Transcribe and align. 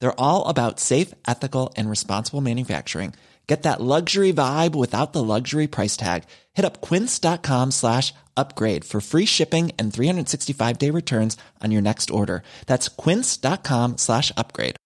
They're 0.00 0.20
all 0.20 0.48
about 0.48 0.80
safe, 0.80 1.14
ethical, 1.26 1.72
and 1.76 1.88
responsible 1.88 2.40
manufacturing. 2.40 3.14
Get 3.46 3.64
that 3.64 3.80
luxury 3.80 4.32
vibe 4.32 4.76
without 4.76 5.12
the 5.12 5.24
luxury 5.24 5.66
price 5.66 5.96
tag. 5.96 6.22
Hit 6.52 6.64
up 6.64 6.80
quince.com 6.80 7.72
slash 7.72 8.14
upgrade 8.36 8.84
for 8.84 9.00
free 9.00 9.24
shipping 9.24 9.72
and 9.76 9.92
365 9.92 10.78
day 10.78 10.90
returns 10.90 11.36
on 11.60 11.72
your 11.72 11.82
next 11.82 12.12
order. 12.12 12.44
That's 12.66 12.88
quince.com 12.88 13.96
slash 13.98 14.30
upgrade. 14.36 14.76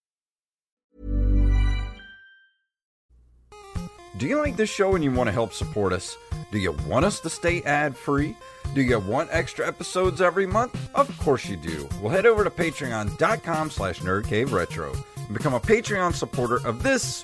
Do 4.17 4.27
you 4.27 4.39
like 4.39 4.55
this 4.55 4.73
show 4.73 4.95
and 4.95 5.03
you 5.03 5.11
want 5.11 5.27
to 5.27 5.33
help 5.33 5.53
support 5.53 5.93
us? 5.93 6.17
Do 6.51 6.57
you 6.57 6.71
want 6.87 7.05
us 7.05 7.19
to 7.19 7.29
stay 7.29 7.61
ad 7.63 7.95
free? 7.95 8.35
Do 8.73 8.81
you 8.81 8.99
want 8.99 9.29
extra 9.31 9.67
episodes 9.67 10.21
every 10.21 10.45
month? 10.45 10.89
Of 10.95 11.17
course 11.19 11.47
you 11.47 11.55
do. 11.55 11.87
Well, 12.01 12.11
head 12.11 12.25
over 12.25 12.43
to 12.43 12.49
patreon.com 12.49 13.69
slash 13.69 13.99
nerdcaveretro 13.99 15.01
and 15.17 15.33
become 15.33 15.53
a 15.53 15.59
Patreon 15.59 16.13
supporter 16.13 16.65
of 16.67 16.83
this 16.83 17.23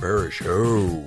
very 0.00 0.30
show. 0.30 1.06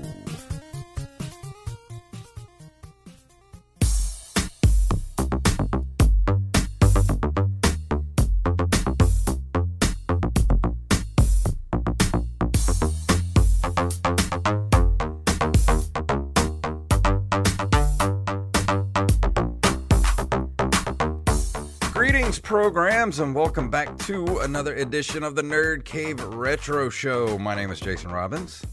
Greetings, 22.29 22.47
programs, 22.47 23.19
and 23.19 23.33
welcome 23.33 23.71
back 23.71 23.97
to 24.05 24.37
another 24.41 24.75
edition 24.75 25.23
of 25.23 25.33
the 25.33 25.41
Nerd 25.41 25.83
Cave 25.83 26.23
Retro 26.23 26.87
Show. 26.87 27.39
My 27.39 27.55
name 27.55 27.71
is 27.71 27.79
Jason 27.79 28.11
Robbins. 28.11 28.63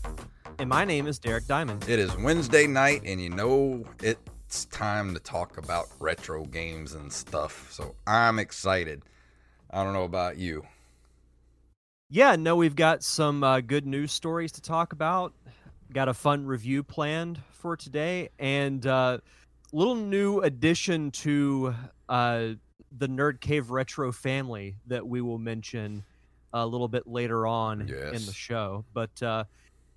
And 0.58 0.68
my 0.68 0.84
name 0.84 1.06
is 1.06 1.18
Derek 1.18 1.46
Diamond. 1.46 1.88
It 1.88 1.98
is 1.98 2.14
Wednesday 2.18 2.66
night, 2.66 3.00
and 3.06 3.18
you 3.18 3.30
know 3.30 3.82
it's 4.02 4.66
time 4.66 5.14
to 5.14 5.20
talk 5.20 5.56
about 5.56 5.86
retro 5.98 6.44
games 6.44 6.92
and 6.92 7.10
stuff. 7.10 7.72
So 7.72 7.94
I'm 8.06 8.38
excited. 8.38 9.04
I 9.70 9.82
don't 9.82 9.94
know 9.94 10.04
about 10.04 10.36
you. 10.36 10.62
Yeah, 12.10 12.36
no, 12.36 12.56
we've 12.56 12.76
got 12.76 13.02
some 13.02 13.42
uh, 13.42 13.60
good 13.62 13.86
news 13.86 14.12
stories 14.12 14.52
to 14.52 14.60
talk 14.60 14.92
about. 14.92 15.32
Got 15.90 16.10
a 16.10 16.14
fun 16.14 16.44
review 16.44 16.82
planned 16.82 17.40
for 17.52 17.74
today, 17.74 18.28
and 18.38 18.86
uh, 18.86 19.16
little 19.72 19.94
new 19.94 20.40
addition 20.40 21.10
to 21.12 21.74
uh, 22.10 22.48
the 22.98 23.08
Nerd 23.08 23.40
Cave 23.40 23.70
Retro 23.70 24.12
family 24.12 24.76
that 24.86 25.06
we 25.06 25.20
will 25.20 25.38
mention 25.38 26.04
a 26.52 26.66
little 26.66 26.88
bit 26.88 27.06
later 27.06 27.46
on 27.46 27.82
in 27.82 28.26
the 28.26 28.32
show. 28.32 28.84
But 28.92 29.22
uh, 29.22 29.44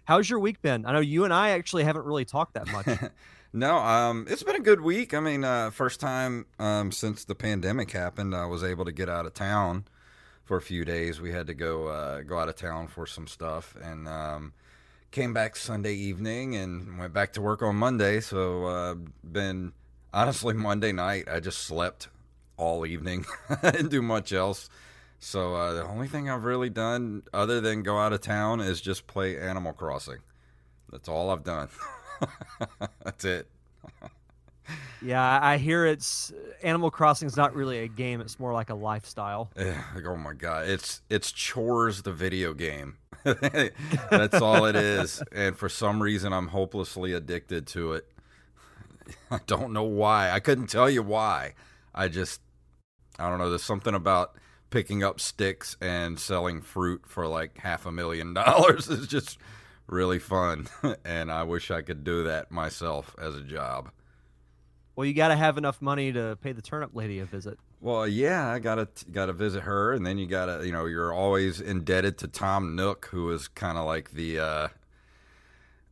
how's 0.03 0.29
your 0.29 0.39
week 0.39 0.61
been? 0.61 0.85
I 0.85 0.91
know 0.91 0.99
you 0.99 1.23
and 1.23 1.33
I 1.33 1.51
actually 1.51 1.83
haven't 1.83 2.05
really 2.05 2.25
talked 2.25 2.55
that 2.55 2.67
much. 2.67 2.87
No, 3.51 3.77
um, 3.77 4.27
it's 4.29 4.43
been 4.43 4.55
a 4.55 4.61
good 4.61 4.81
week. 4.81 5.13
I 5.13 5.19
mean, 5.19 5.43
uh, 5.43 5.71
first 5.71 5.99
time 5.99 6.45
um, 6.59 6.91
since 6.91 7.25
the 7.25 7.33
pandemic 7.33 7.91
happened, 7.91 8.35
I 8.35 8.45
was 8.45 8.63
able 8.63 8.85
to 8.85 8.91
get 8.91 9.09
out 9.09 9.25
of 9.25 9.33
town 9.33 9.85
for 10.43 10.55
a 10.57 10.61
few 10.61 10.85
days. 10.85 11.19
We 11.19 11.31
had 11.31 11.47
to 11.47 11.55
go 11.55 11.87
uh, 11.87 12.21
go 12.21 12.37
out 12.37 12.47
of 12.47 12.55
town 12.55 12.87
for 12.87 13.07
some 13.07 13.25
stuff, 13.25 13.75
and 13.81 14.07
um, 14.07 14.53
came 15.09 15.33
back 15.33 15.55
Sunday 15.55 15.95
evening 15.95 16.55
and 16.55 16.99
went 16.99 17.11
back 17.11 17.33
to 17.33 17.41
work 17.41 17.63
on 17.63 17.75
Monday. 17.75 18.19
So, 18.19 18.65
uh, 18.65 18.95
been 19.23 19.73
honestly 20.13 20.53
Monday 20.55 20.91
night. 20.91 21.27
I 21.27 21.39
just 21.39 21.63
slept 21.63 22.07
all 22.59 22.85
evening. 22.85 23.25
I 23.63 23.71
didn't 23.71 23.89
do 23.89 24.01
much 24.01 24.33
else. 24.33 24.69
So 25.19 25.55
uh, 25.55 25.73
the 25.73 25.85
only 25.85 26.07
thing 26.07 26.29
I've 26.29 26.43
really 26.43 26.69
done 26.69 27.23
other 27.33 27.59
than 27.61 27.83
go 27.83 27.97
out 27.97 28.13
of 28.13 28.21
town 28.21 28.61
is 28.61 28.79
just 28.79 29.07
play 29.07 29.37
Animal 29.39 29.73
Crossing. 29.73 30.19
That's 30.91 31.09
all 31.09 31.29
I've 31.29 31.43
done. 31.43 31.69
That's 33.03 33.25
it. 33.25 33.47
yeah, 35.01 35.39
I 35.41 35.57
hear 35.57 35.85
it's 35.85 36.31
Animal 36.63 36.91
Crossing 36.91 37.27
is 37.27 37.35
not 37.35 37.53
really 37.53 37.79
a 37.79 37.87
game; 37.87 38.21
it's 38.21 38.39
more 38.39 38.53
like 38.53 38.69
a 38.69 38.75
lifestyle. 38.75 39.51
Yeah, 39.57 39.83
like, 39.95 40.05
oh 40.05 40.15
my 40.15 40.33
god, 40.33 40.69
it's 40.69 41.01
it's 41.09 41.31
chores 41.31 42.01
the 42.03 42.13
video 42.13 42.53
game. 42.53 42.97
That's 43.23 44.41
all 44.41 44.65
it 44.65 44.75
is, 44.75 45.21
and 45.31 45.57
for 45.57 45.69
some 45.69 46.01
reason 46.01 46.31
I'm 46.33 46.47
hopelessly 46.47 47.13
addicted 47.13 47.67
to 47.67 47.93
it. 47.93 48.07
I 49.31 49.39
don't 49.47 49.73
know 49.73 49.83
why. 49.83 50.31
I 50.31 50.39
couldn't 50.39 50.67
tell 50.67 50.89
you 50.89 51.03
why. 51.03 51.55
I 51.93 52.07
just 52.07 52.41
I 53.19 53.29
don't 53.29 53.39
know. 53.39 53.49
There's 53.49 53.63
something 53.63 53.93
about 53.93 54.35
picking 54.69 55.03
up 55.03 55.19
sticks 55.19 55.77
and 55.81 56.19
selling 56.19 56.61
fruit 56.61 57.03
for 57.05 57.27
like 57.27 57.57
half 57.59 57.85
a 57.85 57.91
million 57.91 58.33
dollars 58.35 58.87
is 58.87 59.07
just 59.07 59.37
really 59.87 60.19
fun, 60.19 60.67
and 61.05 61.31
I 61.31 61.43
wish 61.43 61.71
I 61.71 61.81
could 61.81 62.03
do 62.03 62.23
that 62.23 62.51
myself 62.51 63.15
as 63.19 63.35
a 63.35 63.41
job. 63.41 63.91
Well, 64.95 65.05
you 65.05 65.13
got 65.13 65.29
to 65.29 65.35
have 65.35 65.57
enough 65.57 65.81
money 65.81 66.11
to 66.11 66.37
pay 66.41 66.51
the 66.51 66.61
turnip 66.61 66.91
lady 66.93 67.19
a 67.19 67.25
visit. 67.25 67.57
Well, 67.81 68.05
yeah, 68.05 68.49
I 68.49 68.59
gotta 68.59 68.89
gotta 69.09 69.31
visit 69.31 69.61
her, 69.61 69.93
and 69.93 70.05
then 70.05 70.17
you 70.17 70.27
gotta, 70.27 70.65
you 70.65 70.73
know, 70.73 70.85
you're 70.85 71.13
always 71.13 71.61
indebted 71.61 72.17
to 72.17 72.27
Tom 72.27 72.75
Nook, 72.75 73.07
who 73.11 73.31
is 73.31 73.47
kind 73.47 73.77
of 73.77 73.85
like 73.85 74.11
the, 74.11 74.39
uh, 74.39 74.67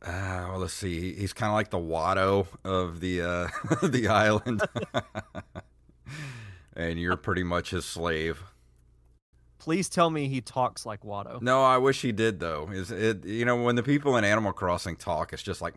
uh, 0.02 0.46
well, 0.50 0.58
let's 0.58 0.74
see, 0.74 1.14
he's 1.14 1.32
kind 1.32 1.48
of 1.48 1.54
like 1.54 1.70
the 1.70 1.78
Watto 1.78 2.46
of 2.62 3.00
the 3.00 3.22
uh, 3.22 3.48
the 3.82 4.08
island, 4.08 4.60
and 6.78 6.98
you're 6.98 7.16
pretty 7.16 7.42
much 7.42 7.70
his 7.70 7.84
slave. 7.84 8.42
Please 9.58 9.88
tell 9.88 10.08
me 10.08 10.28
he 10.28 10.40
talks 10.40 10.86
like 10.86 11.02
Watto. 11.02 11.42
No, 11.42 11.64
I 11.64 11.76
wish 11.78 12.00
he 12.00 12.12
did 12.12 12.38
though. 12.38 12.70
Is 12.72 12.92
it, 12.92 13.24
you 13.24 13.44
know, 13.44 13.60
when 13.60 13.74
the 13.74 13.82
people 13.82 14.16
in 14.16 14.24
Animal 14.24 14.52
Crossing 14.52 14.94
talk, 14.94 15.32
it's 15.32 15.42
just 15.42 15.60
like 15.60 15.74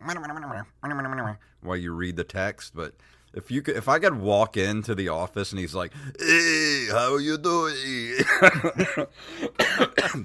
while 1.60 1.76
you 1.76 1.92
read 1.92 2.16
the 2.16 2.24
text, 2.24 2.74
but. 2.74 2.94
If 3.34 3.50
you 3.50 3.62
could, 3.62 3.76
if 3.76 3.88
I 3.88 3.98
could 3.98 4.20
walk 4.20 4.58
into 4.58 4.94
the 4.94 5.08
office 5.08 5.52
and 5.52 5.58
he's 5.58 5.74
like, 5.74 5.94
"Hey, 6.18 6.88
how 6.90 7.16
you 7.16 7.38
doing?" 7.38 7.72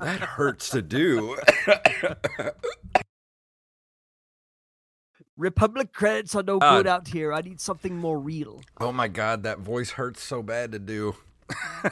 that 0.02 0.20
hurts 0.20 0.72
to 0.72 0.82
do. 0.82 1.38
Republic 5.38 5.94
credits 5.94 6.34
are 6.36 6.44
no 6.44 6.58
Uh, 6.58 6.78
good 6.78 6.88
out 6.88 7.08
here. 7.08 7.32
I 7.32 7.42
need 7.42 7.62
something 7.62 7.96
more 7.98 8.20
real. 8.20 8.62
oh 8.80 8.92
my 8.92 9.08
god, 9.08 9.44
that 9.44 9.60
voice 9.60 9.92
hurts 9.92 10.22
so 10.24 10.42
bad 10.42 10.72
to 10.72 10.80
do. 10.80 11.16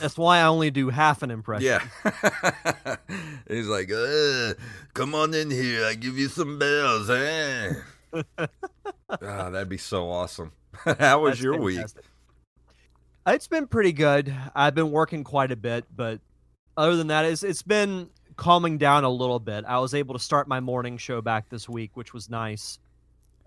That's 0.00 0.16
why 0.16 0.38
I 0.38 0.44
only 0.44 0.70
do 0.70 0.88
half 0.88 1.22
an 1.22 1.30
impression. 1.30 1.66
Yeah. 2.04 2.96
He's 3.48 3.66
like, 3.66 3.90
uh, 3.92 4.54
come 4.94 5.14
on 5.14 5.34
in 5.34 5.50
here. 5.50 5.84
I 5.84 5.94
give 5.94 6.16
you 6.16 6.28
some 6.28 6.58
bells, 6.58 7.10
eh? 7.10 7.74
oh, 8.14 8.24
that'd 9.20 9.68
be 9.68 9.76
so 9.76 10.08
awesome. 10.10 10.52
How 10.98 11.20
was 11.20 11.32
That's 11.32 11.42
your 11.42 11.58
fantastic. 11.62 12.04
It's 13.26 13.48
been 13.48 13.66
pretty 13.66 13.92
good. 13.92 14.32
I've 14.54 14.74
been 14.74 14.90
working 14.92 15.24
quite 15.24 15.50
a 15.50 15.56
bit, 15.56 15.84
but 15.94 16.20
other 16.76 16.96
than 16.96 17.08
that, 17.08 17.24
it's 17.24 17.42
it's 17.42 17.62
been 17.62 18.08
calming 18.36 18.78
down 18.78 19.04
a 19.04 19.10
little 19.10 19.40
bit. 19.40 19.64
I 19.66 19.78
was 19.78 19.94
able 19.94 20.14
to 20.14 20.20
start 20.20 20.46
my 20.48 20.60
morning 20.60 20.98
show 20.98 21.20
back 21.20 21.48
this 21.48 21.68
week, 21.68 21.92
which 21.94 22.12
was 22.12 22.30
nice. 22.30 22.78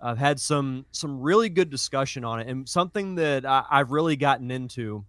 I've 0.02 0.18
had 0.18 0.40
some 0.40 0.86
some 0.92 1.20
really 1.20 1.50
good 1.50 1.70
discussion 1.70 2.24
on 2.24 2.40
it, 2.40 2.48
and 2.48 2.68
something 2.68 3.16
that 3.16 3.46
I, 3.46 3.66
I've 3.70 3.92
really 3.92 4.16
gotten 4.16 4.52
into. 4.52 5.06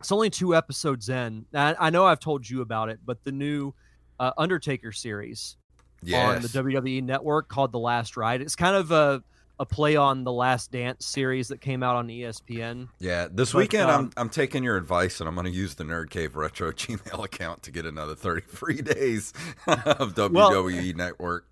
It's 0.00 0.12
only 0.12 0.28
two 0.28 0.54
episodes 0.54 1.08
in. 1.08 1.46
I, 1.54 1.74
I 1.78 1.90
know 1.90 2.04
I've 2.04 2.20
told 2.20 2.48
you 2.48 2.60
about 2.60 2.88
it, 2.90 3.00
but 3.04 3.24
the 3.24 3.32
new 3.32 3.72
uh, 4.18 4.32
Undertaker 4.36 4.92
series 4.92 5.56
week? 6.02 6.36
on 6.36 6.42
the 6.42 6.48
WWE 6.48 7.02
network 7.02 7.48
called 7.48 7.72
The 7.72 7.78
Last 7.78 8.16
Ride. 8.16 8.40
It's 8.40 8.56
kind 8.56 8.76
of 8.76 8.90
a 8.90 9.22
a 9.60 9.66
play 9.66 9.96
on 9.96 10.24
the 10.24 10.32
Last 10.32 10.72
Dance 10.72 11.06
series 11.06 11.48
that 11.48 11.60
came 11.60 11.82
out 11.82 11.96
on 11.96 12.08
ESPN. 12.08 12.88
Yeah, 12.98 13.28
this 13.30 13.52
But, 13.52 13.58
weekend 13.58 13.90
um, 13.90 14.04
I'm 14.06 14.10
I'm 14.16 14.28
taking 14.28 14.64
your 14.64 14.76
advice 14.76 15.20
and 15.20 15.28
I'm 15.28 15.34
going 15.34 15.46
to 15.46 15.52
use 15.52 15.74
the 15.74 15.84
Nerd 15.84 16.10
Cave 16.10 16.36
Retro 16.36 16.72
Gmail 16.72 17.24
account 17.24 17.62
to 17.64 17.70
get 17.70 17.86
another 17.86 18.14
30 18.14 18.42
free 18.42 18.82
days 18.82 19.32
of 19.66 20.14
WWE 20.14 20.94
Network. 20.96 21.46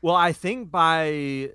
Well, 0.00 0.16
I 0.16 0.32
think 0.32 0.70
by 0.70 1.50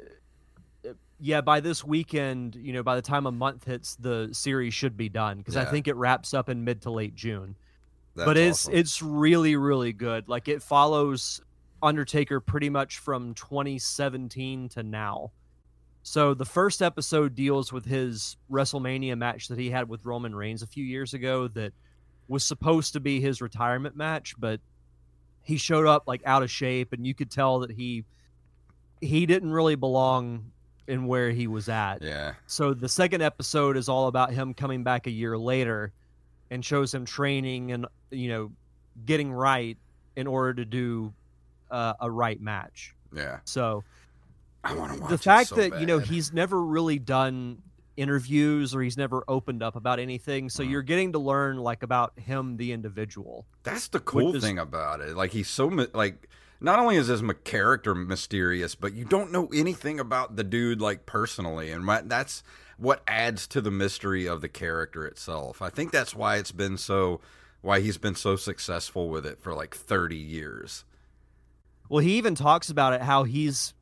yeah, 1.19 1.41
by 1.41 1.59
this 1.59 1.83
weekend, 1.83 2.55
you 2.55 2.73
know, 2.73 2.83
by 2.83 2.95
the 2.95 3.01
time 3.01 3.25
a 3.25 3.31
month 3.31 3.65
hits, 3.65 3.95
the 3.95 4.29
series 4.31 4.73
should 4.73 4.95
be 4.95 5.09
done 5.09 5.39
because 5.39 5.57
I 5.57 5.65
think 5.65 5.87
it 5.87 5.95
wraps 5.95 6.33
up 6.33 6.47
in 6.47 6.63
mid 6.63 6.81
to 6.83 6.91
late 6.91 7.15
June. 7.15 7.55
That's 8.15 8.25
but 8.25 8.37
it's 8.37 8.65
awesome. 8.65 8.73
it's 8.79 9.01
really 9.01 9.55
really 9.55 9.93
good. 9.93 10.29
Like 10.29 10.47
it 10.47 10.61
follows 10.61 11.41
Undertaker 11.83 12.39
pretty 12.39 12.69
much 12.69 12.99
from 12.99 13.33
2017 13.33 14.69
to 14.69 14.83
now. 14.83 15.31
So 16.07 16.33
the 16.33 16.45
first 16.45 16.81
episode 16.81 17.35
deals 17.35 17.73
with 17.73 17.83
his 17.83 18.37
WrestleMania 18.49 19.17
match 19.17 19.49
that 19.49 19.59
he 19.59 19.69
had 19.69 19.89
with 19.89 20.05
Roman 20.05 20.33
Reigns 20.33 20.61
a 20.61 20.65
few 20.65 20.85
years 20.85 21.13
ago 21.13 21.49
that 21.49 21.73
was 22.29 22.45
supposed 22.45 22.93
to 22.93 23.01
be 23.01 23.19
his 23.19 23.41
retirement 23.41 23.93
match, 23.93 24.33
but 24.39 24.61
he 25.43 25.57
showed 25.57 25.85
up 25.85 26.03
like 26.07 26.21
out 26.25 26.43
of 26.43 26.49
shape 26.49 26.93
and 26.93 27.05
you 27.05 27.13
could 27.13 27.29
tell 27.29 27.59
that 27.59 27.71
he 27.71 28.05
he 29.01 29.25
didn't 29.25 29.51
really 29.51 29.75
belong 29.75 30.49
in 30.87 31.07
where 31.07 31.31
he 31.31 31.45
was 31.45 31.67
at. 31.67 32.01
yeah. 32.01 32.35
So 32.45 32.73
the 32.73 32.87
second 32.87 33.21
episode 33.21 33.75
is 33.75 33.89
all 33.89 34.07
about 34.07 34.31
him 34.31 34.53
coming 34.53 34.83
back 34.83 35.07
a 35.07 35.11
year 35.11 35.37
later 35.37 35.91
and 36.49 36.63
shows 36.63 36.93
him 36.93 37.03
training 37.03 37.73
and 37.73 37.85
you 38.11 38.29
know 38.29 38.51
getting 39.05 39.29
right 39.29 39.77
in 40.15 40.25
order 40.25 40.53
to 40.53 40.63
do 40.63 41.13
uh, 41.69 41.95
a 41.99 42.09
right 42.09 42.39
match. 42.39 42.95
Yeah. 43.13 43.39
So 43.43 43.83
I 44.63 44.73
want 44.73 44.93
to 44.93 44.99
watch 44.99 45.09
the 45.09 45.17
fact 45.17 45.49
so 45.49 45.55
that 45.55 45.79
you 45.79 45.85
know 45.85 45.99
he's 45.99 46.33
never 46.33 46.61
really 46.61 46.99
done 46.99 47.61
interviews 47.95 48.75
or 48.75 48.81
he's 48.81 48.97
never 48.97 49.23
opened 49.27 49.63
up 49.63 49.75
about 49.75 49.99
anything, 49.99 50.49
so 50.49 50.63
Mhm. 50.63 50.69
you're 50.69 50.81
getting 50.83 51.13
to 51.13 51.19
learn 51.19 51.57
like 51.57 51.81
about 51.83 52.17
him 52.19 52.57
the 52.57 52.71
individual. 52.71 53.45
That's 53.63 53.87
the 53.87 53.99
cool 53.99 54.35
is- 54.35 54.43
thing 54.43 54.59
about 54.59 55.01
it. 55.01 55.15
Like 55.15 55.31
he's 55.31 55.49
so 55.49 55.67
like 55.93 56.29
not 56.59 56.79
only 56.79 56.95
is 56.95 57.07
his 57.07 57.21
character 57.43 57.93
mysterious, 57.95 58.75
but 58.75 58.93
you 58.93 59.05
don't 59.05 59.31
know 59.31 59.47
anything 59.53 59.99
about 59.99 60.35
the 60.35 60.43
dude 60.43 60.81
like 60.81 61.05
personally, 61.05 61.71
and 61.71 61.87
that's 62.09 62.43
what 62.77 63.01
adds 63.07 63.47
to 63.47 63.61
the 63.61 63.71
mystery 63.71 64.27
of 64.27 64.41
the 64.41 64.49
character 64.49 65.05
itself. 65.05 65.61
I 65.61 65.69
think 65.69 65.91
that's 65.91 66.13
why 66.15 66.35
it's 66.37 66.51
been 66.51 66.77
so 66.77 67.19
why 67.61 67.79
he's 67.79 67.97
been 67.97 68.15
so 68.15 68.35
successful 68.35 69.09
with 69.09 69.25
it 69.25 69.39
for 69.41 69.53
like 69.53 69.75
30 69.75 70.15
years. 70.17 70.85
Well, 71.89 71.99
he 72.03 72.17
even 72.17 72.35
talks 72.35 72.69
about 72.69 72.93
it 72.93 73.01
how 73.01 73.23
he's 73.23 73.73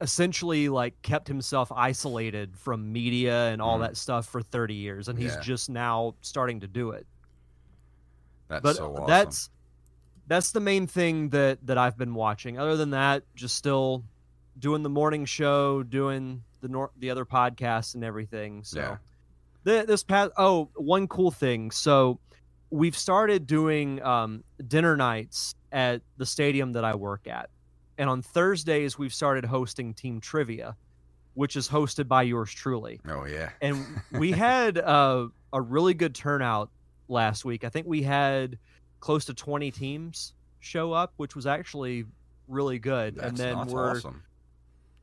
essentially 0.00 0.68
like 0.68 1.00
kept 1.02 1.28
himself 1.28 1.70
isolated 1.72 2.56
from 2.56 2.90
media 2.92 3.48
and 3.48 3.60
all 3.60 3.78
Mhm. 3.78 3.82
that 3.82 3.96
stuff 3.96 4.26
for 4.26 4.40
30 4.40 4.74
years 4.74 5.08
and 5.08 5.18
he's 5.18 5.34
Yeah. 5.34 5.40
just 5.40 5.68
now 5.68 6.14
starting 6.22 6.60
to 6.60 6.66
do 6.66 6.90
it. 6.90 7.06
That's 8.48 8.62
but 8.62 8.76
so 8.76 8.92
awesome. 8.92 9.06
that's 9.06 9.50
that's 10.26 10.52
the 10.52 10.60
main 10.60 10.86
thing 10.86 11.28
that 11.30 11.64
that 11.66 11.76
I've 11.78 11.98
been 11.98 12.14
watching. 12.14 12.58
Other 12.58 12.76
than 12.76 12.90
that, 12.90 13.24
just 13.34 13.56
still 13.56 14.04
doing 14.58 14.82
the 14.82 14.90
morning 14.90 15.24
show, 15.24 15.82
doing 15.82 16.44
the 16.60 16.68
nor- 16.68 16.90
the 16.98 17.10
other 17.10 17.24
podcasts 17.24 17.94
and 17.94 18.04
everything. 18.04 18.62
So 18.64 18.80
Yeah. 18.80 18.96
the, 19.64 19.84
this 19.86 20.02
past 20.02 20.32
oh, 20.36 20.68
one 20.74 21.08
cool 21.08 21.30
thing. 21.30 21.70
So 21.70 22.18
we've 22.70 22.96
started 22.96 23.46
doing 23.46 24.02
um, 24.02 24.44
dinner 24.66 24.96
nights 24.96 25.54
at 25.72 26.02
the 26.16 26.26
stadium 26.26 26.72
that 26.72 26.84
I 26.84 26.94
work 26.94 27.26
at, 27.26 27.50
and 28.00 28.08
on 28.08 28.22
Thursdays 28.22 28.98
we've 28.98 29.12
started 29.12 29.44
hosting 29.44 29.92
team 29.94 30.20
trivia, 30.20 30.74
which 31.34 31.54
is 31.54 31.68
hosted 31.68 32.08
by 32.08 32.22
yours 32.22 32.50
truly 32.52 32.98
oh 33.08 33.26
yeah. 33.26 33.50
and 33.60 33.84
we 34.12 34.32
had 34.32 34.78
uh, 34.78 35.28
a 35.52 35.60
really 35.60 35.94
good 35.94 36.14
turnout 36.14 36.70
last 37.08 37.44
week. 37.44 37.62
I 37.64 37.68
think 37.68 37.86
we 37.86 38.02
had 38.02 38.58
close 39.00 39.24
to 39.26 39.34
20 39.34 39.70
teams 39.70 40.34
show 40.60 40.92
up, 40.92 41.12
which 41.18 41.34
was 41.36 41.46
actually 41.46 42.04
really 42.48 42.78
good. 42.78 43.16
That's, 43.16 43.28
and 43.28 43.36
then 43.36 43.66
we're 43.66 43.90
awesome. 43.96 44.22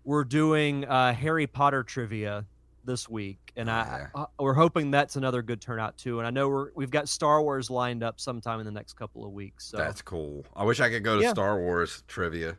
we're 0.04 0.24
doing 0.24 0.86
uh, 0.86 1.14
Harry 1.14 1.48
Potter 1.48 1.84
trivia 1.84 2.46
this 2.86 3.10
week, 3.10 3.52
and 3.58 3.70
Oh, 3.70 3.74
I, 3.74 4.08
I 4.16 4.26
we're 4.40 4.54
hoping 4.54 4.92
that's 4.92 5.18
another 5.18 5.42
good 5.42 5.60
turnout 5.62 5.98
too. 5.98 6.20
And 6.20 6.28
I 6.28 6.32
know 6.32 6.48
we're 6.48 6.70
we've 6.76 6.92
got 6.92 7.10
Star 7.10 7.42
Wars 7.42 7.70
lined 7.70 8.02
up 8.04 8.20
sometime 8.20 8.60
in 8.60 8.66
the 8.66 8.72
next 8.72 8.94
couple 8.94 9.26
of 9.26 9.32
weeks. 9.34 9.66
So 9.66 9.78
That's 9.78 10.02
cool. 10.02 10.46
I 10.56 10.64
wish 10.64 10.80
I 10.80 10.90
could 10.90 11.04
go 11.04 11.18
to 11.18 11.24
Yeah. 11.24 11.32
Star 11.32 11.60
Wars 11.60 12.04
trivia. 12.08 12.58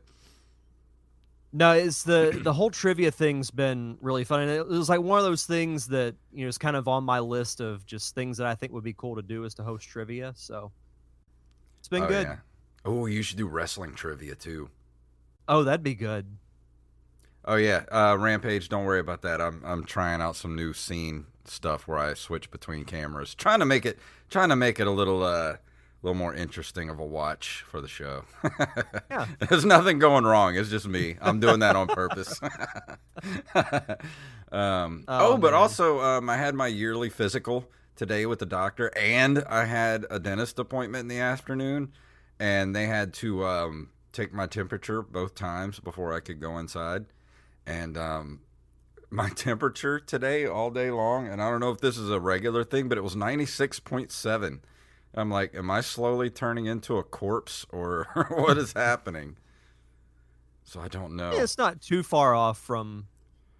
No, 1.53 1.73
it's 1.73 2.03
the 2.03 2.39
the 2.43 2.53
whole 2.53 2.71
trivia 2.71 3.11
thing's 3.11 3.51
been 3.51 3.97
really 4.03 4.25
fun, 4.25 4.41
and 4.41 4.51
it 4.51 4.69
was 4.69 4.89
like 4.89 5.01
one 5.01 5.19
of 5.19 5.25
those 5.25 5.47
things 5.47 5.87
that 5.89 6.15
you 6.33 6.45
know 6.45 6.49
is 6.49 6.59
kind 6.59 6.77
of 6.77 6.89
on 6.89 7.05
my 7.05 7.21
list 7.21 7.61
of 7.61 7.87
just 7.87 8.15
things 8.15 8.37
that 8.37 8.47
I 8.47 8.55
think 8.55 8.73
would 8.73 8.85
be 8.85 8.93
cool 8.93 9.17
to 9.17 9.23
do 9.23 9.45
is 9.45 9.55
to 9.55 9.63
host 9.63 9.89
trivia. 9.89 10.35
So 10.37 10.73
it's 11.79 11.89
been 11.89 12.03
oh, 12.03 12.09
good. 12.09 12.27
yeah. 12.27 12.37
Oh, 12.85 13.07
you 13.07 13.23
should 13.23 13.39
do 13.39 13.47
wrestling 13.47 13.95
trivia 13.95 14.35
too. 14.35 14.69
Oh, 15.49 15.65
that'd 15.65 15.83
be 15.83 15.95
good. 15.95 16.27
Oh 17.47 17.57
yeah, 17.57 17.85
uh, 17.91 18.17
Rampage. 18.19 18.69
Don't 18.69 18.85
worry 18.85 19.01
about 19.01 19.23
that. 19.23 19.41
I'm 19.41 19.63
I'm 19.65 19.85
trying 19.85 20.21
out 20.21 20.37
some 20.37 20.55
new 20.55 20.75
scene 20.75 21.27
stuff 21.47 21.89
where 21.89 21.99
I 21.99 22.13
switch 22.13 22.51
between 22.51 22.85
cameras, 22.85 23.35
trying 23.35 23.61
to 23.61 23.65
make 23.65 23.87
it 23.87 23.99
trying 24.29 24.51
to 24.51 24.57
make 24.57 24.79
it 24.79 24.87
a 24.87 24.91
little 24.91 25.23
uh, 25.23 25.57
little 26.03 26.17
more 26.17 26.35
interesting 26.35 26.89
of 26.91 26.99
a 26.99 27.05
watch 27.05 27.65
for 27.67 27.81
the 27.81 27.89
show. 27.89 28.25
Yeah. 29.11 29.27
There's 29.49 29.65
nothing 29.65 29.99
going 29.99 30.25
wrong. 30.25 30.55
It's 30.57 30.69
just 30.71 30.87
me. 30.87 31.17
I'm 31.21 31.41
doing 31.41 31.61
that 31.61 31.75
on 31.77 31.89
purpose. 31.89 32.39
um, 34.53 35.05
oh, 35.09 35.33
Oh, 35.33 35.37
but 35.39 35.53
man. 35.53 35.61
also 35.61 36.01
um, 36.01 36.29
I 36.31 36.37
had 36.37 36.55
my 36.55 36.67
yearly 36.67 37.09
physical 37.09 37.69
today 37.97 38.27
with 38.27 38.39
the 38.39 38.47
doctor, 38.47 38.91
and 38.97 39.43
I 39.49 39.65
had 39.65 40.07
a 40.11 40.19
dentist 40.21 40.59
appointment 40.59 41.03
in 41.03 41.09
the 41.09 41.19
afternoon, 41.21 41.93
and 42.39 42.75
they 42.77 42.87
had 42.87 43.13
to 43.15 43.45
um, 43.45 43.91
take 44.13 44.33
my 44.33 44.47
temperature 44.47 45.03
both 45.03 45.35
times 45.35 45.81
before 45.81 46.15
I 46.15 46.21
could 46.21 46.41
go 46.41 46.59
inside, 46.59 47.07
and 47.67 47.97
um, 47.97 48.41
my 49.11 49.29
temperature 49.31 49.99
today 49.99 50.47
all 50.47 50.71
day 50.71 50.91
long, 50.91 51.27
and 51.29 51.43
I 51.43 51.51
don't 51.51 51.61
know 51.61 51.71
if 51.73 51.81
this 51.81 51.99
is 51.99 52.11
a 52.11 52.21
regular 52.21 52.63
thing, 52.63 52.89
but 52.89 52.99
it 52.99 53.05
was 53.05 53.17
96.7. 53.17 54.61
I'm 55.15 55.31
like, 55.31 55.55
am 55.55 55.71
I 55.71 55.81
slowly 55.81 56.31
turning 56.31 56.67
into 56.67 56.97
a 56.99 57.03
corpse 57.03 57.67
or 57.71 58.07
what 58.31 58.59
is 58.59 58.73
happening? 58.73 59.37
So 60.65 60.81
I 60.81 60.89
don't 60.89 61.17
know. 61.17 61.33
Yeah, 61.33 61.43
it's 61.43 61.59
not 61.59 61.81
too 61.81 62.03
far 62.03 62.35
off 62.35 62.59
from 62.59 63.07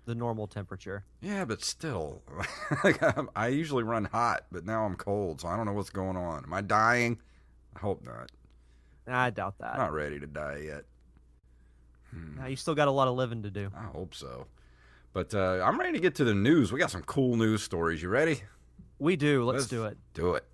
the 0.05 0.15
normal 0.15 0.47
temperature. 0.47 1.05
Yeah, 1.21 1.45
but 1.45 1.65
still, 1.65 2.23
like, 2.85 3.03
I'm- 3.03 3.29
usually 3.53 3.83
run 3.83 4.05
hot, 4.05 4.45
but 4.53 4.65
now 4.65 4.85
I'm 4.85 4.95
cold, 4.95 5.41
so 5.41 5.49
I 5.49 5.57
don't 5.57 5.67
know 5.67 5.73
what's 5.73 5.91
going 5.91 6.17
on. 6.17 6.45
Am 6.45 6.53
I 6.53 6.61
dying? 6.61 7.19
I 7.75 7.79
hope 7.81 8.05
not. 8.05 8.31
I 9.07 9.31
doubt 9.31 9.59
that. 9.61 9.79
Not 9.79 9.93
ready 9.93 10.21
to 10.21 10.27
die 10.27 10.63
yet. 10.67 10.85
Nah, 12.13 12.47
you 12.47 12.57
still 12.57 12.75
got 12.75 12.89
a 12.89 12.91
lot 12.91 13.09
of 13.09 13.15
living 13.17 13.43
to 13.43 13.51
do. 13.51 13.71
I 13.77 13.85
hope 13.85 14.15
so. 14.15 14.47
But 15.13 15.35
uh, 15.35 15.63
I'm 15.65 15.79
ready 15.79 15.93
to 15.93 15.99
get 16.01 16.15
to 16.17 16.25
the 16.25 16.35
news. 16.35 16.73
We 16.73 16.79
got 16.79 16.91
some 16.91 17.03
cool 17.03 17.37
news 17.37 17.63
stories. 17.63 18.03
You 18.03 18.09
ready? 18.09 18.43
We 18.99 19.17
do. 19.17 19.45
Let's, 19.45 19.59
Let's- 19.61 19.69
do 19.69 19.85
it. 19.87 19.99
Do 20.15 20.35
it. 20.35 20.45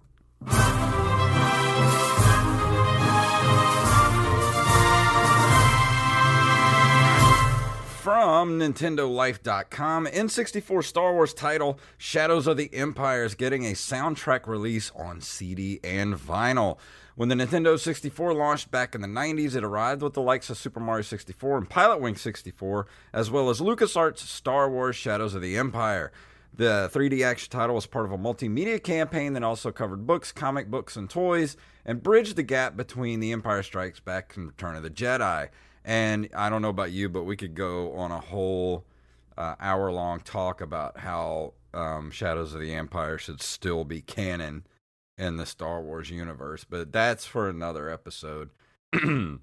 From 8.04 8.58
NintendoLife.com, 8.58 10.06
N64 10.06 10.84
Star 10.84 11.14
Wars 11.14 11.32
title 11.32 11.78
Shadows 11.96 12.46
of 12.46 12.58
the 12.58 12.68
Empire 12.74 13.24
is 13.24 13.34
getting 13.34 13.64
a 13.64 13.72
soundtrack 13.72 14.46
release 14.46 14.92
on 14.94 15.22
CD 15.22 15.80
and 15.82 16.14
vinyl. 16.14 16.76
When 17.14 17.30
the 17.30 17.34
Nintendo 17.34 17.78
64 17.78 18.34
launched 18.34 18.70
back 18.70 18.94
in 18.94 19.00
the 19.00 19.08
90s, 19.08 19.56
it 19.56 19.64
arrived 19.64 20.02
with 20.02 20.12
the 20.12 20.20
likes 20.20 20.50
of 20.50 20.58
Super 20.58 20.80
Mario 20.80 21.02
64 21.02 21.56
and 21.56 21.70
Pilot 21.70 22.00
Wing 22.00 22.16
64, 22.16 22.86
as 23.12 23.30
well 23.30 23.48
as 23.48 23.60
LucasArts' 23.60 24.18
Star 24.18 24.68
Wars 24.68 24.96
Shadows 24.96 25.34
of 25.34 25.40
the 25.40 25.56
Empire. 25.56 26.12
The 26.56 26.88
3D 26.92 27.24
action 27.24 27.50
title 27.50 27.74
was 27.74 27.86
part 27.86 28.04
of 28.04 28.12
a 28.12 28.18
multimedia 28.18 28.80
campaign 28.80 29.32
that 29.32 29.42
also 29.42 29.72
covered 29.72 30.06
books, 30.06 30.30
comic 30.30 30.70
books, 30.70 30.96
and 30.96 31.10
toys, 31.10 31.56
and 31.84 32.00
bridged 32.00 32.36
the 32.36 32.44
gap 32.44 32.76
between 32.76 33.18
The 33.18 33.32
Empire 33.32 33.64
Strikes 33.64 33.98
Back 33.98 34.36
and 34.36 34.46
Return 34.46 34.76
of 34.76 34.84
the 34.84 34.90
Jedi. 34.90 35.48
And 35.84 36.28
I 36.32 36.48
don't 36.48 36.62
know 36.62 36.68
about 36.68 36.92
you, 36.92 37.08
but 37.08 37.24
we 37.24 37.36
could 37.36 37.56
go 37.56 37.92
on 37.94 38.12
a 38.12 38.20
whole 38.20 38.86
uh, 39.36 39.56
hour 39.58 39.90
long 39.90 40.20
talk 40.20 40.60
about 40.60 40.98
how 40.98 41.54
um, 41.74 42.12
Shadows 42.12 42.54
of 42.54 42.60
the 42.60 42.72
Empire 42.72 43.18
should 43.18 43.42
still 43.42 43.82
be 43.82 44.00
canon 44.00 44.64
in 45.18 45.36
the 45.36 45.46
Star 45.46 45.82
Wars 45.82 46.08
universe, 46.08 46.62
but 46.62 46.92
that's 46.92 47.26
for 47.26 47.48
another 47.48 47.90
episode. 47.90 48.50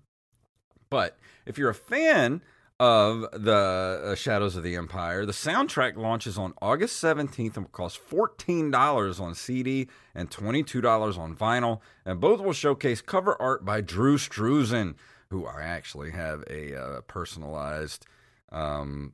but 0.90 1.18
if 1.46 1.58
you're 1.58 1.70
a 1.70 1.76
fan 1.76 2.42
of 2.82 3.28
the 3.32 4.02
uh, 4.04 4.16
Shadows 4.16 4.56
of 4.56 4.64
the 4.64 4.76
Empire, 4.76 5.24
the 5.24 5.34
soundtrack 5.34 5.98
launches 5.98 6.36
on 6.36 6.56
August 6.64 7.02
17th 7.04 7.56
and 7.56 7.66
will 7.66 7.70
cost 7.70 8.00
$14 8.10 9.20
on 9.22 9.36
CD 9.36 9.88
and 10.16 10.32
$22 10.32 11.16
on 11.16 11.36
vinyl, 11.36 11.80
and 12.08 12.20
both 12.20 12.42
will 12.42 12.54
showcase 12.54 13.00
cover 13.00 13.40
art 13.40 13.64
by 13.64 13.82
Drew 13.82 14.18
Struzan, 14.18 14.96
who 15.30 15.46
I 15.46 15.62
actually 15.62 16.10
have 16.10 16.44
a 16.50 16.76
uh, 16.76 17.02
personalized 17.02 18.08
um, 18.52 19.14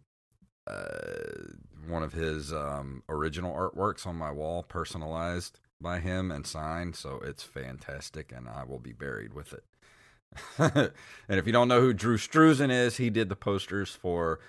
uh, 0.66 0.86
one 1.90 2.04
of 2.04 2.14
his 2.14 2.54
um, 2.54 3.04
original 3.10 3.54
artworks 3.54 4.08
on 4.08 4.16
my 4.16 4.32
wall, 4.32 4.64
personalized 4.64 5.60
by 5.82 6.00
him 6.00 6.32
and 6.32 6.48
signed, 6.48 6.96
so 6.96 7.20
it's 7.22 7.44
fantastic, 7.44 8.32
and 8.32 8.48
I 8.48 8.64
will 8.64 8.80
be 8.80 8.94
buried 8.94 9.34
with 9.34 9.52
it. 9.52 9.66
and 10.58 10.92
if 11.30 11.46
you 11.46 11.52
don't 11.52 11.68
know 11.68 11.82
who 11.82 11.94
Drew 11.94 12.18
Struzan 12.18 12.72
is, 12.72 12.98
he 12.98 13.10
did 13.10 13.30
the 13.30 13.36
posters 13.36 13.92
for 13.92 14.40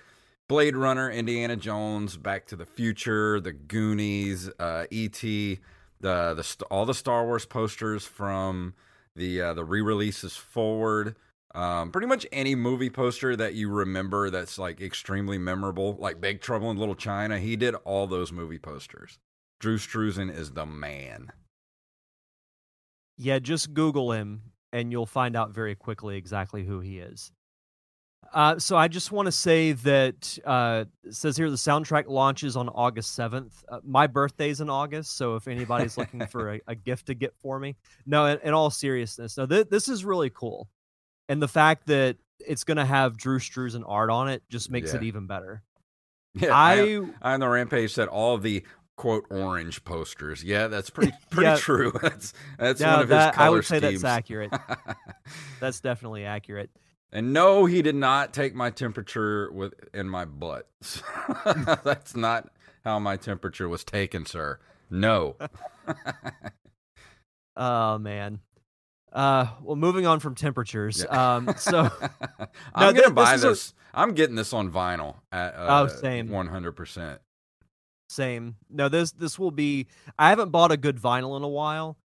Blade 0.48 0.76
Runner, 0.76 1.10
Indiana 1.10 1.56
Jones, 1.56 2.16
Back 2.16 2.46
to 2.46 2.56
the 2.56 2.66
Future, 2.66 3.40
The 3.40 3.52
Goonies, 3.52 4.50
uh, 4.58 4.86
E.T., 4.90 5.60
the 6.00 6.34
the 6.34 6.64
all 6.70 6.86
the 6.86 6.94
Star 6.94 7.26
Wars 7.26 7.44
posters 7.44 8.04
from 8.04 8.74
the 9.16 9.40
uh, 9.40 9.54
the 9.54 9.64
re-releases 9.64 10.36
forward. 10.36 11.16
Um, 11.54 11.90
pretty 11.90 12.06
much 12.06 12.26
any 12.30 12.54
movie 12.54 12.90
poster 12.90 13.34
that 13.34 13.54
you 13.54 13.68
remember 13.68 14.30
that's 14.30 14.58
like 14.58 14.80
extremely 14.80 15.38
memorable, 15.38 15.96
like 15.98 16.20
Big 16.20 16.40
Trouble 16.40 16.70
in 16.70 16.76
Little 16.76 16.94
China. 16.94 17.38
He 17.38 17.56
did 17.56 17.74
all 17.84 18.06
those 18.06 18.30
movie 18.30 18.58
posters. 18.58 19.18
Drew 19.58 19.76
Struzan 19.76 20.32
is 20.32 20.52
the 20.52 20.66
man. 20.66 21.32
Yeah, 23.16 23.40
just 23.40 23.74
Google 23.74 24.12
him 24.12 24.52
and 24.72 24.92
you'll 24.92 25.06
find 25.06 25.36
out 25.36 25.50
very 25.50 25.74
quickly 25.74 26.16
exactly 26.16 26.64
who 26.64 26.80
he 26.80 26.98
is. 26.98 27.32
Uh, 28.32 28.58
so 28.58 28.76
I 28.76 28.88
just 28.88 29.10
want 29.10 29.26
to 29.26 29.32
say 29.32 29.72
that 29.72 30.38
uh, 30.44 30.84
it 31.04 31.14
says 31.14 31.36
here 31.36 31.48
the 31.50 31.56
soundtrack 31.56 32.08
launches 32.08 32.56
on 32.56 32.68
August 32.68 33.14
seventh. 33.14 33.64
Uh, 33.68 33.78
my 33.84 34.06
birthday's 34.06 34.60
in 34.60 34.68
August, 34.68 35.16
so 35.16 35.36
if 35.36 35.48
anybody's 35.48 35.96
looking 35.96 36.26
for 36.30 36.54
a, 36.54 36.60
a, 36.66 36.74
gift 36.74 37.06
to 37.06 37.14
get 37.14 37.34
for 37.40 37.58
me, 37.58 37.76
no. 38.04 38.26
In, 38.26 38.38
in 38.42 38.52
all 38.52 38.70
seriousness, 38.70 39.38
no, 39.38 39.46
th- 39.46 39.68
this 39.70 39.88
is 39.88 40.04
really 40.04 40.30
cool, 40.30 40.68
and 41.28 41.40
the 41.40 41.48
fact 41.48 41.86
that 41.86 42.16
it's 42.46 42.64
going 42.64 42.76
to 42.76 42.84
have 42.84 43.16
Drew 43.16 43.38
Struzan 43.38 43.84
art 43.86 44.10
on 44.10 44.28
it 44.28 44.42
just 44.50 44.70
makes 44.70 44.92
Yeah. 44.92 44.98
it 44.98 45.04
even 45.04 45.26
better. 45.26 45.62
Yeah, 46.34 46.50
I 46.52 47.00
I 47.22 47.32
on 47.32 47.40
the 47.40 47.48
rampage 47.48 47.94
said 47.94 48.08
all 48.08 48.36
the 48.36 48.62
quote 48.98 49.24
orange 49.30 49.82
posters. 49.84 50.44
Yeah, 50.44 50.66
that's 50.66 50.90
pretty 50.90 51.12
pretty 51.30 51.48
Yeah. 51.48 51.56
true. 51.56 51.92
That's 52.02 52.34
that's 52.58 52.80
one 52.82 52.90
of 52.94 53.00
his 53.00 53.08
that, 53.08 53.34
color 53.34 53.46
I 53.46 53.50
would 53.50 53.64
say 53.64 53.78
schemes. 53.78 54.02
that's 54.02 54.16
accurate. 54.18 54.52
That's 55.60 55.80
definitely 55.80 56.24
accurate. 56.26 56.68
and 57.12 57.32
no, 57.32 57.64
he 57.64 57.80
did 57.80 57.94
not 57.94 58.34
take 58.34 58.54
my 58.54 58.68
temperature 58.70 59.50
with 59.52 59.72
in 59.94 60.08
my 60.08 60.24
butt. 60.26 60.68
that's 61.84 62.14
not 62.16 62.50
how 62.84 62.98
my 62.98 63.16
temperature 63.16 63.68
was 63.68 63.84
taken, 63.84 64.26
sir. 64.26 64.58
No. 64.90 65.36
Oh 67.56 67.98
man. 67.98 68.40
Uh, 69.12 69.46
well, 69.62 69.76
moving 69.76 70.06
on 70.06 70.20
from 70.20 70.34
temperatures. 70.34 71.04
Yeah. 71.08 71.36
Um, 71.36 71.54
so 71.56 71.90
I'm 72.74 72.94
gonna 72.94 73.10
buy 73.10 73.32
this 73.36 73.42
this. 73.42 73.74
I'm 73.94 74.12
getting 74.14 74.36
this 74.36 74.52
on 74.52 74.70
vinyl 74.70 75.16
at 75.32 75.54
uh, 75.54 75.66
Oh, 75.68 75.86
same. 75.88 76.28
100. 76.28 76.72
percent 76.72 77.20
Same. 78.08 78.56
No, 78.70 78.88
this 78.88 79.12
this 79.12 79.38
will 79.38 79.50
be. 79.50 79.86
I 80.18 80.30
haven't 80.30 80.50
bought 80.50 80.72
a 80.72 80.76
good 80.76 80.96
vinyl 80.96 81.36
in 81.36 81.42
a 81.42 81.48
while, 81.48 81.98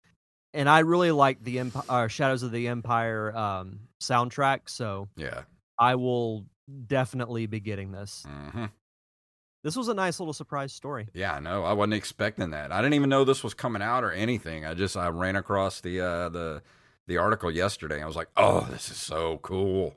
and 0.53 0.67
I 0.67 0.79
really 0.79 1.12
like 1.12 1.43
the 1.43 1.60
Empire, 1.60 1.84
uh, 1.88 2.08
Shadows 2.08 2.43
of 2.43 2.51
the 2.51 2.67
Empire 2.67 3.36
um, 3.36 3.81
soundtrack. 4.01 4.62
So 4.65 5.10
Yeah. 5.15 5.43
I 5.77 5.96
will 5.96 6.46
definitely 6.88 7.46
be 7.48 7.60
getting 7.60 7.91
this. 7.91 8.24
hmm 8.27 8.65
This 9.63 9.75
was 9.75 9.89
a 9.89 9.93
nice 9.93 10.20
little 10.20 10.34
surprise 10.34 10.74
story. 10.74 11.08
Yeah, 11.13 11.34
I 11.36 11.39
know. 11.39 11.63
I 11.63 11.74
wasn't 11.74 11.93
expecting 11.93 12.50
that. 12.51 12.72
I 12.72 12.81
didn't 12.81 12.96
even 12.96 13.10
know 13.10 13.24
this 13.24 13.43
was 13.43 13.53
coming 13.53 13.81
out 13.84 14.03
or 14.03 14.12
anything. 14.12 14.65
I 14.65 14.74
just 14.74 14.98
I 14.98 15.10
ran 15.10 15.36
across 15.36 15.81
the 15.81 16.01
uh 16.01 16.29
the 16.29 16.63
the 17.08 17.17
article 17.17 17.51
yesterday. 17.51 18.01
I 18.01 18.05
was 18.08 18.15
like, 18.15 18.29
"Oh, 18.38 18.67
this 18.72 18.89
is 18.89 18.98
so 18.98 19.38
cool." 19.43 19.96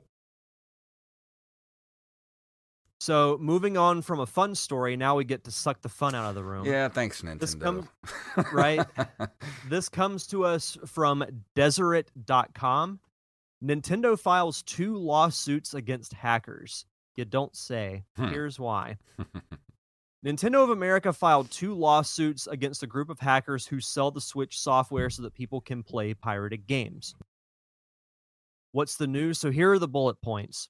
So 3.05 3.37
moving 3.39 3.77
on 3.77 4.01
from 4.01 4.19
a 4.19 4.25
fun 4.25 4.55
story, 4.55 4.97
now 4.97 5.15
we 5.15 5.25
get 5.25 5.43
to 5.43 5.51
suck 5.51 5.79
the 5.83 5.89
fun 5.89 6.15
out 6.15 6.27
of 6.27 6.33
the 6.33 6.43
room. 6.43 6.65
Yeah, 6.65 6.87
thanks 6.87 7.21
Nintendo. 7.21 7.87
This 8.35 8.45
right? 8.51 8.83
This 9.69 9.89
comes 9.89 10.25
to 10.25 10.43
us 10.43 10.75
from 10.87 11.23
Deseret.com. 11.53 12.99
Nintendo 13.63 14.17
files 14.17 14.63
two 14.63 14.97
lawsuits 14.97 15.75
against 15.75 16.13
hackers. 16.13 16.87
You 17.15 17.25
don't 17.25 17.55
say. 17.55 18.05
Hmm. 18.17 18.29
Here's 18.29 18.59
why. 18.59 18.97
Nintendo 20.25 20.63
of 20.63 20.71
America 20.71 21.13
filed 21.13 21.51
two 21.51 21.75
lawsuits 21.75 22.47
against 22.47 22.81
a 22.81 22.87
group 22.87 23.11
of 23.11 23.19
hackers 23.19 23.67
who 23.67 23.79
sell 23.79 24.09
the 24.09 24.19
Switch 24.19 24.59
software 24.59 25.11
so 25.11 25.21
that 25.21 25.35
people 25.35 25.61
can 25.61 25.83
play 25.83 26.15
pirated 26.15 26.65
games. 26.65 27.13
What's 28.71 28.95
the 28.97 29.05
news? 29.05 29.37
So 29.37 29.51
here 29.51 29.73
are 29.73 29.79
the 29.79 29.87
bullet 29.87 30.19
points. 30.23 30.69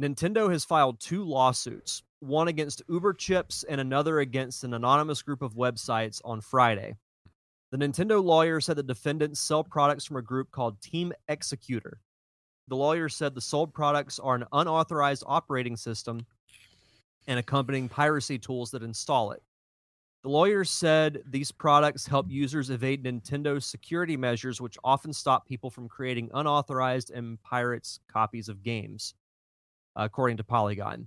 Nintendo 0.00 0.50
has 0.50 0.64
filed 0.64 0.98
two 0.98 1.22
lawsuits, 1.24 2.02
one 2.20 2.48
against 2.48 2.86
UberChips 2.88 3.66
and 3.68 3.82
another 3.82 4.20
against 4.20 4.64
an 4.64 4.72
anonymous 4.72 5.20
group 5.20 5.42
of 5.42 5.56
websites 5.56 6.22
on 6.24 6.40
Friday. 6.40 6.94
The 7.70 7.76
Nintendo 7.76 8.24
lawyer 8.24 8.62
said 8.62 8.76
the 8.76 8.82
defendants 8.82 9.40
sell 9.40 9.62
products 9.62 10.06
from 10.06 10.16
a 10.16 10.22
group 10.22 10.50
called 10.52 10.80
Team 10.80 11.12
Xecuter. 11.28 11.98
The 12.68 12.76
lawyer 12.76 13.10
said 13.10 13.34
the 13.34 13.42
sold 13.42 13.74
products 13.74 14.18
are 14.18 14.36
an 14.36 14.46
unauthorized 14.52 15.22
operating 15.26 15.76
system 15.76 16.24
and 17.26 17.38
accompanying 17.38 17.90
piracy 17.90 18.38
tools 18.38 18.70
that 18.70 18.82
install 18.82 19.32
it. 19.32 19.42
The 20.22 20.30
lawyer 20.30 20.64
said 20.64 21.22
these 21.26 21.52
products 21.52 22.06
help 22.06 22.26
users 22.30 22.70
evade 22.70 23.04
Nintendo's 23.04 23.66
security 23.66 24.16
measures, 24.16 24.62
which 24.62 24.78
often 24.82 25.12
stop 25.12 25.46
people 25.46 25.68
from 25.68 25.88
creating 25.88 26.30
unauthorized 26.32 27.10
and 27.10 27.42
pirates 27.42 28.00
copies 28.10 28.48
of 28.48 28.62
games, 28.62 29.14
according 29.96 30.36
to 30.38 30.44
Polygon. 30.44 31.06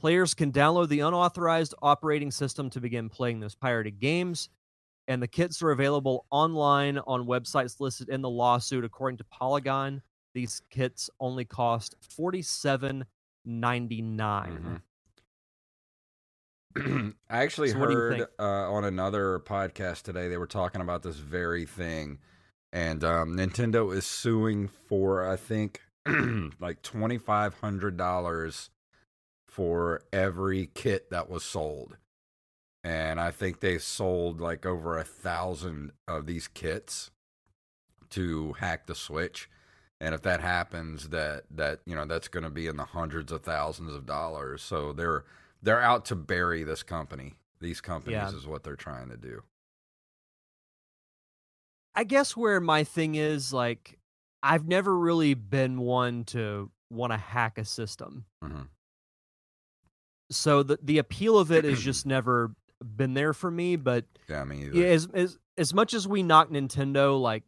Players 0.00 0.32
can 0.32 0.50
download 0.50 0.88
the 0.88 1.00
unauthorized 1.00 1.74
operating 1.82 2.30
system 2.30 2.70
to 2.70 2.80
begin 2.80 3.08
playing 3.10 3.40
those 3.40 3.54
pirated 3.54 4.00
games, 4.00 4.48
and 5.08 5.22
the 5.22 5.28
kits 5.28 5.62
are 5.62 5.72
available 5.72 6.24
online 6.30 6.98
on 6.98 7.26
websites 7.26 7.80
listed 7.80 8.08
in 8.08 8.22
the 8.22 8.30
lawsuit. 8.30 8.84
According 8.84 9.18
to 9.18 9.24
Polygon, 9.24 10.00
these 10.32 10.62
kits 10.70 11.10
only 11.20 11.44
cost 11.44 11.94
forty-seven 12.16 13.04
ninety-nine. 13.44 14.82
Mhm. 16.76 17.14
I 17.28 17.42
actually 17.42 17.70
So 17.70 17.78
what 17.78 17.86
do 17.88 17.92
you 17.92 17.98
heard 17.98 18.26
uh, 18.38 18.72
on 18.72 18.84
another 18.84 19.40
podcast 19.40 20.02
today 20.02 20.28
they 20.28 20.36
were 20.36 20.46
talking 20.46 20.80
about 20.80 21.02
this 21.02 21.16
very 21.16 21.66
thing, 21.66 22.18
and 22.72 23.02
um, 23.04 23.36
Nintendo 23.36 23.94
is 23.94 24.06
suing 24.06 24.68
for 24.68 25.28
I 25.28 25.36
think 25.36 25.82
like 26.60 26.82
twenty 26.82 27.18
five 27.18 27.54
hundred 27.54 27.96
dollars 27.96 28.70
for 29.48 30.02
every 30.12 30.70
kit 30.74 31.10
that 31.10 31.28
was 31.28 31.44
sold, 31.44 31.96
and 32.84 33.20
I 33.20 33.30
think 33.30 33.60
they 33.60 33.78
sold 33.78 34.40
like 34.40 34.64
over 34.64 34.96
a 34.96 35.04
thousand 35.04 35.92
of 36.08 36.26
these 36.26 36.48
kits 36.48 37.10
to 38.10 38.54
hack 38.54 38.86
the 38.86 38.94
Switch. 38.94 39.48
And 40.02 40.14
if 40.14 40.22
that 40.22 40.40
happens, 40.40 41.10
that 41.10 41.44
that 41.50 41.80
you 41.84 41.94
know 41.94 42.06
that's 42.06 42.28
going 42.28 42.44
to 42.44 42.50
be 42.50 42.66
in 42.66 42.76
the 42.78 42.84
hundreds 42.86 43.30
of 43.32 43.42
thousands 43.42 43.92
of 43.94 44.06
dollars. 44.06 44.62
So 44.62 44.92
they're 44.92 45.24
they're 45.62 45.82
out 45.82 46.06
to 46.06 46.16
bury 46.16 46.64
this 46.64 46.82
company. 46.82 47.34
These 47.60 47.82
companies 47.82 48.14
Yeah. 48.14 48.28
is 48.34 48.46
what 48.46 48.64
they're 48.64 48.76
trying 48.76 49.10
to 49.10 49.18
do. 49.18 49.42
I 51.94 52.04
guess 52.04 52.36
where 52.36 52.60
my 52.60 52.84
thing 52.84 53.14
is 53.16 53.52
like 53.52 53.98
I've 54.42 54.66
never 54.66 54.96
really 54.96 55.34
been 55.34 55.80
one 55.80 56.24
to 56.26 56.70
want 56.90 57.12
to 57.12 57.16
hack 57.18 57.58
a 57.58 57.64
system. 57.64 58.24
Mhm. 58.42 58.68
So 60.30 60.62
the 60.62 60.78
the 60.82 60.98
appeal 60.98 61.38
of 61.38 61.50
it 61.52 61.64
has 61.64 61.80
just 61.82 62.06
never 62.06 62.52
been 62.84 63.14
there 63.14 63.32
for 63.32 63.50
me, 63.50 63.76
but 63.76 64.04
Yeah, 64.28 64.44
me 64.44 64.64
either. 64.66 64.86
as 64.86 65.06
as 65.12 65.38
as 65.58 65.74
much 65.74 65.92
as 65.92 66.06
we 66.08 66.22
knock 66.22 66.50
Nintendo 66.50 67.20
like 67.20 67.42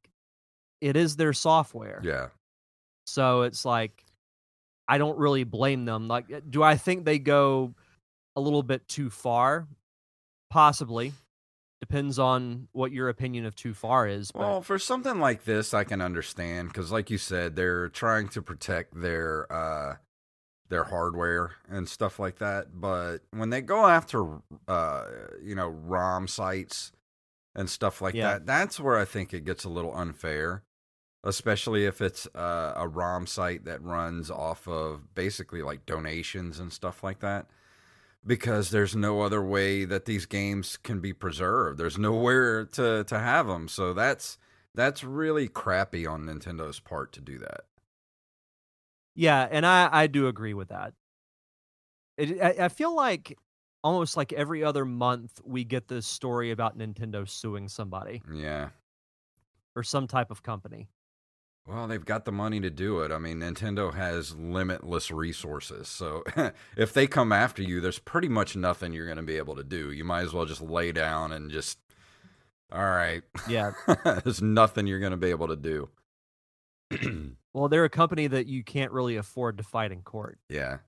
it 0.81 0.97
is 0.97 1.17
their 1.17 1.33
software. 1.33 2.01
yeah. 2.05 2.29
So 3.07 3.43
it's 3.43 3.65
like 3.65 4.05
I 4.89 4.99
don't 4.99 5.19
really 5.19 5.45
blame 5.45 5.85
them. 5.85 6.09
Like 6.09 6.51
do 6.51 6.63
I 6.63 6.77
think 6.77 7.05
they 7.05 7.19
go 7.19 7.75
a 8.37 8.41
little 8.41 8.63
bit 8.63 8.87
too 8.89 9.11
far? 9.11 9.67
possibly 10.51 11.15
depends 11.83 12.17
on 12.17 12.69
what 12.71 12.93
your 12.93 13.09
opinion 13.09 13.45
of 13.45 13.57
too 13.57 13.75
far 13.75 14.07
is. 14.07 14.31
But 14.31 14.39
Well, 14.39 14.63
for 14.63 14.79
something 14.79 15.19
like 15.19 15.43
this, 15.43 15.75
I 15.75 15.83
can 15.83 16.01
understand 16.01 16.69
because, 16.69 16.93
like 16.93 17.11
you 17.11 17.19
said, 17.19 17.57
they're 17.57 17.89
trying 17.89 18.29
to 18.29 18.41
protect 18.41 19.01
their 19.01 19.53
uh, 19.53 19.97
their 20.69 20.85
hardware 20.85 21.57
and 21.69 21.89
stuff 21.89 22.21
like 22.21 22.39
that. 22.39 22.81
But 22.81 23.19
when 23.33 23.51
they 23.51 23.61
go 23.63 23.85
after, 23.87 24.25
uh, 24.69 25.07
you 25.43 25.57
know, 25.57 25.67
ROM 25.69 26.29
sites 26.29 26.93
and 27.57 27.69
stuff 27.69 28.01
like 28.01 28.15
Yeah. 28.15 28.35
that, 28.35 28.47
that's 28.47 28.79
where 28.79 28.97
I 28.97 29.05
think 29.05 29.35
it 29.35 29.45
gets 29.45 29.65
a 29.65 29.69
little 29.69 29.95
unfair. 29.95 30.63
Especially 31.25 31.85
if 31.85 32.01
it's 32.01 32.27
uh, 32.35 32.75
a 32.77 32.87
ROM 32.87 33.27
site 33.27 33.65
that 33.65 33.83
runs 33.83 34.31
off 34.31 34.69
of 34.69 35.15
basically 35.17 35.63
like 35.63 35.85
donations 35.85 36.61
and 36.61 36.73
stuff 36.73 37.03
like 37.03 37.19
that 37.21 37.47
because 38.27 38.71
there's 38.71 38.95
no 38.97 39.21
other 39.23 39.43
way 39.43 39.85
that 39.85 40.05
these 40.05 40.27
games 40.27 40.77
can 40.77 41.01
be 41.01 41.13
preserved. 41.13 41.79
There's 41.79 41.99
nowhere 41.99 42.65
to 42.67 43.05
to 43.05 43.19
have 43.19 43.47
them. 43.47 43.69
So 43.69 43.93
that's 43.95 44.39
that's 44.75 45.05
really 45.05 45.49
crappy 45.49 46.07
on 46.07 46.23
Nintendo's 46.25 46.81
part 46.81 47.13
to 47.13 47.21
do 47.21 47.39
that. 47.41 47.63
yeah, 49.15 49.47
and 49.51 49.67
I 49.67 49.89
I 49.93 50.07
do 50.07 50.29
agree 50.29 50.55
with 50.55 50.69
that. 50.69 50.95
It, 52.17 52.41
I, 52.41 52.65
I 52.67 52.69
feel 52.69 52.95
like 52.95 53.39
almost 53.85 54.17
like 54.17 54.33
every 54.33 54.63
other 54.63 54.85
month 54.85 55.41
we 55.45 55.65
get 55.65 55.89
this 55.89 56.07
story 56.07 56.51
about 56.53 56.79
Nintendo 56.79 57.29
suing 57.29 57.69
somebody 57.69 58.23
Yeah. 58.33 58.69
or 59.75 59.83
some 59.83 60.07
type 60.07 60.31
of 60.31 60.43
company. 60.43 60.89
Well, 61.67 61.87
they've 61.87 62.05
got 62.05 62.25
the 62.25 62.33
money 62.33 62.61
to 62.61 62.71
do 62.71 63.01
it. 63.01 63.13
I 63.13 63.19
mean, 63.19 63.39
Nintendo 63.39 63.95
has 63.95 64.35
limitless 64.35 65.11
resources. 65.11 65.89
So 65.89 66.25
if 66.77 66.93
they 66.93 67.07
come 67.07 67.33
after 67.33 67.63
you, 67.63 67.81
there's 67.81 68.01
pretty 68.01 68.29
much 68.29 68.57
nothing 68.57 68.93
you're 68.93 69.07
going 69.07 69.17
to 69.17 69.23
be 69.23 69.37
able 69.37 69.55
to 69.57 69.65
do. 69.65 69.93
You 69.93 70.05
might 70.05 70.23
as 70.23 70.33
well 70.33 70.45
just 70.45 70.61
lay 70.61 70.91
down 70.91 71.31
and 71.33 71.51
just, 71.51 71.79
all 72.73 72.83
right. 72.83 73.23
Yeah. 73.49 73.73
there's 74.05 74.43
nothing 74.43 74.89
you're 74.89 74.99
going 74.99 75.13
to 75.13 75.17
be 75.17 75.31
able 75.31 75.49
to 75.49 75.57
do. 75.57 75.89
Well, 77.55 77.69
they're 77.69 77.85
a 77.85 77.91
company 77.91 78.27
that 78.29 78.47
you 78.47 78.65
can't 78.65 78.93
really 78.93 79.17
afford 79.17 79.59
to 79.59 79.63
fight 79.63 79.93
in 79.93 80.03
court. 80.03 80.39
Yeah. 80.49 80.79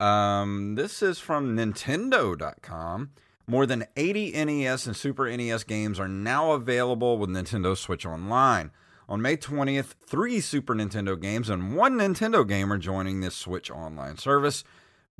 Um, 0.00 0.74
this 0.74 1.02
is 1.02 1.18
from 1.18 1.56
Nintendo.com. 1.56 3.10
More 3.46 3.66
than 3.66 3.84
80 3.96 4.44
NES 4.44 4.86
and 4.86 4.96
Super 4.96 5.28
NES 5.36 5.64
games 5.64 6.00
are 6.00 6.08
now 6.08 6.52
available 6.52 7.18
with 7.18 7.28
Nintendo 7.28 7.76
Switch 7.76 8.06
Online. 8.06 8.70
On 9.12 9.20
May 9.20 9.36
20th, 9.36 9.92
three 10.06 10.40
Super 10.40 10.74
Nintendo 10.74 11.20
games 11.20 11.50
and 11.50 11.76
one 11.76 11.98
Nintendo 11.98 12.48
game 12.48 12.72
are 12.72 12.78
joining 12.78 13.20
this 13.20 13.34
Switch 13.34 13.70
Online 13.70 14.16
service, 14.16 14.64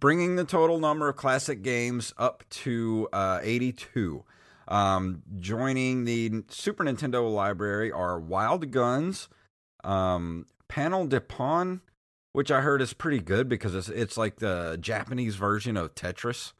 bringing 0.00 0.36
the 0.36 0.46
total 0.46 0.78
number 0.78 1.10
of 1.10 1.16
classic 1.16 1.60
games 1.60 2.14
up 2.16 2.42
to 2.48 3.06
uh, 3.12 3.40
82. 3.42 4.24
Um, 4.66 5.20
joining 5.38 6.06
the 6.06 6.42
Super 6.48 6.84
Nintendo 6.84 7.30
library 7.30 7.92
are 7.92 8.18
Wild 8.18 8.70
Guns, 8.70 9.28
um, 9.84 10.46
Panel 10.68 11.06
de 11.06 11.20
Pon, 11.20 11.82
which 12.32 12.50
I 12.50 12.62
heard 12.62 12.80
is 12.80 12.94
pretty 12.94 13.20
good 13.20 13.46
because 13.46 13.74
it's 13.74 13.90
it's 13.90 14.16
like 14.16 14.36
the 14.36 14.78
Japanese 14.80 15.36
version 15.36 15.76
of 15.76 15.94
Tetris, 15.94 16.54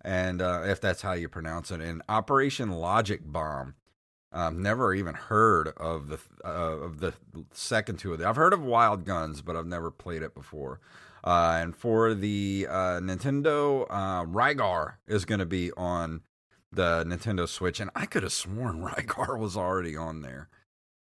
and 0.00 0.42
uh, 0.42 0.62
if 0.64 0.80
that's 0.80 1.02
how 1.02 1.12
you 1.12 1.28
pronounce 1.28 1.70
it, 1.70 1.80
and 1.80 2.02
Operation 2.08 2.72
Logic 2.72 3.20
Bomb. 3.24 3.76
Um, 4.34 4.60
never 4.60 4.92
even 4.92 5.14
heard 5.14 5.68
of 5.76 6.08
the 6.08 6.18
uh, 6.44 6.48
of 6.48 6.98
the 6.98 7.14
second 7.52 7.98
two 8.00 8.12
of 8.12 8.18
them. 8.18 8.28
I've 8.28 8.34
heard 8.36 8.52
of 8.52 8.62
Wild 8.64 9.04
Guns, 9.04 9.42
but 9.42 9.54
I've 9.56 9.66
never 9.66 9.92
played 9.92 10.22
it 10.22 10.34
before. 10.34 10.80
Uh, 11.22 11.58
and 11.62 11.74
for 11.74 12.12
the 12.14 12.66
uh, 12.68 13.00
Nintendo, 13.00 13.86
uh, 13.88 14.24
Rygar 14.24 14.94
is 15.06 15.24
going 15.24 15.38
to 15.38 15.46
be 15.46 15.70
on 15.76 16.22
the 16.72 17.04
Nintendo 17.04 17.48
Switch, 17.48 17.78
and 17.78 17.90
I 17.94 18.06
could 18.06 18.24
have 18.24 18.32
sworn 18.32 18.82
Rygar 18.84 19.38
was 19.38 19.56
already 19.56 19.96
on 19.96 20.20
there, 20.22 20.48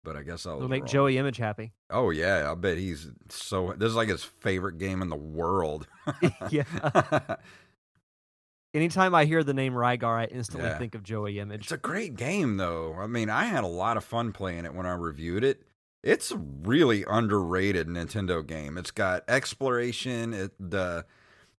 but 0.04 0.16
I 0.16 0.22
guess 0.22 0.46
I 0.46 0.50
was 0.50 0.58
It'll 0.58 0.68
make 0.68 0.82
wrong. 0.84 0.88
Joey 0.92 1.18
Image 1.18 1.38
happy. 1.38 1.72
Oh 1.90 2.10
yeah, 2.10 2.50
I 2.50 2.54
bet 2.54 2.78
he's 2.78 3.10
so. 3.28 3.74
This 3.76 3.88
is 3.90 3.96
like 3.96 4.08
his 4.08 4.22
favorite 4.22 4.78
game 4.78 5.02
in 5.02 5.08
the 5.08 5.16
world. 5.16 5.88
yeah. 6.50 6.62
Anytime 8.76 9.14
I 9.14 9.24
hear 9.24 9.42
the 9.42 9.54
name 9.54 9.72
Rygar, 9.72 10.18
I 10.18 10.24
instantly 10.26 10.68
Yeah. 10.68 10.76
think 10.76 10.94
of 10.94 11.02
Joey 11.02 11.38
Image. 11.40 11.62
it's 11.62 11.72
a 11.72 11.78
great 11.78 12.14
game 12.14 12.58
though. 12.58 12.94
I 12.94 13.06
mean, 13.06 13.30
I 13.30 13.44
had 13.46 13.64
a 13.64 13.68
lot 13.68 13.96
of 13.96 14.04
fun 14.04 14.32
playing 14.32 14.66
it 14.66 14.74
when 14.74 14.84
I 14.84 14.92
reviewed 14.92 15.42
it. 15.44 15.62
It's 16.02 16.30
a 16.30 16.36
really 16.36 17.02
underrated 17.08 17.88
Nintendo 17.88 18.46
game. 18.46 18.76
It's 18.76 18.90
got 18.90 19.24
exploration. 19.28 20.34
It, 20.34 20.52
the 20.60 21.06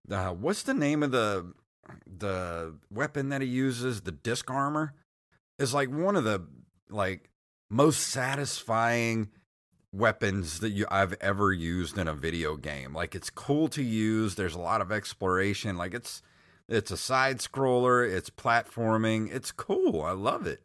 the 0.06 0.28
what's 0.28 0.62
the 0.62 0.74
name 0.74 1.02
of 1.02 1.10
the 1.10 1.52
the 2.06 2.76
weapon 2.88 3.30
that 3.30 3.42
he 3.42 3.48
uses? 3.48 4.02
The 4.02 4.12
disc 4.12 4.48
armor 4.48 4.94
is 5.58 5.74
like 5.74 5.90
one 5.90 6.14
of 6.14 6.22
the 6.22 6.46
like 6.88 7.30
most 7.68 7.98
satisfying 8.08 9.28
weapons 9.92 10.60
that 10.60 10.70
you 10.70 10.86
I've 10.88 11.14
ever 11.20 11.52
used 11.52 11.98
in 11.98 12.06
a 12.06 12.14
video 12.14 12.56
game. 12.56 12.94
Like 12.94 13.16
it's 13.16 13.28
cool 13.28 13.66
to 13.68 13.82
use. 13.82 14.36
There's 14.36 14.54
a 14.54 14.60
lot 14.60 14.80
of 14.80 14.92
exploration. 14.92 15.76
Like 15.76 15.94
it's 15.94 16.22
it's 16.68 16.90
a 16.90 16.96
side 16.96 17.38
scroller. 17.38 18.08
It's 18.08 18.30
platforming. 18.30 19.32
It's 19.32 19.52
cool. 19.52 20.02
I 20.02 20.12
love 20.12 20.46
it. 20.46 20.62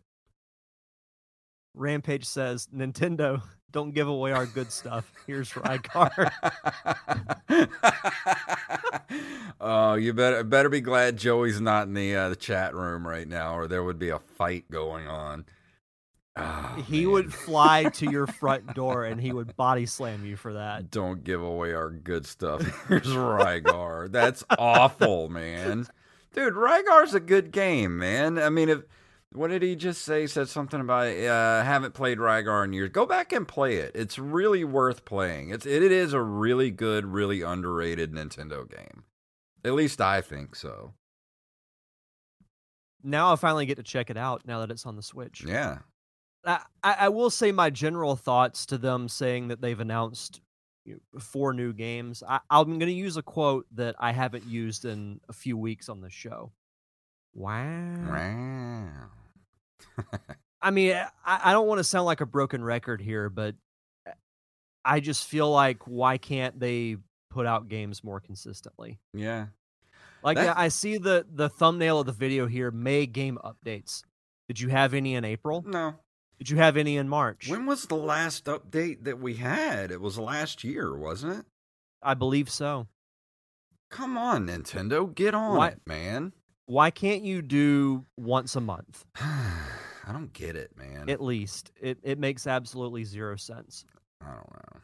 Rampage 1.74 2.26
says, 2.26 2.68
Nintendo, 2.76 3.42
don't 3.72 3.94
give 3.94 4.08
away 4.08 4.32
our 4.32 4.46
good 4.46 4.72
stuff. 4.72 5.12
Here's 5.26 5.52
Rygar. 5.52 6.32
oh, 9.60 9.96
you 9.96 10.14
better 10.14 10.44
better 10.44 10.70
be 10.70 10.82
glad 10.82 11.18
Joey's 11.18 11.60
not 11.60 11.88
in 11.88 11.96
the 11.96 12.16
uh, 12.16 12.30
the 12.30 12.36
chat 12.36 12.76
room 12.76 13.08
right 13.08 13.28
now, 13.28 13.58
or 13.58 13.68
there 13.68 13.84
would 13.84 13.98
be 13.98 14.10
a 14.10 14.20
fight 14.20 14.70
going 14.70 15.08
on. 15.08 15.46
Oh, 16.36 16.84
he 16.88 17.02
man. 17.02 17.12
would 17.12 17.34
fly 17.34 17.84
to 17.84 18.10
your 18.10 18.26
front 18.26 18.74
door 18.74 19.06
and 19.06 19.22
he 19.22 19.32
would 19.32 19.56
body 19.56 19.86
slam 19.86 20.26
you 20.26 20.36
for 20.36 20.54
that. 20.54 20.90
Don't 20.90 21.24
give 21.24 21.44
away 21.44 21.74
our 21.74 21.92
good 21.92 22.26
stuff. 22.26 22.62
Here's 22.88 23.08
Rygar. 23.08 24.12
That's 24.12 24.44
awful, 24.58 25.30
man. 25.30 25.88
Dude, 26.34 26.56
Rygar's 26.56 27.14
a 27.14 27.20
good 27.20 27.52
game, 27.52 28.00
man. 28.00 28.40
I 28.40 28.50
mean, 28.50 28.70
if 28.70 28.82
what 29.34 29.50
did 29.50 29.62
he 29.62 29.76
just 29.76 30.04
say? 30.04 30.22
He 30.22 30.28
said 30.28 30.48
something 30.48 30.80
about 30.80 31.08
uh, 31.08 31.64
haven't 31.64 31.94
played 31.94 32.18
Rygar 32.18 32.66
in 32.66 32.74
years. 32.74 32.90
Go 32.90 33.06
back 33.06 33.32
and 33.32 33.48
play 33.48 33.76
it. 33.76 33.92
It's 33.94 34.18
really 34.18 34.64
worth 34.64 35.06
playing. 35.06 35.50
It's 35.50 35.66
it 35.66 35.84
is 35.84 36.14
a 36.14 36.22
really 36.22 36.72
good, 36.72 37.06
really 37.06 37.42
underrated 37.42 38.12
Nintendo 38.12 38.70
game. 38.70 39.04
At 39.64 39.74
least 39.74 40.02
I 40.02 40.22
think 40.22 40.56
so. 40.56 40.94
Now 43.04 43.34
I 43.34 43.36
finally 43.36 43.66
get 43.66 43.76
to 43.76 43.84
check 43.84 44.10
it 44.10 44.18
out 44.18 44.48
now 44.48 44.60
that 44.62 44.72
it's 44.72 44.86
on 44.86 44.96
the 44.96 45.04
Switch. 45.04 45.44
Yeah. 45.44 45.80
I, 46.46 46.60
I 46.84 46.94
I 47.00 47.10
will 47.10 47.30
say 47.30 47.52
my 47.52 47.70
general 47.70 48.16
thoughts 48.16 48.66
to 48.68 48.78
them 48.78 49.08
saying 49.08 49.50
that 49.50 49.62
they've 49.62 49.80
announced 49.80 50.42
you 50.86 51.00
know, 51.14 51.20
four 51.20 51.54
new 51.54 51.74
games. 51.74 52.24
I, 52.28 52.40
I'm 52.50 52.80
going 52.80 52.88
to 52.88 52.92
use 52.92 53.18
a 53.18 53.24
quote 53.24 53.66
that 53.76 53.96
I 54.00 54.12
haven't 54.12 54.46
used 54.46 54.86
in 54.86 55.20
a 55.30 55.34
few 55.34 55.58
weeks 55.58 55.90
on 55.90 56.02
the 56.02 56.10
show. 56.10 56.52
Wow. 57.34 57.96
Wow. 58.08 58.90
I 60.62 60.72
mean, 60.72 60.96
I, 61.26 61.42
I 61.46 61.52
don't 61.52 61.68
want 61.68 61.80
to 61.80 61.84
sound 61.84 62.06
like 62.06 62.22
a 62.22 62.26
broken 62.26 62.64
record 62.64 63.02
here, 63.02 63.30
but 63.30 63.56
eh, 64.08 64.12
I 64.86 65.00
just 65.00 65.28
feel 65.28 65.50
like 65.52 65.84
why 65.86 66.18
can't 66.18 66.60
they 66.60 66.98
put 67.30 67.46
out 67.46 67.68
games 67.68 68.04
more 68.04 68.20
consistently? 68.20 69.00
Yeah. 69.14 69.48
Like 70.24 70.38
That- 70.38 70.58
I 70.58 70.70
see 70.70 70.98
the 70.98 71.26
the 71.30 71.50
thumbnail 71.50 72.00
of 72.00 72.06
the 72.06 72.12
video 72.14 72.48
here, 72.48 72.72
May 72.72 73.06
game 73.06 73.38
updates. 73.44 74.04
Did 74.48 74.60
you 74.60 74.70
have 74.70 74.94
any 74.94 75.16
in 75.16 75.26
April? 75.26 75.64
No. 75.68 75.96
Did 76.40 76.50
you 76.50 76.58
have 76.58 76.76
any 76.78 76.98
in 76.98 77.08
March? 77.08 77.48
When 77.50 77.66
was 77.66 77.86
the 77.86 77.96
last 77.96 78.46
update 78.46 79.04
that 79.06 79.20
we 79.20 79.36
had? 79.36 79.92
It 79.92 80.02
was 80.02 80.18
last 80.20 80.64
year, 80.64 80.96
wasn't 80.96 81.40
it? 81.40 81.46
I 82.02 82.14
believe 82.16 82.50
so. 82.50 82.88
Come 83.90 84.18
on, 84.18 84.48
Nintendo, 84.48 85.14
get 85.14 85.34
on 85.36 85.58
Why- 85.58 85.68
it, 85.70 85.82
man. 85.86 86.34
Why 86.66 86.92
can't 86.92 87.24
you 87.24 87.42
do 87.42 88.06
once 88.18 88.56
a 88.56 88.62
month 88.62 89.06
I 89.16 90.12
don't 90.12 90.32
get 90.34 90.56
it, 90.56 90.72
man. 90.78 91.10
at 91.10 91.22
least? 91.22 91.72
It 91.80 92.00
it 92.04 92.18
makes 92.20 92.48
absolutely 92.48 93.04
zero 93.04 93.36
sense. 93.36 93.86
I 94.22 94.28
don't 94.34 94.50
know. 94.54 94.82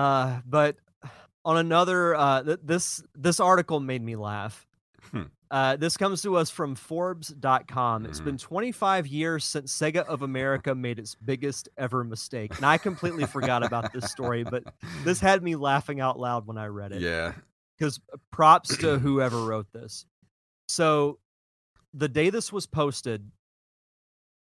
Uh, 0.00 0.40
but 0.44 0.76
on 1.44 1.56
another, 1.56 2.14
uh, 2.14 2.42
th- 2.42 2.60
this 2.62 3.02
this 3.14 3.40
article 3.40 3.80
made 3.80 4.02
me 4.02 4.16
laugh. 4.16 4.66
Hmm. 5.12 5.22
Uh, 5.50 5.76
this 5.76 5.96
comes 5.96 6.20
to 6.22 6.36
us 6.36 6.50
from 6.50 6.74
Forbes.com. 6.74 8.04
It's 8.04 8.20
been 8.20 8.36
25 8.36 9.06
years 9.06 9.44
since 9.44 9.74
Sega 9.76 10.04
of 10.04 10.22
America 10.22 10.74
made 10.74 10.98
its 10.98 11.14
biggest 11.14 11.68
ever 11.78 12.04
mistake, 12.04 12.54
and 12.56 12.66
I 12.66 12.76
completely 12.76 13.24
forgot 13.24 13.62
about 13.62 13.92
this 13.92 14.10
story. 14.10 14.44
But 14.44 14.64
this 15.04 15.20
had 15.22 15.42
me 15.42 15.56
laughing 15.56 16.00
out 16.00 16.18
loud 16.18 16.46
when 16.46 16.58
I 16.58 16.66
read 16.66 16.92
it. 16.92 17.00
Yeah. 17.00 17.32
because 17.78 17.98
props 18.30 18.76
to 18.78 18.98
whoever 19.00 19.44
wrote 19.44 19.72
this. 19.72 20.04
So, 20.68 21.18
the 21.94 22.08
day 22.08 22.28
this 22.28 22.52
was 22.52 22.66
posted, 22.66 23.30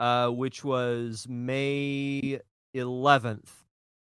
uh, 0.01 0.27
which 0.29 0.63
was 0.65 1.25
May 1.29 2.41
11th, 2.75 3.47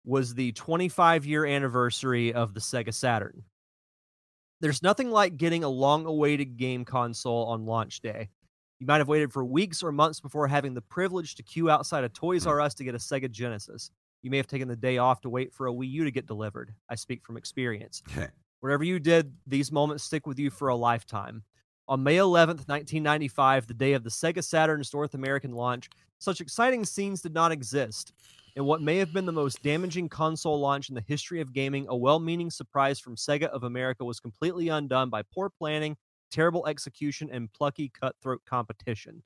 was 0.06 0.32
the 0.34 0.52
25 0.52 1.26
year 1.26 1.44
anniversary 1.44 2.32
of 2.32 2.54
the 2.54 2.60
Sega 2.60 2.94
Saturn. 2.94 3.42
There's 4.60 4.82
nothing 4.82 5.10
like 5.10 5.36
getting 5.36 5.64
a 5.64 5.68
long 5.68 6.06
awaited 6.06 6.56
game 6.56 6.84
console 6.84 7.46
on 7.46 7.66
launch 7.66 8.00
day. 8.00 8.28
You 8.78 8.86
might 8.86 8.98
have 8.98 9.08
waited 9.08 9.32
for 9.32 9.44
weeks 9.44 9.82
or 9.82 9.92
months 9.92 10.20
before 10.20 10.46
having 10.48 10.74
the 10.74 10.82
privilege 10.82 11.34
to 11.36 11.42
queue 11.42 11.70
outside 11.70 12.04
a 12.04 12.08
Toys 12.08 12.44
Hmm. 12.44 12.50
R 12.50 12.60
Us 12.60 12.74
to 12.74 12.84
get 12.84 12.94
a 12.94 12.98
Sega 12.98 13.30
Genesis. 13.30 13.90
You 14.22 14.30
may 14.30 14.36
have 14.38 14.46
taken 14.46 14.68
the 14.68 14.76
day 14.76 14.98
off 14.98 15.20
to 15.22 15.30
wait 15.30 15.52
for 15.52 15.66
a 15.66 15.72
Wii 15.72 15.90
U 15.90 16.04
to 16.04 16.10
get 16.10 16.26
delivered. 16.26 16.74
I 16.88 16.94
speak 16.94 17.24
from 17.24 17.36
experience. 17.36 18.02
Whatever 18.60 18.84
you 18.84 18.98
did, 18.98 19.32
these 19.46 19.70
moments 19.70 20.04
stick 20.04 20.26
with 20.26 20.38
you 20.38 20.50
for 20.50 20.68
a 20.68 20.76
lifetime. 20.76 21.42
On 21.88 22.02
May 22.02 22.16
11th, 22.16 22.66
1995, 22.66 23.66
the 23.66 23.74
day 23.74 23.92
of 23.92 24.02
the 24.02 24.10
Sega 24.10 24.42
Saturn's 24.42 24.92
North 24.92 25.14
American 25.14 25.52
launch, 25.52 25.88
such 26.18 26.40
exciting 26.40 26.84
scenes 26.84 27.20
did 27.20 27.34
not 27.34 27.52
exist. 27.52 28.12
In 28.56 28.64
what 28.64 28.80
may 28.80 28.96
have 28.96 29.12
been 29.12 29.26
the 29.26 29.32
most 29.32 29.62
damaging 29.62 30.08
console 30.08 30.58
launch 30.58 30.88
in 30.88 30.94
the 30.94 31.04
history 31.06 31.42
of 31.42 31.52
gaming, 31.52 31.84
a 31.90 31.96
well 31.96 32.18
meaning 32.18 32.50
surprise 32.50 32.98
from 32.98 33.14
Sega 33.14 33.48
of 33.48 33.64
America 33.64 34.02
was 34.02 34.18
completely 34.18 34.68
undone 34.68 35.10
by 35.10 35.22
poor 35.22 35.50
planning, 35.50 35.94
terrible 36.30 36.66
execution, 36.66 37.28
and 37.30 37.52
plucky 37.52 37.90
cutthroat 37.90 38.40
competition. 38.46 39.22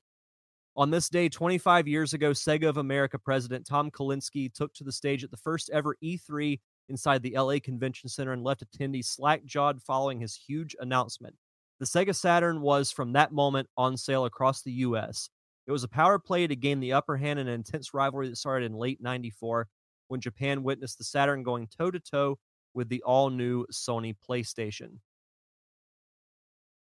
On 0.75 0.91
this 0.91 1.07
day, 1.07 1.29
25 1.29 1.87
years 1.87 2.13
ago, 2.13 2.31
Sega 2.31 2.67
of 2.67 2.75
America 2.75 3.17
president 3.17 3.65
Tom 3.65 3.89
Kalinske 3.89 4.53
took 4.53 4.73
to 4.73 4.83
the 4.83 4.91
stage 4.91 5.23
at 5.23 5.31
the 5.31 5.37
first 5.37 5.69
ever 5.69 5.95
E3 6.03 6.59
inside 6.89 7.23
the 7.23 7.37
LA 7.37 7.59
Convention 7.63 8.09
Center 8.09 8.33
and 8.33 8.43
left 8.43 8.65
attendees 8.65 9.05
slack 9.05 9.45
jawed 9.45 9.81
following 9.81 10.19
his 10.19 10.35
huge 10.35 10.75
announcement. 10.81 11.35
The 11.79 11.85
Sega 11.85 12.13
Saturn 12.13 12.59
was, 12.59 12.91
from 12.91 13.13
that 13.13 13.31
moment, 13.31 13.69
on 13.77 13.95
sale 13.95 14.25
across 14.25 14.61
the 14.61 14.73
U.S. 14.73 15.29
It 15.67 15.71
was 15.71 15.83
a 15.83 15.87
power 15.87 16.19
play 16.19 16.47
to 16.47 16.55
gain 16.55 16.79
the 16.79 16.93
upper 16.93 17.17
hand 17.17 17.39
in 17.39 17.47
an 17.47 17.53
intense 17.53 17.93
rivalry 17.93 18.29
that 18.29 18.35
started 18.35 18.65
in 18.65 18.73
late 18.77 19.01
94 19.01 19.67
when 20.07 20.19
Japan 20.19 20.63
witnessed 20.63 20.97
the 20.97 21.03
Saturn 21.03 21.43
going 21.43 21.67
toe 21.67 21.91
to 21.91 21.99
toe 21.99 22.39
with 22.73 22.89
the 22.89 23.03
all 23.03 23.29
new 23.29 23.65
Sony 23.71 24.15
PlayStation. 24.27 24.99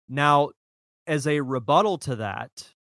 Now, 0.07 0.51
as 1.05 1.27
a 1.27 1.41
rebuttal 1.41 1.97
to 1.99 2.15
that, 2.17 2.73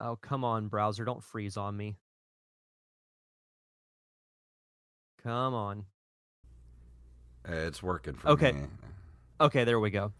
oh, 0.00 0.16
come 0.16 0.44
on, 0.44 0.68
browser, 0.68 1.04
don't 1.04 1.22
freeze 1.22 1.56
on 1.56 1.76
me. 1.76 1.96
Come 5.22 5.54
on. 5.54 5.86
It's 7.44 7.82
working 7.82 8.14
for 8.14 8.28
Okay. 8.30 8.52
me. 8.52 8.58
Okay, 8.62 8.68
Okay, 9.40 9.64
there 9.64 9.80
we 9.80 9.90
go. 9.90 10.12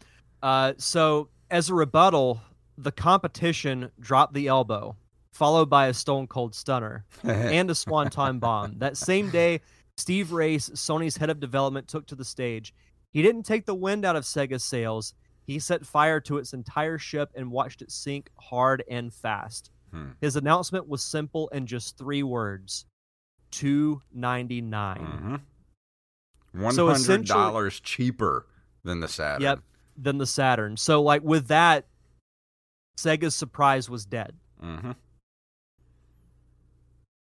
Uh, 0.42 0.74
so, 0.78 1.28
as 1.50 1.68
a 1.70 1.74
rebuttal, 1.74 2.40
the 2.78 2.92
competition 2.92 3.90
dropped 3.98 4.32
the 4.32 4.46
elbow, 4.46 4.96
followed 5.32 5.68
by 5.68 5.88
a 5.88 5.94
stone 5.94 6.26
cold 6.26 6.54
stunner 6.54 7.04
and 7.24 7.70
a 7.70 7.74
swanton 7.74 8.38
bomb. 8.38 8.78
That 8.78 8.96
same 8.96 9.30
day, 9.30 9.60
Steve 9.96 10.30
Race, 10.32 10.68
Sony's 10.70 11.16
head 11.16 11.28
of 11.28 11.40
development, 11.40 11.88
took 11.88 12.06
to 12.06 12.14
the 12.14 12.24
stage. 12.24 12.72
He 13.10 13.20
didn't 13.20 13.42
take 13.42 13.66
the 13.66 13.74
wind 13.74 14.04
out 14.04 14.14
of 14.16 14.24
Sega's 14.24 14.62
sails. 14.62 15.12
He 15.42 15.58
set 15.58 15.84
fire 15.84 16.20
to 16.20 16.36
its 16.38 16.52
entire 16.52 16.98
ship 16.98 17.30
and 17.34 17.50
watched 17.50 17.82
it 17.82 17.90
sink 17.90 18.30
hard 18.38 18.84
and 18.88 19.12
fast. 19.12 19.70
Hmm. 19.90 20.10
His 20.20 20.36
announcement 20.36 20.86
was 20.86 21.02
simple 21.02 21.48
and 21.52 21.66
just 21.66 21.96
three 21.98 22.22
words: 22.22 22.84
two 23.50 24.02
ninety 24.12 24.60
nine. 24.60 25.40
Mhm. 26.54 26.60
One 26.62 26.74
So 26.74 26.88
hundred 26.88 27.26
dollars 27.26 27.80
cheaper 27.80 28.46
than 28.84 29.00
the 29.00 29.08
Saturn. 29.08 29.42
Yep. 29.42 29.60
Than 29.96 30.18
the 30.18 30.26
Saturn. 30.26 30.76
So, 30.76 31.02
like 31.02 31.22
with 31.22 31.48
that, 31.48 31.86
Sega's 32.98 33.34
surprise 33.34 33.88
was 33.88 34.04
dead. 34.04 34.34
hmm 34.60 34.90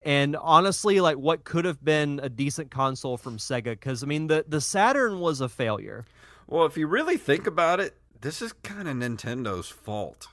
And 0.02 0.36
honestly, 0.36 1.00
like 1.00 1.16
what 1.16 1.44
could 1.44 1.64
have 1.64 1.84
been 1.84 2.18
a 2.20 2.28
decent 2.28 2.70
console 2.70 3.16
from 3.16 3.38
Sega? 3.38 3.70
Because 3.70 4.02
I 4.02 4.06
mean, 4.06 4.26
the 4.26 4.44
the 4.46 4.60
Saturn 4.60 5.20
was 5.20 5.40
a 5.40 5.48
failure. 5.48 6.04
Well, 6.48 6.66
if 6.66 6.76
you 6.76 6.88
really 6.88 7.16
think 7.16 7.46
about 7.46 7.78
it, 7.78 7.96
this 8.20 8.42
is 8.42 8.52
kind 8.52 8.88
of 8.88 8.96
Nintendo's 8.96 9.68
fault 9.68 10.26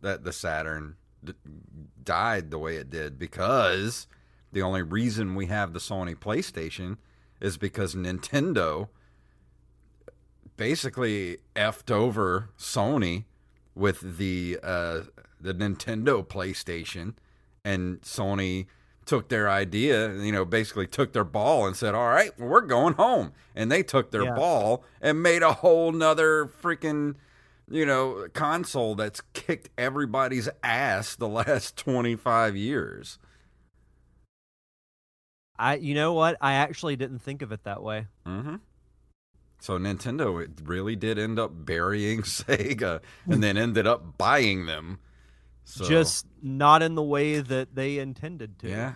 that 0.00 0.24
the 0.24 0.32
Saturn 0.32 0.96
d- 1.22 1.34
died 2.02 2.50
the 2.50 2.58
way 2.58 2.76
it 2.76 2.88
did 2.88 3.18
because 3.18 4.06
the 4.52 4.62
only 4.62 4.82
reason 4.82 5.34
we 5.34 5.46
have 5.46 5.72
the 5.72 5.80
Sony 5.80 6.14
PlayStation 6.16 6.96
is 7.40 7.58
because 7.58 7.94
Nintendo 7.94 8.88
basically 10.56 11.38
effed 11.56 11.90
over 11.90 12.50
Sony 12.58 13.24
with 13.74 14.18
the 14.18 14.58
uh, 14.62 15.00
the 15.40 15.54
Nintendo 15.54 16.26
PlayStation, 16.26 17.14
and 17.64 18.00
Sony 18.02 18.66
took 19.04 19.28
their 19.28 19.50
idea, 19.50 20.14
you 20.14 20.30
know, 20.30 20.44
basically 20.44 20.86
took 20.86 21.12
their 21.12 21.24
ball 21.24 21.66
and 21.66 21.76
said, 21.76 21.94
"All 21.94 22.08
right, 22.08 22.30
well, 22.38 22.48
we're 22.48 22.60
going 22.60 22.94
home," 22.94 23.32
and 23.56 23.70
they 23.70 23.82
took 23.82 24.10
their 24.10 24.24
Yeah. 24.24 24.34
ball 24.34 24.84
and 25.00 25.22
made 25.22 25.42
a 25.42 25.54
whole 25.54 25.90
nother 25.92 26.46
freaking 26.46 27.16
you 27.70 27.86
know 27.86 28.26
console 28.34 28.94
that's 28.94 29.22
kicked 29.32 29.70
everybody's 29.78 30.48
ass 30.62 31.14
the 31.16 31.28
last 31.28 31.76
25 31.78 32.56
years 32.56 33.18
I, 35.58 35.76
you 35.76 35.94
know 35.94 36.12
what? 36.12 36.36
I 36.40 36.54
actually 36.54 36.96
didn't 36.96 37.20
think 37.20 37.40
of 37.40 37.52
it 37.52 37.62
that 37.64 37.82
way. 37.82 38.06
Mm-hmm. 38.26 38.56
So 39.62 39.78
Nintendo 39.78 40.42
it 40.42 40.50
really 40.64 40.96
did 40.96 41.20
end 41.20 41.38
up 41.38 41.52
burying 41.54 42.22
Sega, 42.22 43.00
and 43.26 43.40
then 43.40 43.56
ended 43.56 43.86
up 43.86 44.18
buying 44.18 44.66
them. 44.66 44.98
So, 45.62 45.84
Just 45.84 46.26
not 46.42 46.82
in 46.82 46.96
the 46.96 47.02
way 47.02 47.38
that 47.38 47.76
they 47.76 47.98
intended 47.98 48.58
to. 48.58 48.68
yeah. 48.68 48.94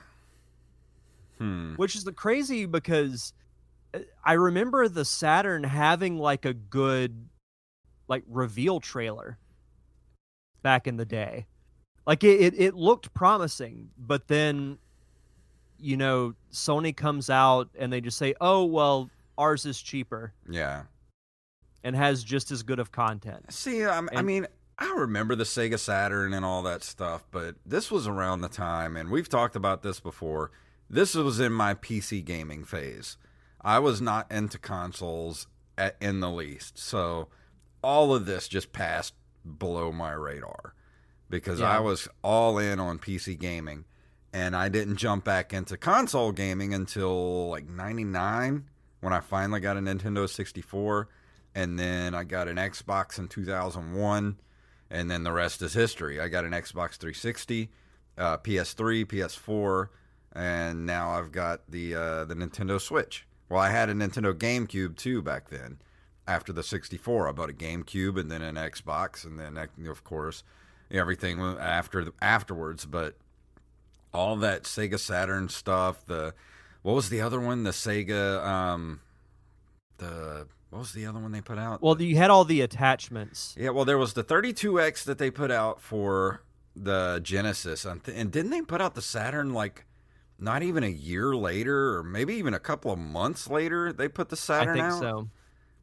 Hmm. 1.38 1.74
Which 1.76 1.94
is 1.94 2.02
the 2.02 2.12
crazy 2.12 2.66
because 2.66 3.32
uh, 3.94 4.00
I 4.24 4.32
remember 4.32 4.88
the 4.88 5.04
Saturn 5.04 5.62
having 5.62 6.18
like 6.18 6.44
a 6.44 6.52
good 6.52 7.28
like 8.08 8.24
reveal 8.26 8.80
trailer 8.80 9.38
back 10.62 10.88
in 10.88 10.96
the 10.96 11.04
day. 11.04 11.46
Like 12.08 12.24
it, 12.24 12.40
it, 12.40 12.60
it 12.60 12.74
looked 12.74 13.14
promising, 13.14 13.90
but 13.96 14.26
then 14.26 14.78
you 15.78 15.96
know, 15.96 16.34
Sony 16.50 16.96
comes 16.96 17.30
out 17.30 17.68
and 17.78 17.92
they 17.92 18.00
just 18.00 18.18
say, 18.18 18.34
"Oh, 18.40 18.64
well, 18.64 19.10
ours 19.38 19.64
is 19.66 19.80
cheaper 19.80 20.32
Yeah. 20.48 20.84
and 21.84 21.94
has 21.96 22.24
just 22.24 22.50
as 22.50 22.62
good 22.62 22.78
of 22.78 22.92
content." 22.92 23.52
See, 23.52 23.84
I'm, 23.84 24.08
I 24.14 24.22
mean, 24.22 24.46
I 24.78 24.92
remember 24.96 25.34
the 25.34 25.44
Sega 25.44 25.78
Saturn 25.78 26.32
and 26.34 26.44
all 26.44 26.62
that 26.64 26.82
stuff, 26.82 27.26
but 27.30 27.56
this 27.64 27.90
was 27.90 28.06
around 28.06 28.40
the 28.42 28.48
time, 28.48 28.96
and 28.96 29.10
we've 29.10 29.28
talked 29.28 29.56
about 29.56 29.82
this 29.82 30.00
before. 30.00 30.50
This 30.88 31.14
was 31.14 31.40
in 31.40 31.52
my 31.52 31.74
PC 31.74 32.24
gaming 32.24 32.64
phase. 32.64 33.16
I 33.62 33.78
was 33.80 34.00
not 34.00 34.30
into 34.30 34.58
consoles 34.58 35.46
at, 35.78 35.96
in 36.00 36.20
the 36.20 36.30
least, 36.30 36.78
so 36.78 37.28
all 37.82 38.14
of 38.14 38.26
this 38.26 38.48
just 38.48 38.72
passed 38.72 39.14
below 39.58 39.92
my 39.92 40.12
radar 40.12 40.74
because 41.30 41.60
Yeah. 41.60 41.70
I 41.76 41.80
was 41.80 42.08
all 42.22 42.58
in 42.58 42.78
on 42.78 42.98
PC 42.98 43.38
gaming, 43.38 43.84
and 44.32 44.54
I 44.54 44.68
didn't 44.68 44.96
jump 44.96 45.24
back 45.24 45.52
into 45.52 45.76
console 45.76 46.30
gaming 46.32 46.72
until 46.74 47.48
like 47.50 47.68
'99 47.68 48.68
when 49.06 49.12
I 49.12 49.20
finally 49.20 49.60
got 49.60 49.76
a 49.76 49.80
Nintendo 49.80 50.28
64 50.28 51.06
and 51.54 51.78
then 51.78 52.12
I 52.12 52.24
got 52.24 52.48
an 52.48 52.56
Xbox 52.56 53.20
in 53.20 53.28
2001, 53.28 54.36
and 54.90 55.08
then 55.08 55.22
the 55.22 55.30
rest 55.30 55.62
is 55.62 55.74
history. 55.74 56.20
I 56.20 56.26
got 56.26 56.44
an 56.44 56.50
Xbox 56.50 56.96
360, 56.96 57.70
uh, 58.18 58.38
PS3, 58.38 59.06
PS4, 59.06 59.90
and 60.32 60.86
now 60.86 61.10
I've 61.10 61.30
got 61.30 61.70
the 61.70 61.94
uh, 61.94 62.24
the 62.24 62.34
Nintendo 62.34 62.80
Switch. 62.80 63.28
Well, 63.48 63.60
I 63.60 63.70
had 63.70 63.88
a 63.88 63.94
Nintendo 63.94 64.34
GameCube 64.34 64.96
too 64.96 65.22
back 65.22 65.50
then. 65.50 65.78
After 66.26 66.52
the 66.52 66.64
64, 66.64 67.28
I 67.28 67.32
bought 67.32 67.48
a 67.48 67.52
GameCube 67.52 68.18
and 68.18 68.28
then 68.28 68.42
an 68.42 68.56
Xbox, 68.56 69.24
and 69.24 69.38
then 69.38 69.56
of 69.88 70.02
course 70.02 70.42
everything 70.90 71.40
after 71.40 72.12
afterwards. 72.20 72.84
But 72.86 73.14
all 74.12 74.34
that 74.34 74.64
Sega 74.64 74.98
Saturn 74.98 75.48
stuff, 75.48 76.04
the 76.06 76.34
what 76.86 76.94
was 76.94 77.08
the 77.08 77.20
other 77.20 77.40
one? 77.40 77.64
The 77.64 77.72
Sega, 77.72 78.46
um, 78.46 79.00
the 79.98 80.46
what 80.70 80.78
was 80.78 80.92
the 80.92 81.04
other 81.06 81.18
one 81.18 81.32
they 81.32 81.40
put 81.40 81.58
out? 81.58 81.82
Well, 81.82 82.00
you 82.00 82.14
had 82.14 82.30
all 82.30 82.44
the 82.44 82.60
attachments. 82.60 83.56
Yeah, 83.58 83.70
well, 83.70 83.84
there 83.84 83.98
was 83.98 84.12
the 84.12 84.22
32X 84.22 85.02
that 85.02 85.18
they 85.18 85.28
put 85.32 85.50
out 85.50 85.80
for 85.80 86.42
the 86.76 87.18
Genesis, 87.24 87.84
and, 87.84 88.04
th- 88.04 88.16
and 88.16 88.30
didn't 88.30 88.52
they 88.52 88.60
put 88.62 88.80
out 88.80 88.94
the 88.94 89.02
Saturn 89.02 89.52
like 89.52 89.84
not 90.38 90.62
even 90.62 90.84
a 90.84 90.88
year 90.88 91.34
later, 91.34 91.96
or 91.96 92.04
maybe 92.04 92.34
even 92.34 92.54
a 92.54 92.60
couple 92.60 92.92
of 92.92 93.00
months 93.00 93.50
later? 93.50 93.92
They 93.92 94.06
put 94.06 94.28
the 94.28 94.36
I 94.36 94.38
Saturn 94.38 94.74
think 94.74 94.86
out. 94.86 95.00
so. 95.00 95.28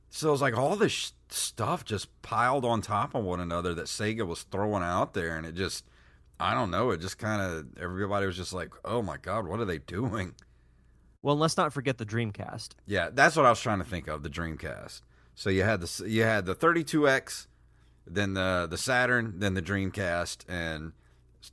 So 0.09 0.29
it 0.29 0.31
was 0.31 0.41
like 0.41 0.57
all 0.57 0.77
this 0.77 0.93
sh- 0.93 1.11
stuff 1.27 1.83
just 1.83 2.07
piled 2.21 2.63
on 2.63 2.79
top 2.81 3.13
of 3.13 3.25
one 3.25 3.41
another 3.41 3.73
that 3.73 3.87
Sega 3.87 4.25
was 4.25 4.43
throwing 4.43 4.83
out 4.83 5.13
there, 5.13 5.35
and 5.35 5.45
it 5.45 5.55
just, 5.55 5.83
I 6.39 6.53
don't 6.53 6.71
know, 6.71 6.91
it 6.91 7.01
just 7.01 7.17
kind 7.17 7.41
of 7.41 7.77
everybody 7.77 8.25
was 8.25 8.37
just 8.37 8.53
like, 8.53 8.69
oh 8.85 9.01
my 9.01 9.17
god, 9.17 9.45
what 9.47 9.59
are 9.59 9.65
they 9.65 9.79
doing? 9.79 10.35
Well, 11.23 11.37
let's 11.37 11.57
not 11.57 11.73
forget 11.73 11.97
the 11.97 12.05
Dreamcast. 12.05 12.69
Yeah, 12.85 13.09
that's 13.11 13.35
what 13.35 13.45
I 13.45 13.49
was 13.49 13.59
trying 13.59 13.79
to 13.79 13.85
think 13.85 14.07
of. 14.07 14.21
The 14.21 14.29
Dreamcast. 14.29 15.01
So 15.33 15.49
you 15.49 15.63
had 15.63 15.81
the 15.81 16.07
you 16.07 16.21
had 16.21 16.45
the 16.45 16.53
32X, 16.53 17.47
then 18.05 18.35
the 18.35 18.67
the 18.69 18.77
Saturn, 18.77 19.33
then 19.37 19.55
the 19.55 19.61
Dreamcast, 19.61 20.43
and 20.47 20.91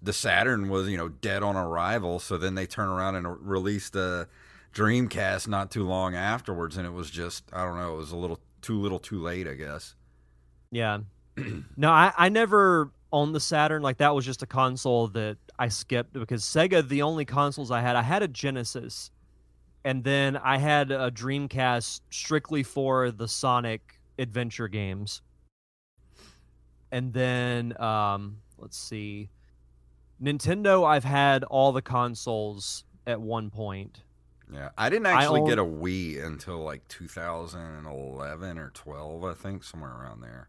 the 0.03 0.13
Saturn 0.13 0.69
was 0.69 0.89
you 0.89 0.99
know 0.99 1.09
dead 1.09 1.43
on 1.43 1.57
arrival. 1.57 2.19
So 2.19 2.37
then 2.37 2.57
they 2.57 2.67
turn 2.67 2.89
around 2.89 3.15
and 3.15 3.27
release 3.41 3.89
the 3.89 4.29
Dreamcast 4.75 5.49
not 5.49 5.71
too 5.71 5.87
long 5.87 6.15
afterwards, 6.15 6.77
and 6.77 6.87
it 6.87 6.93
was 6.93 7.11
just 7.11 7.45
I 7.53 7.65
don't 7.65 7.79
know, 7.79 7.95
it 7.95 7.97
was 7.97 8.13
a 8.13 8.17
little 8.17 8.41
too 8.61 8.79
little, 8.79 8.99
too 8.99 9.21
late, 9.21 9.47
I 9.49 9.55
guess. 9.55 9.95
Yeah. 10.71 11.01
No, 11.77 11.91
I, 11.91 12.13
I 12.19 12.29
never 12.29 12.91
owned 13.13 13.35
the 13.35 13.41
Saturn. 13.41 13.81
Like 13.81 13.97
that 13.99 14.15
was 14.15 14.27
just 14.27 14.43
a 14.43 14.47
console 14.47 15.09
that 15.09 15.39
I 15.59 15.69
skipped 15.69 16.13
because 16.13 16.43
Sega, 16.43 16.87
the 16.87 17.01
only 17.01 17.25
consoles 17.25 17.71
I 17.71 17.81
had, 17.81 17.97
I 17.97 18.03
had 18.03 18.23
a 18.23 18.29
Genesis, 18.29 19.11
and 19.85 20.05
then 20.05 20.37
I 20.37 20.59
had 20.59 20.91
a 20.91 21.11
Dreamcast 21.11 22.01
strictly 22.11 22.63
for 22.63 23.11
the 23.11 23.29
Sonic 23.29 24.01
adventure 24.19 24.69
games. 24.69 25.23
And 26.93 27.13
then 27.13 27.81
um, 27.81 28.39
let's 28.59 28.77
see, 28.77 29.31
Nintendo. 30.23 30.87
I've 30.87 31.05
had 31.05 31.45
all 31.45 31.73
the 31.73 31.83
consoles 31.83 32.85
at 33.07 33.21
one 33.21 33.51
point. 33.51 34.03
Yeah, 34.53 34.71
I 34.77 34.91
didn't 34.91 35.07
I 35.07 35.13
actually 35.13 35.49
get 35.49 35.59
a 35.59 35.63
own- 35.63 35.81
Wii 35.81 36.25
until 36.25 36.59
like 36.59 36.87
2011 36.89 38.59
or 38.59 38.71
12, 38.71 39.25
I 39.25 39.35
think, 39.35 39.63
somewhere 39.63 39.93
around 39.93 40.21
there. 40.21 40.49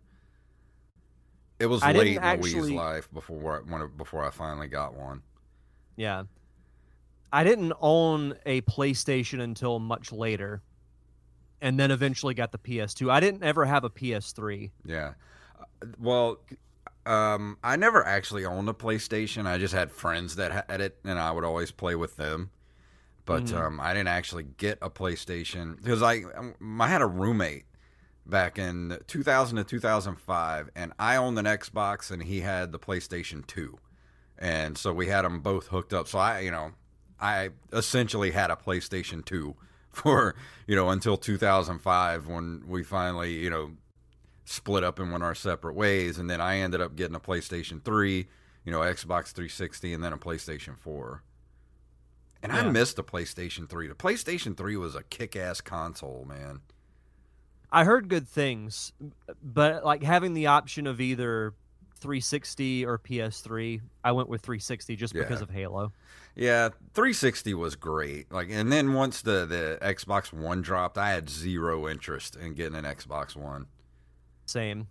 It 1.60 1.68
was 1.68 1.84
I 1.84 1.92
late 1.92 2.08
in 2.08 2.16
the 2.16 2.22
Wii's 2.22 2.72
life 2.72 3.08
before 3.14 3.64
I, 3.72 3.86
before 3.96 4.26
I 4.26 4.32
finally 4.32 4.68
got 4.68 4.96
one. 4.96 5.22
Yeah. 5.96 6.24
I 7.34 7.44
didn't 7.44 7.74
own 7.80 8.36
a 8.46 8.62
PlayStation 8.62 9.40
until 9.42 9.80
much 9.80 10.12
later. 10.12 10.62
And 11.62 11.80
then 11.80 11.92
eventually 11.92 12.34
got 12.34 12.52
the 12.52 12.58
PS2. 12.58 13.12
I 13.12 13.20
didn't 13.20 13.44
ever 13.44 13.66
have 13.66 13.84
a 13.84 13.90
PS3. 13.90 14.72
Yeah. 14.84 15.14
Uh, 15.60 15.86
Well, 16.00 16.40
um, 17.06 17.58
I 17.64 17.76
never 17.76 18.06
actually 18.06 18.46
owned 18.46 18.68
a 18.68 18.74
PlayStation. 18.74 19.46
I 19.46 19.58
just 19.60 19.74
had 19.74 19.92
friends 19.92 20.36
that 20.38 20.66
had 20.70 20.82
it, 20.82 20.98
and 21.04 21.20
I 21.20 21.32
would 21.32 21.44
always 21.44 21.72
play 21.72 21.96
with 21.96 22.18
them. 22.18 22.50
But 23.26 23.46
Mhm. 23.46 23.54
um, 23.58 23.80
I 23.80 23.94
didn't 23.94 24.08
actually 24.10 24.44
get 24.44 24.80
a 24.82 24.90
PlayStation 24.90 25.78
because 25.78 26.02
I 26.02 26.24
um, 26.36 26.56
I 26.82 26.88
had 26.88 27.02
a 27.04 27.08
roommate 27.08 27.66
back 28.26 28.58
in 28.58 28.98
2000 29.08 29.58
to 29.58 29.64
2005, 29.64 30.70
and 30.76 30.94
I 30.98 31.16
owned 31.16 31.38
an 31.38 31.46
Xbox, 31.46 32.10
and 32.10 32.24
he 32.24 32.42
had 32.42 32.72
the 32.72 32.80
PlayStation 32.80 33.46
2, 33.46 33.78
and 34.40 34.78
so 34.78 34.92
we 34.94 35.08
had 35.08 35.24
them 35.24 35.42
both 35.42 35.68
hooked 35.68 35.94
up. 35.94 36.08
So 36.08 36.18
I, 36.18 36.40
you 36.40 36.50
know, 36.52 36.72
I 37.22 37.50
essentially 37.72 38.32
had 38.32 38.52
a 38.52 38.56
PlayStation 38.56 39.24
2 39.24 39.56
for 39.92 40.36
you 40.68 40.76
know 40.76 40.90
until 40.90 41.18
2005 41.18 42.28
when 42.28 42.64
we 42.66 42.82
finally 42.82 43.34
you 43.34 43.50
know 43.50 43.72
split 44.46 44.84
up 44.84 45.00
and 45.00 45.12
went 45.12 45.24
our 45.24 45.36
separate 45.36 45.76
ways 45.76 46.18
and 46.18 46.30
then 46.30 46.42
I 46.42 46.58
ended 46.58 46.82
up 46.82 46.96
getting 46.96 47.16
a 47.16 47.20
PlayStation 47.20 47.84
3, 47.84 48.28
you 48.66 48.72
know, 48.72 48.80
Xbox 48.80 49.32
360 49.32 49.94
and 49.94 50.04
then 50.04 50.14
a 50.14 50.18
PlayStation 50.18 50.78
4. 50.78 51.24
And 52.44 52.52
I 52.52 52.68
missed 52.70 52.96
the 52.96 53.04
PlayStation 53.04 53.70
3. 53.70 53.88
The 53.88 53.94
PlayStation 53.94 54.58
3 54.58 54.76
was 54.76 54.96
a 54.96 55.04
kick-ass 55.04 55.62
console, 55.62 56.26
man. 56.28 56.62
I 57.72 57.84
heard 57.84 58.10
good 58.10 58.28
things, 58.28 58.94
but 59.42 59.86
like 59.86 60.04
having 60.04 60.34
the 60.34 60.48
option 60.48 60.88
of 60.88 61.00
either 61.00 61.54
360 62.02 62.86
or 62.86 62.98
PS3, 62.98 63.80
I 64.04 64.12
went 64.12 64.28
with 64.28 64.42
360 64.42 64.96
just 64.96 65.14
because 65.14 65.42
of 65.42 65.50
Halo. 65.50 65.94
Yeah, 66.36 66.70
360 66.94 67.54
was 67.54 67.76
great. 67.76 68.32
Like 68.32 68.50
and 68.52 68.72
then 68.72 68.94
once 68.94 69.22
the 69.22 69.46
the 69.46 69.78
Xbox 69.82 70.34
1 70.34 70.62
dropped, 70.62 70.98
I 70.98 71.12
had 71.12 71.30
zero 71.30 71.88
interest 71.88 72.36
in 72.36 72.56
getting 72.56 72.76
an 72.76 72.86
Xbox 72.86 73.36
1. 73.36 73.68
Same. 74.46 74.88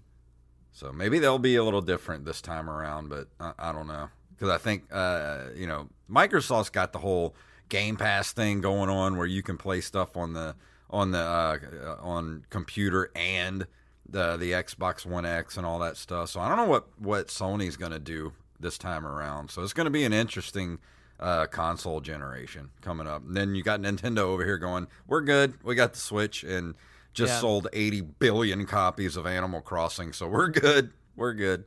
So 0.72 0.92
maybe 0.92 1.18
they'll 1.18 1.38
be 1.38 1.56
a 1.56 1.64
little 1.64 1.80
different 1.80 2.24
this 2.24 2.40
time 2.40 2.70
around, 2.70 3.08
but 3.08 3.28
I, 3.40 3.52
I 3.58 3.72
don't 3.72 3.88
know 3.88 4.08
because 4.30 4.48
I 4.48 4.58
think 4.58 4.84
uh, 4.90 5.46
you 5.54 5.66
know 5.66 5.88
Microsoft's 6.10 6.70
got 6.70 6.92
the 6.92 6.98
whole 6.98 7.34
Game 7.68 7.96
Pass 7.96 8.32
thing 8.32 8.60
going 8.60 8.88
on 8.88 9.16
where 9.16 9.26
you 9.26 9.42
can 9.42 9.56
play 9.56 9.80
stuff 9.80 10.16
on 10.16 10.32
the 10.32 10.54
on 10.88 11.10
the 11.10 11.18
uh, 11.18 11.96
on 12.00 12.44
computer 12.50 13.10
and 13.14 13.66
the 14.10 14.36
the 14.36 14.52
Xbox 14.52 15.06
One 15.06 15.24
X 15.24 15.56
and 15.56 15.64
all 15.66 15.78
that 15.80 15.96
stuff. 15.96 16.30
So 16.30 16.40
I 16.40 16.48
don't 16.48 16.56
know 16.58 16.64
what 16.70 16.88
what 16.98 17.28
Sony's 17.28 17.76
going 17.76 17.92
to 17.92 17.98
do 17.98 18.32
this 18.58 18.76
time 18.78 19.06
around. 19.06 19.50
So 19.50 19.62
it's 19.62 19.72
going 19.72 19.86
to 19.86 19.90
be 19.90 20.04
an 20.04 20.12
interesting 20.12 20.78
uh, 21.18 21.46
console 21.46 22.00
generation 22.00 22.70
coming 22.82 23.06
up. 23.06 23.22
And 23.26 23.36
then 23.36 23.54
you 23.54 23.62
got 23.62 23.80
Nintendo 23.80 24.18
over 24.18 24.44
here 24.44 24.58
going, 24.58 24.86
"We're 25.06 25.20
good. 25.22 25.54
We 25.62 25.74
got 25.74 25.92
the 25.92 25.98
Switch 26.00 26.44
and." 26.44 26.74
Just 27.12 27.32
Yeah. 27.32 27.40
sold 27.40 27.66
80 27.72 28.02
billion 28.02 28.66
copies 28.66 29.16
of 29.16 29.26
Animal 29.26 29.60
Crossing, 29.62 30.12
so 30.12 30.28
we're 30.28 30.46
good. 30.48 30.92
We're 31.16 31.34
good. 31.34 31.64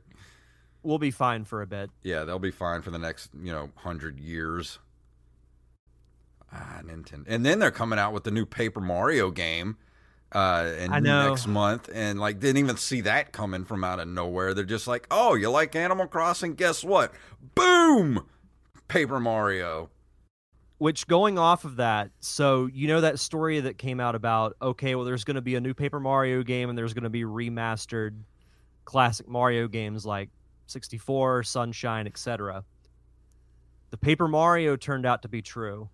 We'll 0.82 0.96
be 0.98 1.10
fine 1.10 1.44
for 1.44 1.60
a 1.60 1.66
bit. 1.66 1.90
Yeah, 2.02 2.24
they'll 2.24 2.38
be 2.38 2.50
fine 2.50 2.80
for 2.80 2.90
the 2.90 2.98
next, 2.98 3.28
you 3.34 3.52
know, 3.52 3.64
100 3.74 4.18
years. 4.18 4.78
Ah, 6.50 6.80
Nintendo. 6.82 7.24
And 7.26 7.44
then 7.44 7.58
they're 7.58 7.70
coming 7.70 7.98
out 7.98 8.14
with 8.14 8.24
the 8.24 8.30
new 8.30 8.46
Paper 8.46 8.80
Mario 8.80 9.30
game 9.30 9.76
uh 10.34 10.98
know. 11.00 11.28
next 11.28 11.46
month 11.46 11.88
and 11.92 12.18
like 12.18 12.40
didn't 12.40 12.58
even 12.58 12.76
see 12.76 13.00
that 13.02 13.32
coming 13.32 13.64
from 13.64 13.84
out 13.84 14.00
of 14.00 14.08
nowhere. 14.08 14.54
They're 14.54 14.64
just 14.64 14.86
like, 14.86 15.06
"Oh, 15.10 15.34
you 15.34 15.50
like 15.50 15.76
Animal 15.76 16.06
Crossing? 16.06 16.54
Guess 16.54 16.84
what? 16.84 17.12
Boom! 17.54 18.26
Paper 18.88 19.20
Mario." 19.20 19.90
Which 20.78 21.06
going 21.06 21.38
off 21.38 21.64
of 21.64 21.76
that, 21.76 22.10
so 22.18 22.66
you 22.66 22.88
know 22.88 23.00
that 23.00 23.20
story 23.20 23.60
that 23.60 23.78
came 23.78 24.00
out 24.00 24.14
about 24.14 24.56
okay, 24.60 24.94
well, 24.94 25.04
there's 25.04 25.24
going 25.24 25.36
to 25.36 25.42
be 25.42 25.54
a 25.54 25.60
new 25.60 25.72
Paper 25.72 26.00
Mario 26.00 26.42
game 26.42 26.68
and 26.68 26.76
there's 26.76 26.94
going 26.94 27.04
to 27.04 27.10
be 27.10 27.22
remastered 27.22 28.14
classic 28.84 29.28
Mario 29.28 29.68
games 29.68 30.04
like 30.04 30.30
64, 30.66 31.42
Sunshine, 31.44 32.06
etc. 32.06 32.64
The 33.90 33.96
Paper 33.96 34.28
Mario 34.28 34.76
turned 34.76 35.06
out 35.06 35.22
to 35.22 35.28
be 35.28 35.42
true, 35.42 35.88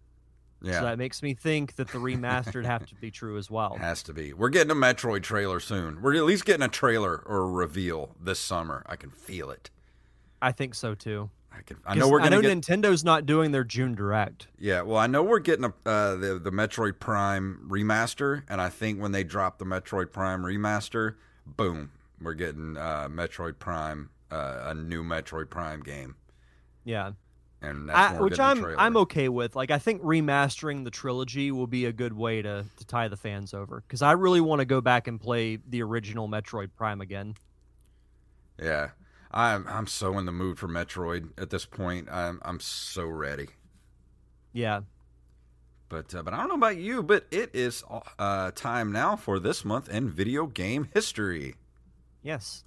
Yeah. 0.62 0.80
so 0.80 0.84
that 0.84 0.98
makes 0.98 1.22
me 1.22 1.34
think 1.34 1.76
that 1.76 1.88
the 1.88 1.98
remastered 1.98 2.64
have 2.66 2.86
to 2.86 2.94
be 2.96 3.10
true 3.10 3.38
as 3.38 3.50
well. 3.50 3.76
Has 3.80 4.02
to 4.04 4.12
be. 4.12 4.32
We're 4.32 4.50
getting 4.50 4.70
a 4.70 4.74
Metroid 4.74 5.22
trailer 5.22 5.58
soon. 5.60 6.02
We're 6.02 6.14
at 6.16 6.24
least 6.24 6.44
getting 6.44 6.62
a 6.64 6.68
trailer 6.68 7.16
or 7.26 7.38
a 7.44 7.50
reveal 7.50 8.14
this 8.20 8.38
summer. 8.38 8.82
I 8.86 8.96
can 8.96 9.10
feel 9.10 9.50
it. 9.50 9.70
I 10.42 10.52
think 10.52 10.74
so 10.74 10.94
too. 10.94 11.30
I 11.52 11.62
can. 11.62 11.78
I 11.84 11.94
know 11.96 12.08
we're 12.08 12.20
I 12.20 12.24
gonna 12.24 12.36
know 12.36 12.42
get. 12.42 12.56
Nintendo's 12.58 13.02
not 13.04 13.26
doing 13.26 13.50
their 13.50 13.64
June 13.64 13.94
Direct. 13.94 14.46
Yeah, 14.58 14.82
well, 14.82 14.98
I 14.98 15.06
know 15.06 15.22
we're 15.22 15.40
getting 15.40 15.64
a, 15.64 15.72
uh, 15.88 16.14
the 16.14 16.38
the 16.42 16.52
Metroid 16.52 17.00
Prime 17.00 17.66
remaster, 17.68 18.44
and 18.48 18.60
I 18.60 18.68
think 18.68 19.00
when 19.00 19.12
they 19.12 19.24
drop 19.24 19.58
the 19.58 19.64
Metroid 19.64 20.12
Prime 20.12 20.42
remaster, 20.42 21.16
boom, 21.46 21.90
we're 22.22 22.34
getting 22.34 22.76
uh, 22.76 23.08
Metroid 23.10 23.58
Prime, 23.58 24.10
uh, 24.30 24.60
a 24.66 24.74
new 24.74 25.02
Metroid 25.02 25.50
Prime 25.50 25.82
game, 25.82 26.14
Yeah. 26.84 27.12
And 27.62 27.88
that's 27.88 28.16
I, 28.18 28.20
which 28.20 28.38
I'm. 28.38 28.64
I'm 28.78 28.96
okay 28.98 29.28
with. 29.28 29.54
Like 29.54 29.70
I 29.70 29.78
think 29.78 30.02
remastering 30.02 30.84
the 30.84 30.90
trilogy 30.90 31.50
will 31.50 31.66
be 31.66 31.84
a 31.86 31.92
good 31.92 32.12
way 32.12 32.42
to 32.42 32.64
to 32.76 32.86
tie 32.86 33.08
the 33.08 33.16
fans 33.16 33.52
over 33.54 33.82
because 33.86 34.02
I 34.02 34.12
really 34.12 34.40
want 34.40 34.60
to 34.60 34.64
go 34.64 34.80
back 34.80 35.06
and 35.06 35.20
play 35.20 35.58
the 35.68 35.82
original 35.82 36.28
Metroid 36.28 36.70
Prime 36.76 37.00
again. 37.00 37.34
Yeah, 38.60 38.90
I'm 39.30 39.66
I'm 39.68 39.86
so 39.86 40.18
in 40.18 40.26
the 40.26 40.32
mood 40.32 40.58
for 40.58 40.68
Metroid 40.68 41.30
at 41.38 41.50
this 41.50 41.66
point. 41.66 42.08
I'm 42.10 42.40
I'm 42.44 42.60
so 42.60 43.06
ready. 43.06 43.48
Yeah. 44.52 44.80
But 45.88 46.14
uh, 46.14 46.22
but 46.22 46.32
I 46.32 46.38
don't 46.38 46.48
know 46.48 46.54
about 46.54 46.76
you, 46.76 47.02
but 47.02 47.26
it 47.30 47.50
is 47.52 47.82
uh, 48.18 48.52
time 48.52 48.92
now 48.92 49.16
for 49.16 49.38
this 49.38 49.64
month 49.64 49.88
in 49.88 50.08
video 50.08 50.46
game 50.46 50.88
history. 50.94 51.56
Yes. 52.22 52.64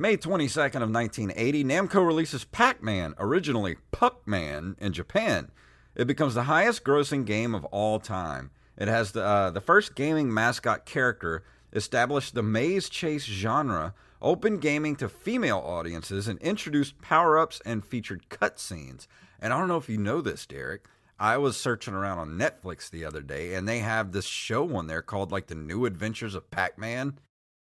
May 0.00 0.16
22nd 0.16 0.76
of 0.76 0.90
1980, 0.90 1.62
Namco 1.62 2.06
releases 2.06 2.46
Pac-Man, 2.46 3.12
originally 3.18 3.76
Puck-Man, 3.92 4.76
in 4.80 4.94
Japan. 4.94 5.50
It 5.94 6.06
becomes 6.06 6.32
the 6.32 6.44
highest-grossing 6.44 7.26
game 7.26 7.54
of 7.54 7.66
all 7.66 8.00
time. 8.00 8.50
It 8.78 8.88
has 8.88 9.12
the 9.12 9.22
uh, 9.22 9.50
the 9.50 9.60
first 9.60 9.94
gaming 9.94 10.32
mascot 10.32 10.86
character, 10.86 11.44
established 11.74 12.34
the 12.34 12.42
maze 12.42 12.88
chase 12.88 13.26
genre, 13.26 13.92
opened 14.22 14.62
gaming 14.62 14.96
to 14.96 15.08
female 15.10 15.58
audiences, 15.58 16.28
and 16.28 16.38
introduced 16.38 17.02
power-ups 17.02 17.60
and 17.66 17.84
featured 17.84 18.30
cutscenes. 18.30 19.06
And 19.38 19.52
I 19.52 19.58
don't 19.58 19.68
know 19.68 19.76
if 19.76 19.90
you 19.90 19.98
know 19.98 20.22
this, 20.22 20.46
Derek. 20.46 20.86
I 21.18 21.36
was 21.36 21.58
searching 21.58 21.92
around 21.92 22.20
on 22.20 22.38
Netflix 22.38 22.88
the 22.88 23.04
other 23.04 23.20
day, 23.20 23.52
and 23.52 23.68
they 23.68 23.80
have 23.80 24.12
this 24.12 24.24
show 24.24 24.74
on 24.74 24.86
there 24.86 25.02
called 25.02 25.30
like 25.30 25.48
the 25.48 25.54
New 25.54 25.84
Adventures 25.84 26.34
of 26.34 26.50
Pac-Man 26.50 27.18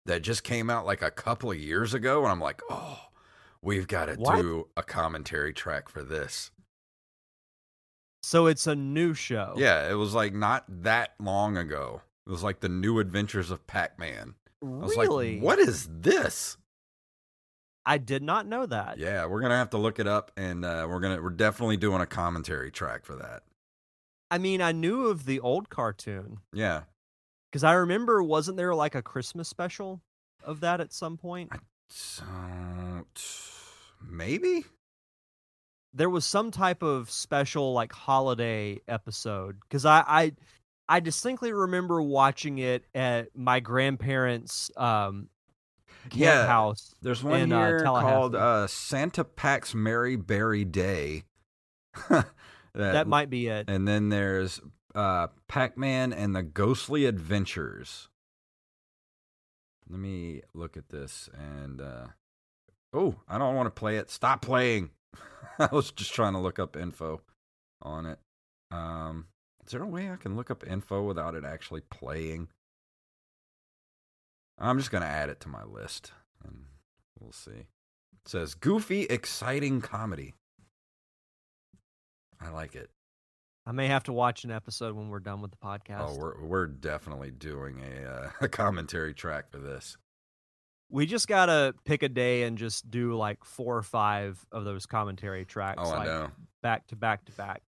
that 0.09 0.23
just 0.23 0.42
came 0.42 0.68
out 0.68 0.85
like 0.87 1.03
a 1.03 1.11
couple 1.11 1.51
of 1.51 1.59
years 1.59 1.94
ago, 1.94 2.23
and 2.23 2.33
I'm 2.33 2.40
like, 2.40 2.61
oh, 2.68 2.99
we've 3.62 3.87
got 3.87 4.07
to 4.07 4.16
do 4.16 4.68
a 4.77 4.83
commentary 4.83 5.53
track 5.53 5.88
for 5.88 6.03
this. 6.03 6.51
So 8.23 8.47
it's 8.47 8.66
a 8.66 8.75
new 8.75 9.14
show. 9.14 9.55
Yeah, 9.57 9.88
it 9.88 9.94
was 9.94 10.14
like 10.14 10.35
not 10.35 10.64
that 10.83 11.14
long 11.21 11.57
ago. 11.57 12.03
It 12.27 12.31
was 12.31 12.42
like 12.42 12.61
the 12.61 12.68
New 12.68 12.99
Adventures 12.99 13.51
of 13.51 13.66
Pac-Man. 13.66 14.35
I 14.62 14.66
was 14.66 14.97
Really? 14.97 15.35
like, 15.37 15.42
what 15.42 15.59
is 15.59 15.88
this? 15.90 16.57
I 17.87 17.97
did 17.97 18.23
not 18.23 18.47
know 18.47 18.66
that. 18.66 18.99
Yeah, 18.99 19.25
we're 19.27 19.40
gonna 19.40 19.57
have 19.57 19.71
to 19.71 19.79
look 19.79 19.99
it 19.99 20.07
up, 20.07 20.33
and 20.37 20.64
uh, 20.64 20.87
we're 20.90 21.01
gonna 21.01 21.23
we're 21.23 21.31
definitely 21.31 21.79
doing 21.79 22.03
a 22.03 22.07
commentary 22.07 22.71
track 22.71 23.07
for 23.07 23.16
that. 23.16 23.44
I 24.31 24.37
mean, 24.37 24.61
I 24.61 24.73
knew 24.73 25.07
of 25.07 25.25
the 25.25 25.40
old 25.40 25.71
cartoon 25.71 26.40
Yeah, 26.53 26.83
because 27.51 27.65
I 27.65 27.73
remember 27.73 28.23
wasn't 28.23 28.57
there 28.57 28.75
like 28.75 28.95
a 28.95 29.03
Christmas 29.03 29.49
special 29.49 30.01
of 30.45 30.61
that 30.61 30.81
at 30.81 30.93
some 30.93 31.17
point? 31.17 31.51
t- 33.15 33.23
maybe 34.09 34.65
there 35.93 36.11
was 36.11 36.25
some 36.25 36.51
type 36.51 36.83
of 36.83 37.11
special 37.11 37.73
like 37.73 37.93
holiday 37.93 38.79
episode 38.89 39.57
because 39.61 39.85
I, 39.85 40.05
I 40.07 40.33
I 40.89 41.01
distinctly 41.01 41.53
remember 41.53 42.01
watching 42.01 42.59
it 42.59 42.85
at 42.95 43.29
my 43.37 43.61
grandparents' 43.61 44.71
um, 44.77 45.29
camp 46.05 46.15
Yeah, 46.15 46.47
house. 46.47 46.95
There's 47.03 47.23
one 47.23 47.41
in, 47.41 47.53
uh, 47.53 47.67
here 47.67 47.81
called 47.85 48.35
uh, 48.35 48.67
Santa 48.67 49.25
Pac's 49.25 49.75
Merry 49.75 50.17
Berry 50.17 50.65
Day. 50.65 51.25
that, 52.09 52.27
that 52.75 53.07
might 53.07 53.29
be 53.29 53.49
it. 53.49 53.69
And 53.69 53.87
then 53.87 54.09
there's 54.09 54.61
uh, 54.94 55.29
Pac 55.48 55.77
Man 55.77 56.12
and 56.12 56.35
the 56.35 56.42
Ghostly 56.42 57.05
Adventures. 57.07 58.09
Let 59.88 60.01
me 60.01 60.42
look 60.55 60.77
at 60.77 60.88
this 60.90 61.29
and. 61.33 61.81
Uh, 61.81 62.07
oh, 62.92 63.16
I 63.29 63.38
don't 63.38 63.55
want 63.55 63.66
to 63.66 63.79
play 63.79 63.96
it. 63.96 64.11
Stop 64.11 64.42
playing. 64.42 64.90
I 65.59 65.68
was 65.72 65.90
just 65.90 66.12
trying 66.12 66.35
to 66.35 66.38
look 66.38 66.59
up 66.59 66.77
info 66.77 67.22
on 67.83 68.07
it. 68.07 68.18
Um, 68.70 69.27
is 69.64 69.72
there 69.72 69.83
a 69.83 69.87
way 69.87 70.11
I 70.11 70.16
can 70.16 70.37
look 70.37 70.51
up 70.51 70.66
info 70.66 71.03
without 71.03 71.35
it 71.35 71.44
actually 71.44 71.83
playing? 71.83 72.48
I'm 74.59 74.79
just 74.79 74.90
going 74.90 75.03
to 75.03 75.09
add 75.09 75.29
it 75.29 75.40
to 75.40 75.48
my 75.48 75.64
list 75.64 76.12
and 76.44 76.64
we'll 77.20 77.33
see. 77.33 77.51
It 77.53 78.27
says 78.27 78.55
goofy, 78.55 79.03
exciting 79.03 79.81
comedy. 79.81 80.35
I 82.40 82.51
like 82.51 82.74
it. 82.74 82.90
I 83.68 83.72
may 83.72 83.88
have 83.88 84.04
to 84.04 84.14
watch 84.14 84.44
an 84.44 84.50
episode 84.50 84.96
when 84.96 85.11
we're 85.11 85.20
done 85.20 85.42
with 85.42 85.50
the 85.50 85.59
podcast. 85.59 86.07
Oh, 86.09 86.16
we're 86.16 86.42
we're 86.42 86.66
definitely 86.66 87.31
doing 87.31 87.83
a 87.83 88.09
uh, 88.11 88.31
a 88.40 88.48
commentary 88.48 89.12
track 89.12 89.50
for 89.50 89.59
this. 89.59 89.98
we 90.88 91.04
just 91.04 91.28
gotta 91.28 91.74
pick 91.85 92.02
a 92.02 92.09
day 92.09 92.44
and 92.44 92.57
just 92.57 92.90
do 92.90 93.14
like 93.14 93.44
four 93.44 93.76
or 93.76 93.83
five 93.83 94.42
of 94.50 94.64
those 94.64 94.87
commentary 94.87 95.44
tracks, 95.44 95.83
Oh, 95.85 95.90
I 95.90 95.96
like 95.98 96.07
know. 96.07 96.31
back 96.62 96.87
to 96.87 96.96
back 96.96 97.26
to 97.26 97.33
back. 97.33 97.61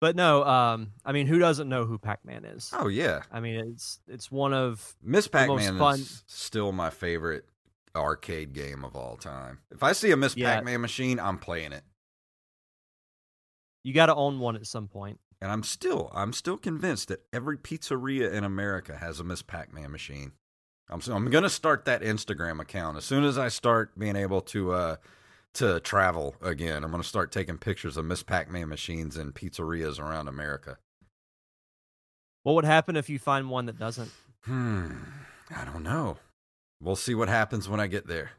But 0.00 0.16
no, 0.16 0.42
um, 0.44 0.92
I 1.04 1.12
mean, 1.12 1.26
who 1.26 1.38
doesn't 1.38 1.68
know 1.68 1.84
who 1.84 1.96
Pac-Man 1.98 2.44
is? 2.46 2.72
Oh 2.74 2.88
yeah, 2.88 3.20
I 3.30 3.38
mean, 3.40 3.56
it's 3.72 4.00
it's 4.08 4.32
one 4.32 4.52
of 4.54 4.96
Miss 5.02 5.28
Pac 5.28 5.48
Man 5.48 5.78
fun- 5.78 6.00
is 6.00 6.24
still 6.26 6.72
my 6.72 6.90
favorite 6.90 7.44
arcade 7.94 8.52
game 8.52 8.84
of 8.84 8.96
all 8.96 9.16
time. 9.16 9.58
If 9.70 9.82
I 9.84 9.92
see 9.92 10.10
a 10.10 10.16
Miss 10.16 10.36
Yeah. 10.36 10.54
Pac 10.56 10.64
Man 10.64 10.80
machine, 10.80 11.20
I'm 11.20 11.38
playing 11.38 11.72
it. 11.72 11.84
You 13.82 13.92
got 13.92 14.06
to 14.06 14.14
own 14.14 14.38
one 14.38 14.56
at 14.56 14.66
some 14.66 14.88
point. 14.88 15.18
And 15.40 15.50
I'm 15.50 15.62
still 15.62 16.10
I'm 16.14 16.32
still 16.32 16.58
convinced 16.58 17.08
that 17.08 17.24
every 17.32 17.56
pizzeria 17.56 18.30
in 18.32 18.44
America 18.44 18.96
has 18.96 19.20
a 19.20 19.24
Miss 19.24 19.42
Pac 19.42 19.72
Man 19.72 19.90
machine. 19.90 20.32
I'm 20.90 21.00
so 21.00 21.14
I'm 21.14 21.30
gonna 21.30 21.48
start 21.48 21.86
that 21.86 22.02
Instagram 22.02 22.60
account 22.60 22.98
as 22.98 23.04
soon 23.04 23.24
as 23.24 23.38
I 23.38 23.48
start 23.48 23.98
being 23.98 24.16
able 24.16 24.42
to 24.42 24.72
uh 24.72 24.96
to 25.54 25.80
travel 25.80 26.34
again. 26.42 26.84
I'm 26.84 26.90
gonna 26.90 27.02
start 27.02 27.32
taking 27.32 27.56
pictures 27.56 27.96
of 27.96 28.04
Miss 28.04 28.22
Pac 28.22 28.50
Man 28.50 28.68
machines 28.68 29.16
in 29.16 29.32
pizzerias 29.32 29.98
around 29.98 30.28
America. 30.28 30.76
What 32.42 32.54
would 32.54 32.64
happen 32.66 32.96
if 32.96 33.08
you 33.08 33.18
find 33.18 33.48
one 33.48 33.66
that 33.66 33.78
doesn't? 33.78 34.10
Hmm. 34.42 34.92
I 35.54 35.64
don't 35.64 35.82
know. 35.82 36.18
We'll 36.82 36.96
see 36.96 37.14
what 37.14 37.28
happens 37.28 37.68
when 37.68 37.80
I 37.80 37.86
get 37.86 38.06
there. 38.06 38.32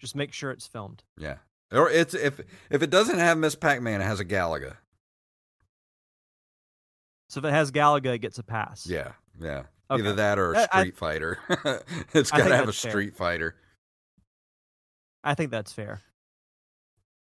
Just 0.00 0.16
make 0.16 0.32
sure 0.32 0.50
it's 0.50 0.66
filmed. 0.66 1.04
Yeah. 1.16 1.36
Or 1.72 1.88
it's 1.90 2.14
if 2.14 2.40
if 2.70 2.82
it 2.82 2.90
doesn't 2.90 3.18
have 3.18 3.38
Miss 3.38 3.54
Pac 3.54 3.80
Man, 3.80 4.00
it 4.00 4.04
has 4.04 4.20
a 4.20 4.24
Galaga. 4.24 4.76
So 7.28 7.38
if 7.38 7.44
it 7.46 7.52
has 7.52 7.70
Galaga, 7.70 8.14
it 8.14 8.18
gets 8.18 8.38
a 8.38 8.42
pass. 8.42 8.86
Yeah, 8.86 9.12
yeah. 9.40 9.62
Okay. 9.90 10.02
Either 10.02 10.12
that 10.14 10.38
or 10.38 10.52
a 10.52 10.58
I- 10.60 10.68
I- 10.72 10.80
Street 10.80 10.96
Fighter. 10.96 11.38
it's 12.12 12.30
got 12.30 12.38
to 12.48 12.54
have 12.56 12.62
a 12.64 12.66
that's 12.66 12.80
fair. 12.82 12.90
Street 12.90 13.16
Fighter. 13.16 13.54
I 15.24 15.34
think 15.34 15.50
that's 15.50 15.72
fair. 15.72 16.00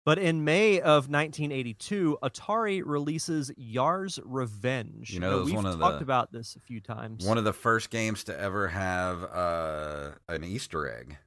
But 0.06 0.18
in 0.18 0.44
May 0.44 0.80
of 0.80 1.08
1982, 1.10 2.18
Atari 2.22 2.82
releases 2.84 3.52
Yar's 3.56 4.18
Revenge. 4.24 5.10
You 5.12 5.20
know, 5.20 5.40
Now, 5.40 5.44
we've 5.44 5.54
one 5.54 5.66
of 5.66 5.78
talked 5.78 5.98
the- 5.98 6.04
about 6.04 6.32
this 6.32 6.56
a 6.56 6.60
few 6.60 6.80
times. 6.80 7.24
One 7.24 7.38
of 7.38 7.44
the 7.44 7.52
first 7.52 7.90
games 7.90 8.24
to 8.24 8.38
ever 8.40 8.68
have 8.68 9.22
uh, 9.24 10.12
an 10.28 10.42
Easter 10.42 10.90
egg. 10.90 11.18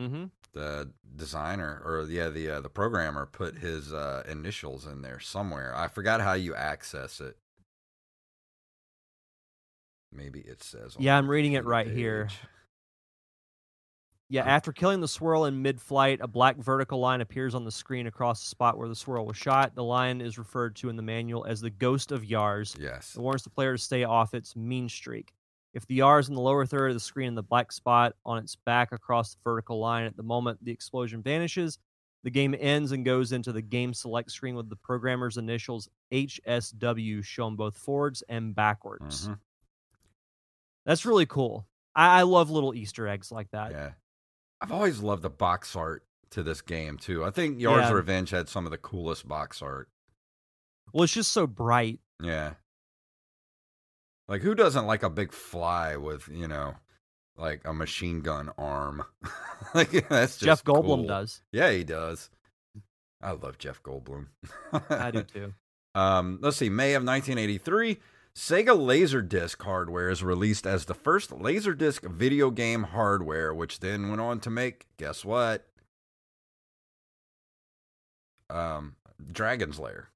mm-hmm. 0.00 0.24
The 0.54 0.92
designer, 1.16 1.82
or 1.84 2.06
yeah, 2.08 2.28
the 2.28 2.48
uh, 2.48 2.60
the 2.60 2.68
programmer, 2.68 3.26
put 3.26 3.58
his 3.58 3.92
uh, 3.92 4.22
initials 4.28 4.86
in 4.86 5.02
there 5.02 5.18
somewhere. 5.18 5.74
I 5.76 5.88
forgot 5.88 6.20
how 6.20 6.34
you 6.34 6.54
access 6.54 7.20
it. 7.20 7.36
Maybe 10.12 10.38
it 10.40 10.62
says. 10.62 10.96
Yeah, 10.96 11.18
I'm 11.18 11.28
reading 11.28 11.54
it 11.54 11.64
right 11.64 11.88
here. 11.88 12.28
Yeah, 14.30 14.44
after 14.44 14.72
killing 14.72 15.00
the 15.00 15.08
swirl 15.08 15.44
in 15.44 15.60
mid-flight, 15.60 16.20
a 16.22 16.28
black 16.28 16.56
vertical 16.56 16.98
line 16.98 17.20
appears 17.20 17.54
on 17.54 17.64
the 17.64 17.70
screen 17.70 18.06
across 18.06 18.40
the 18.40 18.48
spot 18.48 18.78
where 18.78 18.88
the 18.88 18.94
swirl 18.94 19.26
was 19.26 19.36
shot. 19.36 19.74
The 19.74 19.84
line 19.84 20.20
is 20.20 20.38
referred 20.38 20.76
to 20.76 20.88
in 20.88 20.96
the 20.96 21.02
manual 21.02 21.44
as 21.44 21.60
the 21.60 21.70
Ghost 21.70 22.10
of 22.10 22.22
Yars. 22.22 22.76
Yes. 22.80 23.14
It 23.16 23.20
warns 23.20 23.42
the 23.42 23.50
player 23.50 23.76
to 23.76 23.82
stay 23.82 24.04
off 24.04 24.34
its 24.34 24.56
mean 24.56 24.88
streak. 24.88 25.34
If 25.74 25.86
the 25.86 25.96
Yar 25.96 26.20
is 26.20 26.28
in 26.28 26.34
the 26.34 26.40
lower 26.40 26.64
third 26.64 26.88
of 26.90 26.94
the 26.94 27.00
screen 27.00 27.28
in 27.28 27.34
the 27.34 27.42
black 27.42 27.72
spot 27.72 28.14
on 28.24 28.38
its 28.38 28.56
back 28.64 28.92
across 28.92 29.34
the 29.34 29.40
vertical 29.44 29.78
line 29.80 30.06
at 30.06 30.16
the 30.16 30.22
moment 30.22 30.64
the 30.64 30.70
explosion 30.70 31.20
vanishes, 31.20 31.78
the 32.22 32.30
game 32.30 32.54
ends 32.58 32.92
and 32.92 33.04
goes 33.04 33.32
into 33.32 33.52
the 33.52 33.60
game 33.60 33.92
select 33.92 34.30
screen 34.30 34.54
with 34.54 34.70
the 34.70 34.76
programmer's 34.76 35.36
initials 35.36 35.88
HSW 36.12 37.24
shown 37.24 37.56
both 37.56 37.76
forwards 37.76 38.22
and 38.28 38.54
backwards. 38.54 39.28
Mhm. 39.28 39.38
That's 40.86 41.04
really 41.04 41.26
cool. 41.26 41.66
I, 41.94 42.20
I 42.20 42.22
love 42.22 42.50
little 42.50 42.74
Easter 42.74 43.08
eggs 43.08 43.30
like 43.32 43.50
that. 43.50 43.72
Yeah. 43.72 43.92
I've 44.60 44.72
always 44.72 45.00
loved 45.00 45.22
the 45.22 45.30
box 45.30 45.74
art 45.76 46.04
to 46.30 46.42
this 46.42 46.62
game 46.62 46.98
too. 46.98 47.24
I 47.24 47.30
think 47.30 47.58
Yars' 47.60 47.82
Yeah. 47.82 47.92
Revenge 47.92 48.30
had 48.30 48.48
some 48.48 48.64
of 48.64 48.70
the 48.70 48.78
coolest 48.78 49.26
box 49.28 49.60
art. 49.60 49.88
Well, 50.92 51.04
it's 51.04 51.12
just 51.12 51.32
so 51.32 51.46
bright. 51.46 52.00
Yeah. 52.22 52.54
Like 54.28 54.42
who 54.42 54.54
doesn't 54.54 54.86
like 54.86 55.02
a 55.02 55.10
big 55.10 55.32
fly 55.32 55.96
with, 55.96 56.28
you 56.28 56.48
know, 56.48 56.74
like 57.36 57.62
a 57.64 57.72
machine 57.74 58.20
gun 58.20 58.50
arm? 58.56 59.04
like 59.74 59.90
that's 60.08 60.38
just 60.38 60.40
Jeff 60.40 60.64
Goldblum 60.64 60.84
cool. 60.84 61.06
does. 61.06 61.42
Yeah, 61.52 61.70
he 61.70 61.84
does. 61.84 62.30
I 63.22 63.32
love 63.32 63.58
Jeff 63.58 63.82
Goldblum. 63.82 64.28
I 64.90 65.10
do 65.10 65.22
too. 65.34 65.54
Um, 65.94 66.38
let's 66.42 66.56
see, 66.56 66.68
May 66.68 66.94
of 66.94 67.04
1983, 67.04 67.98
Sega 68.36 68.76
Laserdisc 68.76 69.62
hardware 69.62 70.10
is 70.10 70.24
released 70.24 70.66
as 70.66 70.86
the 70.86 70.94
first 70.94 71.30
Laserdisc 71.30 72.10
video 72.10 72.50
game 72.50 72.82
hardware, 72.82 73.54
which 73.54 73.78
then 73.80 74.08
went 74.08 74.20
on 74.20 74.40
to 74.40 74.50
make, 74.50 74.86
guess 74.96 75.24
what? 75.24 75.68
Um, 78.50 78.96
Dragon's 79.32 79.78
Lair. 79.78 80.08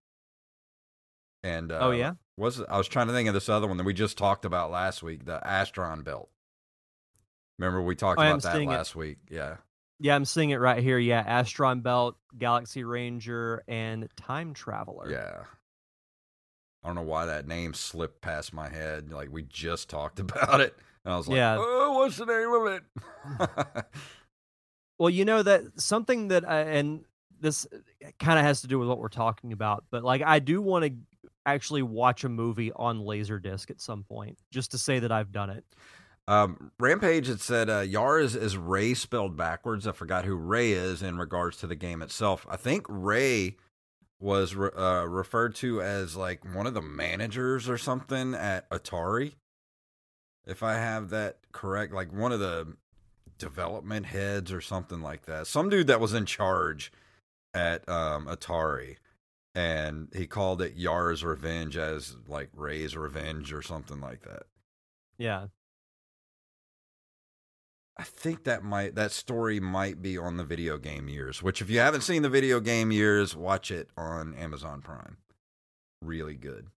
And 1.43 1.71
uh, 1.73 1.79
Oh, 1.81 1.91
yeah? 1.93 2.15
was 2.37 2.61
I 2.69 2.77
was 2.79 2.89
trying 2.89 3.07
to 3.09 3.13
think 3.13 3.29
of 3.29 3.35
this 3.35 3.49
other 3.49 3.67
one 3.67 3.77
that 3.77 3.85
we 3.85 3.95
just 3.95 4.19
talked 4.19 4.45
about 4.45 4.71
last 4.71 5.03
week, 5.03 5.25
the 5.25 5.41
Astron 5.45 6.05
Belt. 6.05 6.29
Remember 7.59 7.83
we 7.83 7.95
talked 7.95 8.21
Oh, 8.21 8.23
about 8.23 8.43
that 8.43 8.55
seeing 8.55 8.71
it. 8.71 8.75
last 8.75 8.95
week? 8.97 9.19
Yeah. 9.31 9.57
Yeah, 10.01 10.15
I'm 10.15 10.25
seeing 10.25 10.51
it 10.51 10.57
right 10.61 10.81
here. 10.83 10.99
Yeah, 10.99 11.25
Astron 11.43 11.83
Belt, 11.83 12.17
Galaxy 12.39 12.85
Ranger, 12.85 13.65
and 13.67 14.09
Time 14.17 14.55
Traveler. 14.55 15.11
Yeah. 15.11 15.43
I 16.85 16.87
don't 16.89 16.95
know 16.95 17.03
why 17.03 17.27
that 17.27 17.49
name 17.49 17.75
slipped 17.75 18.21
past 18.21 18.53
my 18.53 18.69
head. 18.69 19.13
Like 19.13 19.31
we 19.33 19.43
just 19.43 19.89
talked 19.91 20.21
about 20.21 20.61
it. 20.61 20.77
And 21.05 21.15
I 21.15 21.17
was 21.17 21.27
like, 21.29 21.37
Yeah. 21.37 21.57
oh, 21.59 21.99
what's 21.99 22.17
the 22.17 22.27
name 22.27 22.53
of 22.53 22.67
it? 22.75 23.87
Well, 25.01 25.11
you 25.11 25.25
know 25.25 25.45
that 25.45 25.81
something 25.81 26.27
that, 26.29 26.49
I, 26.49 26.61
and 26.63 27.05
this 27.41 27.69
kind 28.19 28.37
of 28.37 28.45
has 28.45 28.63
to 28.63 28.67
do 28.67 28.81
with 28.81 28.89
what 28.89 28.99
we're 28.99 29.07
talking 29.09 29.53
about, 29.53 29.85
but 29.93 30.03
like 30.03 30.23
I 30.23 30.41
do 30.41 30.61
want 30.61 30.87
to 30.87 30.91
actually 31.55 31.83
watch 31.83 32.25
a 32.25 32.29
movie 32.29 32.73
on 32.73 33.01
Laserdisc 33.01 33.71
at 33.71 33.81
some 33.81 34.05
point, 34.05 34.39
just 34.51 34.71
to 34.73 34.79
say 34.79 34.99
that 34.99 35.13
I've 35.13 35.33
done 35.33 35.51
it. 35.51 35.65
um, 36.27 36.71
Rampage 36.79 37.27
had 37.27 37.41
said 37.41 37.71
uh, 37.71 37.85
is, 38.19 38.37
is 38.37 38.57
Ray 38.57 38.95
spelled 38.95 39.37
backwards. 39.37 39.87
I 39.87 39.93
forgot 39.93 40.25
who 40.25 40.35
Ray 40.35 40.73
is 40.73 41.03
in 41.03 41.19
regards 41.19 41.57
to 41.59 41.67
the 41.67 41.77
game 41.77 42.03
itself. 42.03 42.47
I 42.49 42.57
think 42.57 42.87
Ray 42.89 43.57
was 44.21 44.55
re- 44.55 44.71
uh, 44.77 45.05
referred 45.05 45.55
to 45.57 45.81
as 45.81 46.17
like 46.17 46.45
one 46.55 46.67
of 46.67 46.75
the 46.75 46.83
managers 46.83 47.69
or 47.69 47.79
something 47.79 48.35
at 48.35 48.69
Atari. 48.71 49.35
If 50.47 50.63
I 50.63 50.75
have 50.75 51.11
that 51.11 51.39
correct, 51.53 51.93
like 51.93 52.13
one 52.13 52.33
of 52.33 52.41
the 52.41 52.77
development 53.39 54.07
heads 54.07 54.53
or 54.53 54.61
something 54.61 55.01
like 55.01 55.27
that. 55.27 55.47
Some 55.47 55.69
dude 55.69 55.87
that 55.87 56.01
was 56.01 56.13
in 56.13 56.27
charge 56.27 56.93
at 57.55 57.89
um, 57.89 58.27
Atari. 58.27 58.97
And 59.55 60.09
he 60.15 60.27
called 60.27 60.63
it 60.63 60.75
Yar's 60.77 61.25
Revenge 61.25 61.77
as 61.77 62.17
like 62.29 62.51
Ray's 62.55 62.97
Revenge 62.97 63.53
or 63.53 63.63
something 63.63 64.01
like 64.01 64.23
that. 64.23 64.45
Yeah. 65.19 65.47
I 67.97 68.05
think 68.05 68.45
that 68.45 68.63
might 68.63 68.95
that 68.95 69.11
story 69.11 69.59
might 69.59 70.01
be 70.01 70.17
on 70.17 70.37
the 70.37 70.45
video 70.45 70.79
game 70.79 71.09
years, 71.09 71.43
which 71.43 71.61
if 71.61 71.69
you 71.69 71.81
haven't 71.81 72.03
seen 72.03 72.23
the 72.23 72.29
video 72.29 72.61
game 72.61 72.93
years, 72.93 73.35
watch 73.35 73.73
it 73.73 73.91
on 73.97 74.35
Amazon 74.35 74.81
Prime. 74.81 75.17
Really 76.01 76.37
good. 76.37 76.69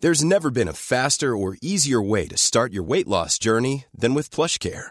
There's 0.00 0.24
never 0.24 0.50
been 0.50 0.68
a 0.68 0.72
faster 0.72 1.36
or 1.36 1.58
easier 1.60 2.00
way 2.00 2.26
to 2.28 2.38
start 2.38 2.72
your 2.72 2.84
weight 2.84 3.08
loss 3.08 3.38
journey 3.38 3.84
than 3.92 4.14
with 4.14 4.30
PlushCare. 4.30 4.90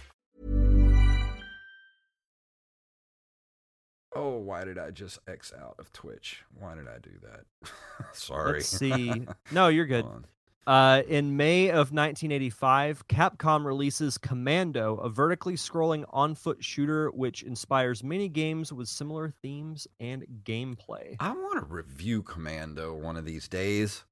Oh, 4.13 4.37
why 4.37 4.65
did 4.65 4.77
I 4.77 4.91
just 4.91 5.19
X 5.27 5.53
out 5.57 5.75
of 5.79 5.91
Twitch? 5.93 6.43
Why 6.59 6.75
did 6.75 6.87
I 6.87 6.99
do 6.99 7.11
that? 7.23 7.71
Sorry. 8.13 8.53
Let's 8.53 8.67
see. 8.67 9.25
No, 9.51 9.69
you're 9.69 9.85
good. 9.85 10.05
Uh, 10.67 11.01
in 11.07 11.37
May 11.37 11.69
of 11.69 11.91
1985, 11.91 13.07
Capcom 13.07 13.65
releases 13.65 14.17
Commando, 14.17 14.97
a 14.97 15.09
vertically 15.09 15.55
scrolling 15.55 16.05
on 16.09 16.35
foot 16.35 16.63
shooter 16.63 17.09
which 17.11 17.41
inspires 17.41 18.03
many 18.03 18.29
games 18.29 18.71
with 18.71 18.87
similar 18.87 19.33
themes 19.41 19.87
and 19.99 20.25
gameplay. 20.43 21.15
I 21.19 21.31
want 21.31 21.59
to 21.59 21.65
review 21.65 22.21
Commando 22.21 22.93
one 22.93 23.17
of 23.17 23.25
these 23.25 23.47
days. 23.47 24.03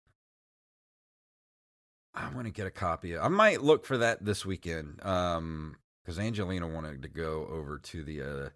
I 2.15 2.33
want 2.33 2.47
to 2.47 2.53
get 2.53 2.65
a 2.65 2.71
copy. 2.71 3.13
Of, 3.13 3.23
I 3.23 3.27
might 3.27 3.61
look 3.61 3.85
for 3.85 3.97
that 3.99 4.25
this 4.25 4.45
weekend. 4.45 5.05
Um, 5.05 5.75
because 6.03 6.17
Angelina 6.17 6.67
wanted 6.67 7.03
to 7.03 7.07
go 7.07 7.47
over 7.51 7.77
to 7.77 8.03
the 8.03 8.21
uh, 8.21 8.49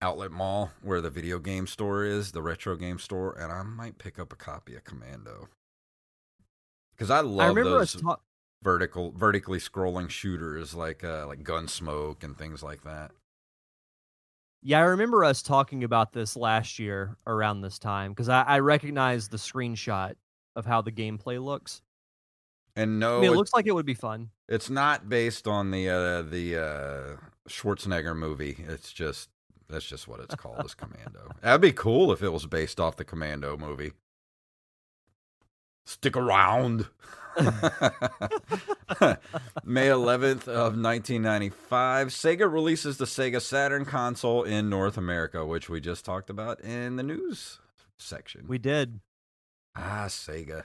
outlet 0.00 0.30
mall 0.30 0.70
where 0.82 1.00
the 1.00 1.10
video 1.10 1.38
game 1.38 1.66
store 1.66 2.04
is, 2.04 2.32
the 2.32 2.42
retro 2.42 2.76
game 2.76 2.98
store, 2.98 3.32
and 3.38 3.52
I 3.52 3.62
might 3.62 3.98
pick 3.98 4.18
up 4.18 4.32
a 4.32 4.36
copy 4.36 4.74
of 4.76 4.84
Commando. 4.84 5.48
Because 6.96 7.10
I 7.10 7.20
love 7.20 7.56
I 7.58 7.62
those 7.62 7.94
ta- 7.94 8.20
vertical, 8.62 9.12
vertically 9.12 9.58
scrolling 9.58 10.08
shooters 10.08 10.74
like 10.74 11.02
uh, 11.04 11.26
like 11.26 11.42
Gunsmoke 11.42 12.22
and 12.22 12.36
things 12.36 12.62
like 12.62 12.84
that. 12.84 13.10
Yeah, 14.62 14.78
I 14.78 14.82
remember 14.82 15.24
us 15.24 15.42
talking 15.42 15.84
about 15.84 16.12
this 16.12 16.36
last 16.36 16.78
year 16.78 17.18
around 17.26 17.60
this 17.60 17.78
time 17.78 18.12
because 18.12 18.30
I, 18.30 18.42
I 18.42 18.58
recognized 18.60 19.30
the 19.30 19.36
screenshot 19.36 20.14
of 20.56 20.64
how 20.64 20.80
the 20.80 20.92
gameplay 20.92 21.42
looks. 21.42 21.82
And 22.76 22.98
no, 22.98 23.18
I 23.18 23.20
mean, 23.20 23.30
it 23.30 23.34
it- 23.34 23.36
looks 23.36 23.52
like 23.52 23.66
it 23.66 23.72
would 23.72 23.86
be 23.86 23.94
fun. 23.94 24.30
It's 24.48 24.68
not 24.70 25.08
based 25.08 25.46
on 25.46 25.70
the 25.70 25.88
uh, 25.88 26.22
the 26.22 26.56
uh, 26.56 27.16
Schwarzenegger 27.48 28.16
movie. 28.16 28.62
It's 28.68 28.92
just 28.92 29.30
that's 29.68 29.84
just 29.84 30.06
what 30.06 30.20
it's 30.20 30.34
called 30.34 30.62
as 30.64 30.74
Commando. 30.74 31.30
That'd 31.40 31.60
be 31.60 31.72
cool 31.72 32.12
if 32.12 32.22
it 32.22 32.30
was 32.30 32.46
based 32.46 32.78
off 32.78 32.96
the 32.96 33.04
Commando 33.04 33.56
movie. 33.56 33.92
Stick 35.86 36.16
around. 36.16 36.86
May 37.36 37.48
11th 39.88 40.46
of 40.46 40.78
1995, 40.78 42.08
Sega 42.08 42.50
releases 42.50 42.98
the 42.98 43.06
Sega 43.06 43.40
Saturn 43.40 43.84
console 43.84 44.44
in 44.44 44.70
North 44.70 44.96
America, 44.96 45.44
which 45.44 45.68
we 45.68 45.80
just 45.80 46.04
talked 46.04 46.30
about 46.30 46.60
in 46.60 46.96
the 46.96 47.02
news 47.02 47.58
section. 47.98 48.44
We 48.46 48.58
did. 48.58 49.00
ah, 49.74 50.04
Sega. 50.08 50.64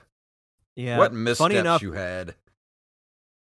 Yeah. 0.76 0.98
what 0.98 1.10
funny 1.10 1.22
missteps 1.24 1.54
enough, 1.54 1.82
you 1.82 1.92
had. 1.92 2.36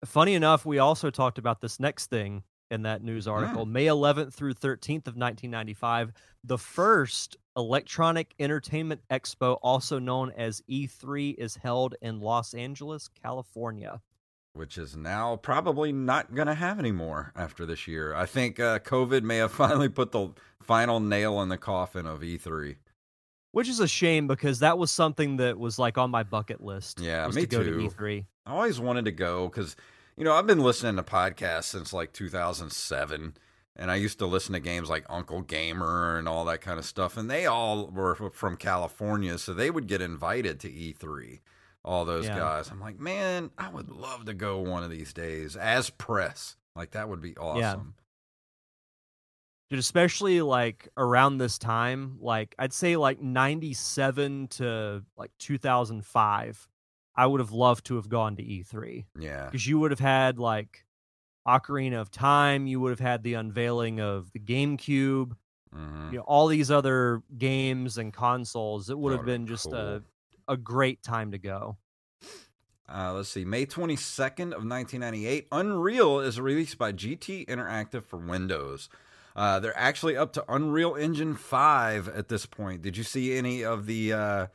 funny 0.04 0.34
enough, 0.34 0.64
we 0.64 0.78
also 0.78 1.11
talked 1.11 1.38
about 1.38 1.61
this 1.61 1.80
next 1.80 2.09
thing 2.09 2.44
in 2.71 2.83
that 2.83 3.03
news 3.03 3.27
article. 3.29 3.64
May 3.67 3.87
11th 3.87 4.33
through 4.33 4.55
13th 4.55 5.07
of 5.07 5.17
1995, 5.17 6.12
the 6.45 6.59
first 6.59 7.37
Electronic 7.57 8.35
Entertainment 8.39 9.01
Expo, 9.11 9.59
also 9.62 9.99
known 9.99 10.33
as 10.37 10.62
E3, 10.71 11.35
is 11.39 11.57
held 11.57 11.95
in 12.03 12.21
Los 12.21 12.55
Angeles, 12.55 13.09
California. 13.23 14.01
which 14.55 14.79
is 14.79 14.97
now 14.97 15.37
probably 15.37 15.93
not 15.93 16.35
going 16.35 16.49
to 16.49 16.55
have 16.55 16.79
anymore 16.79 17.33
after 17.37 17.67
this 17.67 17.87
year. 17.87 18.14
I 18.14 18.27
think 18.27 18.59
uh, 18.59 18.79
COVID 18.81 19.23
may 19.23 19.37
have 19.37 19.53
finally 19.64 19.89
put 19.89 20.12
the 20.12 20.31
final 20.62 20.99
nail 21.01 21.41
in 21.43 21.49
the 21.49 21.59
coffin 21.59 22.07
of 22.07 22.23
E 22.25 22.39
E3. 22.39 22.77
Which 23.53 23.69
is 23.69 23.81
a 23.81 23.89
shame 23.89 24.27
because 24.27 24.59
that 24.59 24.77
was 24.77 24.91
something 24.91 25.39
that 25.39 25.59
was 25.59 25.79
like 25.79 25.97
on 25.97 26.11
my 26.11 26.23
bucket 26.25 26.62
list. 26.62 27.01
Yeah, 27.01 27.27
was 27.27 27.37
me 27.37 27.43
to 27.43 27.47
go 27.47 27.62
too. 27.62 27.79
to 27.79 27.81
E 27.81 27.89
E3. 27.89 28.25
I 28.45 28.53
always 28.53 28.79
wanted 28.81 29.07
to 29.07 29.12
go 29.12 29.49
because, 29.49 29.77
you 30.17 30.25
know, 30.25 30.33
I've 30.33 30.47
been 30.47 30.61
listening 30.61 30.97
to 30.97 31.03
podcasts 31.03 31.64
since 31.64 31.93
like 31.93 32.12
2007. 32.12 33.35
And 33.79 33.91
I 33.91 33.97
used 33.97 34.19
to 34.21 34.27
listen 34.27 34.55
to 34.55 34.61
games 34.61 34.89
like 34.89 35.05
Uncle 35.11 35.43
Gamer 35.43 36.19
and 36.19 36.27
all 36.27 36.47
that 36.47 36.62
kind 36.62 36.79
of 36.79 36.87
stuff. 36.87 37.19
And 37.19 37.31
they 37.31 37.45
all 37.45 37.89
were 37.89 38.14
from 38.31 38.57
California. 38.57 39.37
So 39.37 39.53
they 39.53 39.71
would 39.71 39.87
get 39.87 40.01
invited 40.01 40.61
to 40.61 40.71
E3, 40.71 41.41
all 41.85 42.07
those 42.07 42.25
Yeah. 42.25 42.39
guys. 42.39 42.71
I'm 42.71 42.81
like, 42.81 42.99
man, 42.99 43.51
I 43.59 43.69
would 43.69 43.91
love 43.91 44.25
to 44.25 44.35
go 44.35 44.61
one 44.61 44.83
of 44.83 44.91
these 44.91 45.12
days 45.12 45.57
as 45.57 45.91
press. 45.91 46.57
Like, 46.75 46.93
that 46.93 47.11
would 47.11 47.21
be 47.21 47.37
awesome. 47.37 47.95
Dude, 49.69 49.81
especially 49.81 50.41
like 50.41 50.89
around 50.97 51.37
this 51.39 51.59
time, 51.59 52.17
like 52.21 52.55
I'd 52.59 52.73
say 52.73 52.97
like 52.97 53.21
97 53.21 54.49
to 54.49 55.05
like 55.17 55.33
2005, 55.39 56.69
I 57.17 57.27
would 57.27 57.41
have 57.41 57.53
loved 57.53 57.87
to 57.87 57.97
have 57.97 58.09
gone 58.09 58.37
to 58.37 58.43
E3 58.43 59.07
Yeah. 59.19 59.47
because 59.47 59.67
you 59.67 59.79
would 59.79 59.91
have 59.91 60.01
had 60.01 60.39
like 60.39 60.85
Ocarina 61.47 62.01
of 62.01 62.11
Time, 62.11 62.67
you 62.67 62.81
would 62.81 62.91
have 62.91 63.01
had 63.01 63.23
the 63.23 63.35
unveiling 63.35 64.01
of 64.01 64.33
the 64.33 64.41
GameCube, 64.41 65.33
hmm 65.73 66.11
you 66.12 66.19
know, 66.19 66.25
all 66.25 66.47
these 66.47 66.71
other 66.71 67.23
games 67.39 67.99
and 67.99 68.12
consoles. 68.12 68.91
It 68.91 68.99
would 68.99 69.12
That 69.12 69.17
have 69.19 69.27
been 69.27 69.47
just 69.47 69.64
cool. 69.67 69.75
a 69.75 70.03
a 70.49 70.57
great 70.57 71.03
time 71.03 71.33
to 71.33 71.39
go. 71.39 71.77
Uh, 72.89 73.12
let's 73.14 73.29
see. 73.29 73.45
May 73.45 73.67
22nd 73.67 74.53
of 74.55 74.62
1998, 74.64 75.49
Unreal 75.51 76.21
is 76.21 76.41
released 76.41 76.79
by 76.79 76.93
GT 76.93 77.45
Interactive 77.47 78.05
for 78.05 78.17
Windows. 78.17 78.89
Uh, 79.35 79.59
they're 79.59 79.77
actually 79.77 80.17
up 80.17 80.33
to 80.35 80.45
Unreal 80.49 80.95
Engine 80.95 81.35
5 81.35 82.09
at 82.09 82.29
this 82.29 82.47
point. 82.47 82.83
Did 82.83 82.97
you 82.97 83.03
see 83.03 83.37
any 83.37 83.64
of 83.64 83.87
the 83.87 84.12
uh, 84.12 84.47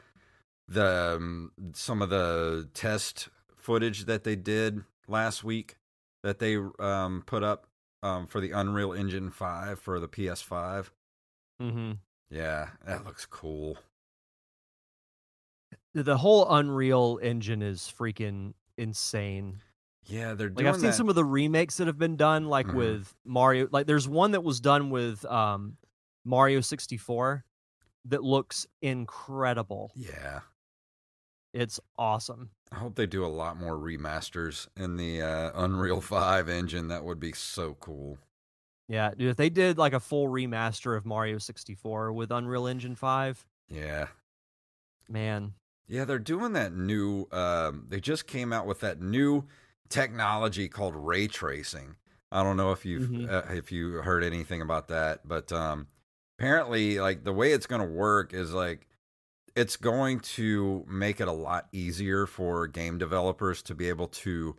the 0.74 1.16
um, 1.18 1.52
some 1.74 2.02
of 2.02 2.10
the 2.10 2.70
test 2.74 3.30
footage 3.56 4.06
that 4.06 4.24
they 4.24 4.36
did 4.36 4.84
last 5.08 5.44
week 5.44 5.78
that 6.24 6.40
they 6.40 6.58
um, 6.80 7.24
put 7.26 7.44
up 7.44 7.68
um, 8.04 8.28
for 8.28 8.40
the 8.42 8.52
Unreal 8.52 8.94
Engine 8.94 9.30
5 9.32 9.80
for 9.80 10.00
the 10.00 10.08
PS5? 10.08 10.90
hmm 11.60 11.92
Yeah, 12.30 12.70
that 12.86 13.06
looks 13.06 13.26
cool. 13.26 13.78
The 15.94 16.18
whole 16.18 16.50
Unreal 16.54 17.20
Engine 17.22 17.62
is 17.62 17.82
freaking 17.82 18.54
insane. 18.78 19.60
Yeah, 20.06 20.34
they're 20.34 20.50
Like 20.50 20.66
I've 20.66 20.76
seen 20.76 20.86
that. 20.86 20.94
some 20.96 21.10
of 21.10 21.16
the 21.16 21.26
remakes 21.26 21.78
that 21.78 21.88
have 21.88 21.98
been 21.98 22.16
done, 22.16 22.46
like 22.48 22.68
Mhm. 22.68 22.74
with 22.74 23.16
Mario. 23.26 23.68
Like 23.72 23.88
there's 23.88 24.08
one 24.08 24.32
that 24.32 24.44
was 24.44 24.60
done 24.62 24.90
with 24.90 25.24
um, 25.26 25.78
Mario 26.26 26.62
64 26.62 27.44
that 28.06 28.24
looks 28.24 28.66
incredible. 28.82 29.92
yeah. 29.96 30.42
It's 31.54 31.80
awesome. 31.98 32.52
I 32.72 32.76
hope 32.76 32.96
they 32.96 33.06
do 33.08 33.26
a 33.26 33.28
lot 33.28 33.58
more 33.58 33.76
remasters 33.78 34.68
in 34.78 34.96
the 34.96 35.22
uh, 35.22 35.52
Unreal 35.56 36.02
5 36.02 36.48
engine. 36.50 36.88
That 36.88 37.04
would 37.04 37.20
be 37.20 37.34
so 37.34 37.74
cool. 37.76 38.18
Yeah, 38.88 39.12
dude. 39.12 39.30
If 39.30 39.38
they 39.38 39.50
did 39.50 39.78
like 39.78 39.94
a 39.94 40.00
full 40.00 40.28
remaster 40.28 40.96
of 40.98 41.06
Mario 41.06 41.38
64 41.38 42.12
with 42.14 42.32
Unreal 42.32 42.68
Engine 42.68 42.96
5, 42.96 43.46
Yeah. 43.70 44.08
man, 45.08 45.54
Yeah, 45.88 46.06
they're 46.06 46.20
doing 46.20 46.54
that 46.54 46.74
new 46.74 47.28
um 47.32 47.86
they 47.90 48.00
just 48.00 48.28
came 48.28 48.54
out 48.54 48.66
with 48.66 48.80
that 48.82 49.02
new 49.02 49.48
technology 49.90 50.70
called 50.70 50.96
ray 50.96 51.28
tracing. 51.28 51.96
I 52.32 52.44
don't 52.44 52.56
know 52.58 52.72
if 52.72 52.86
you've 52.86 53.10
Mhm. 53.10 53.30
uh, 53.30 53.54
if 53.54 53.72
you 53.72 53.96
heard 54.02 54.24
anything 54.24 54.62
about 54.62 54.88
that, 54.88 55.28
but 55.28 55.52
um 55.52 55.88
apparently 56.40 57.00
like 57.00 57.24
the 57.24 57.34
way 57.34 57.52
it's 57.52 57.68
going 57.68 57.82
to 57.82 57.88
work 57.94 58.34
is 58.34 58.54
like 58.54 58.88
it's 59.56 59.78
going 59.78 60.20
to 60.20 60.86
make 60.88 61.20
it 61.20 61.28
a 61.28 61.34
lot 61.34 61.68
easier 61.72 62.26
for 62.26 62.68
game 62.68 62.98
developers 62.98 63.62
to 63.64 63.76
be 63.76 63.90
able 63.90 64.08
to 64.08 64.56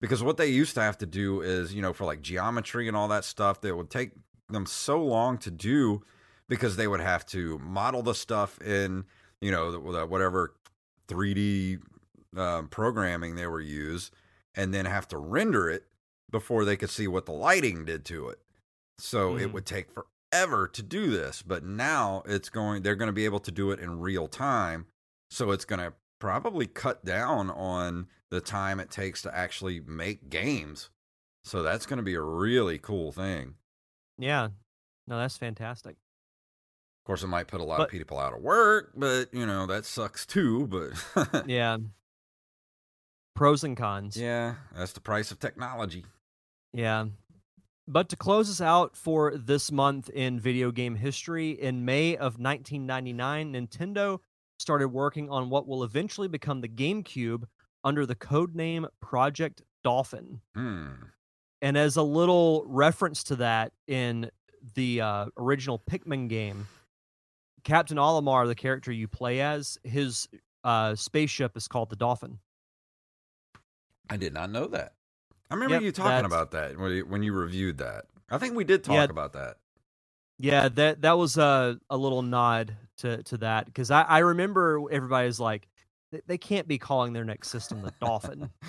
because 0.00 0.22
what 0.22 0.38
they 0.38 0.46
used 0.46 0.74
to 0.74 0.80
have 0.80 0.98
to 0.98 1.06
do 1.06 1.42
is, 1.42 1.74
you 1.74 1.82
know, 1.82 1.92
for 1.92 2.04
like 2.04 2.22
geometry 2.22 2.88
and 2.88 2.96
all 2.96 3.08
that 3.08 3.24
stuff 3.24 3.60
that 3.60 3.76
would 3.76 3.90
take 3.90 4.12
them 4.48 4.66
so 4.66 5.02
long 5.02 5.36
to 5.38 5.50
do 5.50 6.02
because 6.48 6.76
they 6.76 6.88
would 6.88 7.00
have 7.00 7.26
to 7.26 7.58
model 7.58 8.02
the 8.02 8.14
stuff 8.14 8.60
in, 8.62 9.04
you 9.40 9.50
know, 9.50 9.72
the, 9.72 10.06
whatever 10.06 10.54
3D 11.08 11.80
um, 12.36 12.68
programming 12.68 13.34
they 13.34 13.46
were 13.46 13.60
use, 13.60 14.10
and 14.54 14.72
then 14.72 14.86
have 14.86 15.06
to 15.08 15.18
render 15.18 15.68
it 15.68 15.84
before 16.30 16.64
they 16.64 16.76
could 16.76 16.90
see 16.90 17.06
what 17.06 17.26
the 17.26 17.32
lighting 17.32 17.84
did 17.84 18.04
to 18.06 18.28
it. 18.28 18.38
So 18.98 19.34
mm. 19.34 19.40
it 19.42 19.52
would 19.52 19.66
take 19.66 19.88
forever 20.30 20.68
to 20.68 20.82
do 20.82 21.10
this, 21.10 21.42
but 21.42 21.64
now 21.64 22.22
it's 22.26 22.48
going. 22.48 22.82
They're 22.82 22.96
going 22.96 23.08
to 23.08 23.12
be 23.12 23.24
able 23.24 23.40
to 23.40 23.50
do 23.50 23.70
it 23.70 23.80
in 23.80 24.00
real 24.00 24.28
time. 24.28 24.86
So 25.30 25.50
it's 25.50 25.64
going 25.64 25.80
to 25.80 25.92
probably 26.18 26.66
cut 26.66 27.04
down 27.04 27.50
on 27.50 28.08
the 28.30 28.40
time 28.40 28.80
it 28.80 28.90
takes 28.90 29.22
to 29.22 29.36
actually 29.36 29.80
make 29.80 30.28
games. 30.28 30.90
So 31.44 31.62
that's 31.62 31.86
going 31.86 31.98
to 31.98 32.02
be 32.02 32.14
a 32.14 32.20
really 32.20 32.78
cool 32.78 33.12
thing. 33.12 33.54
Yeah. 34.18 34.48
No, 35.06 35.18
that's 35.18 35.36
fantastic. 35.36 35.92
Of 35.92 37.06
course, 37.06 37.22
it 37.22 37.28
might 37.28 37.48
put 37.48 37.60
a 37.60 37.64
lot 37.64 37.78
but, 37.78 37.84
of 37.84 37.90
people 37.90 38.18
out 38.18 38.34
of 38.34 38.42
work, 38.42 38.92
but 38.94 39.32
you 39.32 39.46
know 39.46 39.66
that 39.66 39.86
sucks 39.86 40.26
too. 40.26 40.66
But 40.66 41.46
yeah, 41.48 41.78
pros 43.34 43.64
and 43.64 43.76
cons. 43.76 44.16
Yeah, 44.16 44.56
that's 44.76 44.92
the 44.92 45.00
price 45.00 45.30
of 45.30 45.40
technology. 45.40 46.04
Yeah. 46.74 47.06
But 47.90 48.08
to 48.10 48.16
close 48.16 48.48
us 48.48 48.60
out 48.60 48.96
for 48.96 49.36
this 49.36 49.72
month 49.72 50.10
in 50.10 50.38
video 50.38 50.70
game 50.70 50.94
history, 50.94 51.50
in 51.50 51.84
May 51.84 52.14
of 52.14 52.38
1999, 52.38 53.52
Nintendo 53.52 54.20
started 54.60 54.90
working 54.90 55.28
on 55.28 55.50
what 55.50 55.66
will 55.66 55.82
eventually 55.82 56.28
become 56.28 56.60
the 56.60 56.68
GameCube 56.68 57.42
under 57.82 58.06
the 58.06 58.14
code 58.14 58.54
name 58.54 58.86
Project 59.02 59.62
Dolphin. 59.82 60.40
Hmm. 60.54 60.86
And 61.62 61.76
as 61.76 61.96
a 61.96 62.02
little 62.04 62.62
reference 62.68 63.24
to 63.24 63.36
that, 63.36 63.72
in 63.88 64.30
the 64.74 65.00
uh, 65.00 65.26
original 65.36 65.82
Pikmin 65.90 66.28
game, 66.28 66.68
Captain 67.64 67.96
Olimar, 67.96 68.46
the 68.46 68.54
character 68.54 68.92
you 68.92 69.08
play 69.08 69.40
as, 69.40 69.78
his 69.82 70.28
uh, 70.62 70.94
spaceship 70.94 71.56
is 71.56 71.66
called 71.66 71.90
the 71.90 71.96
Dolphin. 71.96 72.38
I 74.08 74.16
did 74.16 74.32
not 74.32 74.50
know 74.50 74.68
that. 74.68 74.92
I 75.50 75.54
remember 75.54 75.74
yep, 75.74 75.82
you 75.82 75.92
talking 75.92 76.24
about 76.24 76.52
that 76.52 76.78
when 76.78 76.92
you, 76.92 77.06
when 77.06 77.22
you 77.22 77.32
reviewed 77.32 77.78
that. 77.78 78.04
I 78.30 78.38
think 78.38 78.54
we 78.54 78.64
did 78.64 78.84
talk 78.84 78.94
yeah, 78.94 79.04
about 79.04 79.32
that. 79.32 79.56
Yeah, 80.38 80.68
that 80.68 81.02
that 81.02 81.18
was 81.18 81.36
a 81.36 81.78
a 81.90 81.96
little 81.96 82.22
nod 82.22 82.76
to 82.98 83.22
to 83.24 83.36
that 83.38 83.66
because 83.66 83.90
I 83.90 84.02
I 84.02 84.18
remember 84.18 84.80
everybody's 84.90 85.40
like 85.40 85.66
they 86.26 86.38
can't 86.38 86.66
be 86.66 86.78
calling 86.78 87.12
their 87.12 87.24
next 87.24 87.50
system 87.50 87.82
the 87.82 87.92
Dolphin. 88.00 88.50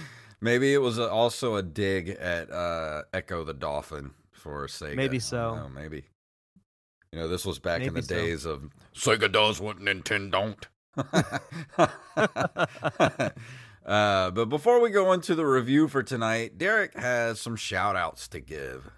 Maybe 0.41 0.73
it 0.73 0.79
was 0.79 0.97
a, 0.97 1.07
also 1.07 1.55
a 1.55 1.61
dig 1.61 2.09
at 2.09 2.51
uh, 2.51 3.03
Ecco 3.13 3.45
the 3.45 3.53
Dolphin 3.53 4.09
for 4.31 4.65
Sega. 4.65 4.95
Maybe 4.95 5.19
so. 5.19 5.55
Know, 5.55 5.69
maybe. 5.69 6.05
You 7.11 7.19
know, 7.19 7.27
this 7.27 7.45
was 7.45 7.59
back 7.59 7.81
maybe 7.81 7.89
in 7.89 7.93
the 7.93 8.01
so. 8.01 8.15
days 8.15 8.45
of 8.45 8.71
Sega 8.95 9.31
does 9.31 9.61
what 9.61 9.77
Nintendo 9.77 10.31
don't. 10.31 10.67
Uh, 13.85 14.31
but 14.31 14.45
before 14.45 14.79
we 14.79 14.89
go 14.89 15.11
into 15.11 15.33
the 15.35 15.45
review 15.45 15.87
for 15.87 16.03
tonight, 16.03 16.57
Derek 16.57 16.95
has 16.95 17.41
some 17.41 17.55
shout 17.55 17.95
outs 17.95 18.27
to 18.29 18.39
give. 18.39 18.91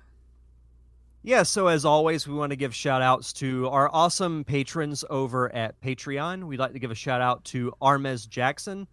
Yeah, 1.26 1.44
so 1.44 1.68
as 1.68 1.86
always, 1.86 2.28
we 2.28 2.34
want 2.34 2.50
to 2.50 2.58
give 2.58 2.76
shout 2.76 3.02
outs 3.02 3.32
to 3.34 3.70
our 3.70 3.90
awesome 3.94 4.44
patrons 4.44 5.06
over 5.10 5.54
at 5.56 5.80
Patreon. 5.80 6.44
We'd 6.44 6.60
like 6.60 6.74
to 6.74 6.80
give 6.80 6.92
a 6.92 6.96
shout 6.96 7.22
out 7.22 7.46
to 7.46 7.72
Armez 7.82 8.28
Jackson, 8.28 8.88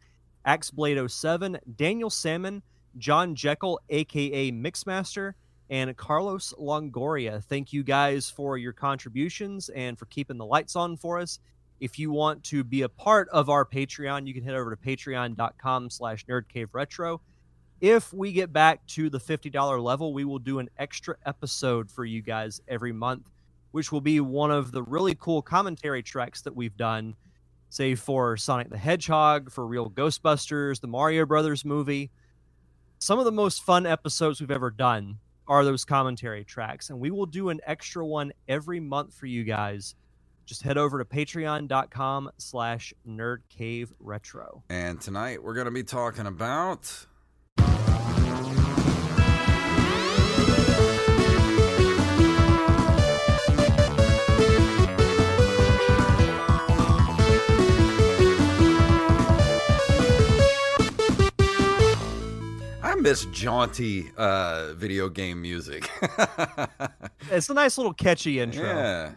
Axeblade07, 0.47 1.59
Daniel 1.75 2.09
Salmon, 2.09 2.63
John 2.99 3.35
Jekyll, 3.35 3.81
aka 3.89 4.53
Mixmaster, 4.53 5.33
and 5.71 5.97
Carlos 5.97 6.55
Longoria. 6.57 7.43
Thank 7.43 7.73
you 7.73 7.83
guys 7.83 8.31
for 8.31 8.57
your 8.57 8.73
contributions 8.73 9.69
and 9.71 9.99
for 9.99 10.07
keeping 10.07 10.39
the 10.39 10.47
lights 10.47 10.77
on 10.77 10.97
for 10.97 11.19
us. 11.19 11.41
If 11.81 11.99
you 11.99 12.11
want 12.11 12.45
to 12.45 12.63
be 12.63 12.83
a 12.83 12.91
part 12.91 13.29
of 13.31 13.49
our 13.49 13.65
Patreon, 13.65 14.27
you 14.27 14.35
can 14.35 14.45
head 14.45 14.55
over 14.55 14.71
to 14.71 14.77
patreon.com 14.77 15.89
slash 15.89 16.27
nerdcaveretro. 16.27 17.21
If 17.81 18.13
we 18.13 18.33
get 18.33 18.53
back 18.53 18.87
to 18.89 19.09
the 19.09 19.19
$50 19.19 19.83
level, 19.83 20.13
we 20.13 20.27
will 20.27 20.39
do 20.39 20.59
an 20.59 20.69
extra 20.79 21.17
episode 21.25 21.91
for 21.91 22.05
you 22.05 22.21
guys 22.21 22.61
every 22.69 22.93
month, 22.93 23.31
which 23.71 23.91
will 23.91 24.03
be 24.03 24.21
one 24.21 24.51
of 24.51 24.73
the 24.73 24.83
really 24.83 25.15
cool 25.15 25.41
commentary 25.41 26.03
tracks 26.03 26.43
that 26.43 26.55
we've 26.55 26.77
done, 26.77 27.17
say 27.71 27.95
for 27.95 28.37
Sonic 28.37 28.69
the 28.69 28.77
Hedgehog, 28.77 29.51
for 29.51 29.67
Real 29.67 29.89
Ghostbusters, 29.89 30.83
the 30.83 30.87
Mario 30.87 31.25
Brothers 31.25 31.65
movie. 31.65 32.11
Some 32.99 33.19
of 33.19 33.25
the 33.25 33.33
most 33.33 33.63
fun 33.63 33.87
episodes 33.87 34.41
we've 34.41 34.51
ever 34.51 34.71
done 34.71 35.17
are 35.49 35.65
those 35.65 35.87
commentary 35.87 36.45
tracks, 36.45 36.91
and 36.91 37.01
we 37.01 37.11
will 37.11 37.25
do 37.25 37.49
an 37.49 37.61
extra 37.67 38.07
one 38.07 38.33
every 38.47 38.81
month 38.81 39.15
for 39.15 39.25
you 39.25 39.45
guys 39.45 39.95
just 40.51 40.63
head 40.65 40.77
over 40.77 40.99
to 40.99 41.05
patreon.com 41.05 42.29
slash 42.37 42.93
nerdcaveretro. 43.09 44.63
And 44.69 45.01
tonight 45.01 45.45
we're 45.45 45.55
going 45.55 45.67
to 45.67 45.71
be 45.71 45.85
talking 45.85 46.27
about... 46.27 47.07
I 62.83 62.97
miss 62.97 63.25
jaunty 63.27 64.11
uh, 64.17 64.73
video 64.75 65.09
game 65.09 65.41
music. 65.41 65.89
it's 67.31 67.49
a 67.49 67.55
nice 67.55 67.79
little 67.79 67.95
catchy 67.95 68.41
intro. 68.41 68.65
Yeah. 68.65 69.13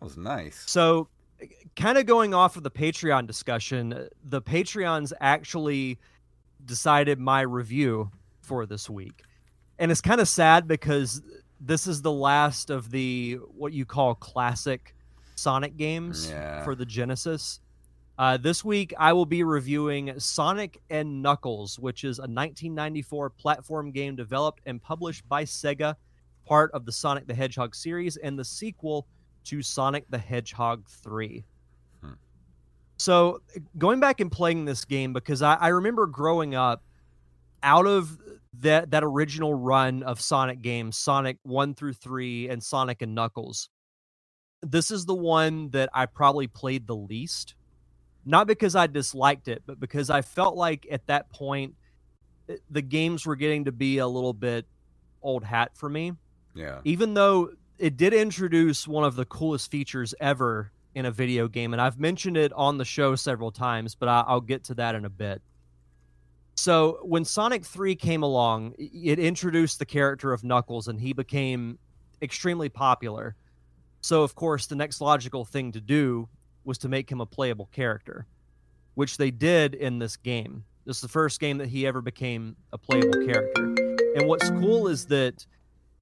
That 0.00 0.04
was 0.04 0.16
nice. 0.16 0.62
So, 0.66 1.08
kind 1.76 1.98
of 1.98 2.06
going 2.06 2.34
off 2.34 2.56
of 2.56 2.62
the 2.62 2.70
Patreon 2.70 3.26
discussion, 3.26 4.08
the 4.24 4.42
Patreons 4.42 5.12
actually 5.20 5.98
decided 6.64 7.18
my 7.18 7.42
review 7.42 8.10
for 8.40 8.66
this 8.66 8.88
week. 8.88 9.22
And 9.78 9.90
it's 9.90 10.00
kind 10.00 10.20
of 10.20 10.28
sad 10.28 10.66
because 10.66 11.22
this 11.60 11.86
is 11.86 12.02
the 12.02 12.12
last 12.12 12.70
of 12.70 12.90
the 12.90 13.38
what 13.56 13.72
you 13.72 13.84
call 13.84 14.14
classic 14.14 14.94
Sonic 15.34 15.76
games 15.76 16.30
yeah. 16.30 16.64
for 16.64 16.74
the 16.74 16.84
Genesis. 16.84 17.60
Uh, 18.18 18.36
this 18.36 18.62
week, 18.62 18.92
I 18.98 19.14
will 19.14 19.24
be 19.24 19.42
reviewing 19.42 20.18
Sonic 20.20 20.82
and 20.90 21.22
Knuckles, 21.22 21.78
which 21.78 22.04
is 22.04 22.18
a 22.18 22.28
1994 22.28 23.30
platform 23.30 23.90
game 23.92 24.14
developed 24.14 24.60
and 24.66 24.82
published 24.82 25.26
by 25.26 25.44
Sega, 25.44 25.94
part 26.44 26.70
of 26.72 26.84
the 26.84 26.92
Sonic 26.92 27.26
the 27.26 27.34
Hedgehog 27.34 27.74
series, 27.74 28.18
and 28.18 28.38
the 28.38 28.44
sequel 28.44 29.06
to 29.44 29.62
Sonic 29.62 30.04
the 30.10 30.18
Hedgehog 30.18 30.88
3. 30.88 31.44
Hmm. 32.02 32.12
So, 32.96 33.40
going 33.78 34.00
back 34.00 34.20
and 34.20 34.30
playing 34.30 34.64
this 34.64 34.84
game, 34.84 35.12
because 35.12 35.42
I, 35.42 35.54
I 35.54 35.68
remember 35.68 36.06
growing 36.06 36.54
up 36.54 36.82
out 37.62 37.86
of 37.86 38.18
that, 38.60 38.90
that 38.90 39.04
original 39.04 39.54
run 39.54 40.02
of 40.02 40.20
Sonic 40.20 40.62
games, 40.62 40.96
Sonic 40.96 41.38
1 41.42 41.74
through 41.74 41.94
3, 41.94 42.48
and 42.48 42.62
Sonic 42.62 43.02
and 43.02 43.14
Knuckles, 43.14 43.68
this 44.62 44.90
is 44.90 45.06
the 45.06 45.14
one 45.14 45.70
that 45.70 45.88
I 45.92 46.06
probably 46.06 46.46
played 46.46 46.86
the 46.86 46.96
least. 46.96 47.54
Not 48.26 48.46
because 48.46 48.76
I 48.76 48.86
disliked 48.86 49.48
it, 49.48 49.62
but 49.66 49.80
because 49.80 50.10
I 50.10 50.20
felt 50.22 50.56
like 50.56 50.86
at 50.90 51.06
that 51.06 51.30
point, 51.30 51.74
eh, 52.48 52.56
the 52.70 52.82
games 52.82 53.24
were 53.24 53.36
getting 53.36 53.64
to 53.64 53.72
be 53.72 53.98
a 53.98 54.06
little 54.06 54.34
bit 54.34 54.66
old 55.22 55.42
hat 55.44 55.70
for 55.74 55.88
me. 55.88 56.12
Yeah. 56.54 56.80
Even 56.84 57.14
though 57.14 57.50
it 57.80 57.96
did 57.96 58.12
introduce 58.12 58.86
one 58.86 59.04
of 59.04 59.16
the 59.16 59.24
coolest 59.24 59.70
features 59.70 60.14
ever 60.20 60.70
in 60.94 61.06
a 61.06 61.10
video 61.10 61.48
game, 61.48 61.72
and 61.72 61.80
I've 61.80 61.98
mentioned 61.98 62.36
it 62.36 62.52
on 62.52 62.76
the 62.76 62.84
show 62.84 63.16
several 63.16 63.50
times, 63.50 63.94
but 63.94 64.08
I, 64.08 64.34
will 64.34 64.42
get 64.42 64.64
to 64.64 64.74
that 64.74 64.94
in 64.94 65.06
a 65.06 65.10
bit. 65.10 65.40
So 66.56 66.98
when 67.02 67.24
Sonic 67.24 67.64
3 67.64 67.94
came 67.96 68.22
along, 68.22 68.74
it 68.78 69.18
introduced 69.18 69.78
the 69.78 69.86
character 69.86 70.34
of 70.34 70.44
Knuckles, 70.44 70.88
and 70.88 71.00
he 71.00 71.14
became 71.14 71.78
extremely 72.20 72.68
popular. 72.68 73.34
So 74.02 74.22
of 74.22 74.34
course, 74.34 74.66
the 74.66 74.76
next 74.76 75.00
logical 75.00 75.46
thing 75.46 75.72
to 75.72 75.80
do 75.80 76.28
was 76.64 76.76
to 76.78 76.88
make 76.88 77.10
him 77.10 77.22
a 77.22 77.26
playable 77.26 77.70
character, 77.72 78.26
which 78.94 79.16
they 79.16 79.30
did 79.30 79.74
in 79.74 79.98
this 79.98 80.18
game. 80.18 80.64
This 80.84 80.96
is 80.96 81.02
the 81.02 81.08
first 81.08 81.40
game 81.40 81.56
that 81.58 81.68
he 81.68 81.86
ever 81.86 82.02
became 82.02 82.56
a 82.74 82.78
playable 82.78 83.24
character. 83.24 83.64
And 84.16 84.26
what's 84.26 84.50
cool 84.50 84.88
is 84.88 85.06
that 85.06 85.46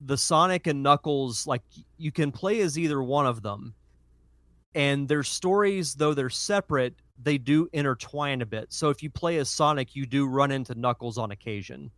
the 0.00 0.16
Sonic 0.16 0.66
and 0.66 0.82
Knuckles, 0.82 1.46
like 1.46 1.62
you 1.96 2.12
can 2.12 2.30
play 2.32 2.60
as 2.60 2.78
either 2.78 3.02
one 3.02 3.26
of 3.26 3.42
them. 3.42 3.74
And 4.74 5.08
their 5.08 5.22
stories, 5.22 5.94
though 5.94 6.14
they're 6.14 6.30
separate, 6.30 6.94
they 7.20 7.38
do 7.38 7.68
intertwine 7.72 8.42
a 8.42 8.46
bit. 8.46 8.72
So 8.72 8.90
if 8.90 9.02
you 9.02 9.10
play 9.10 9.38
as 9.38 9.48
Sonic, 9.48 9.96
you 9.96 10.06
do 10.06 10.26
run 10.26 10.50
into 10.52 10.74
Knuckles 10.74 11.18
on 11.18 11.30
occasion. 11.30 11.90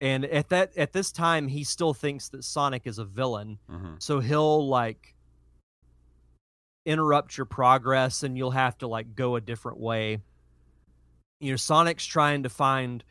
And 0.00 0.24
at 0.26 0.48
that 0.48 0.76
at 0.76 0.92
this 0.92 1.12
time, 1.12 1.46
he 1.46 1.62
still 1.62 1.94
thinks 1.94 2.28
that 2.30 2.44
Sonic 2.44 2.86
is 2.86 2.98
a 2.98 3.04
villain. 3.04 3.58
Mm-hmm. 3.70 3.94
So 3.98 4.18
he'll 4.18 4.68
like 4.68 5.14
interrupt 6.84 7.38
your 7.38 7.46
progress 7.46 8.24
and 8.24 8.36
you'll 8.36 8.50
have 8.50 8.76
to 8.78 8.88
like 8.88 9.14
go 9.14 9.36
a 9.36 9.40
different 9.40 9.78
way. 9.78 10.18
You 11.40 11.52
know, 11.52 11.56
Sonic's 11.56 12.04
trying 12.04 12.42
to 12.42 12.48
find 12.48 13.04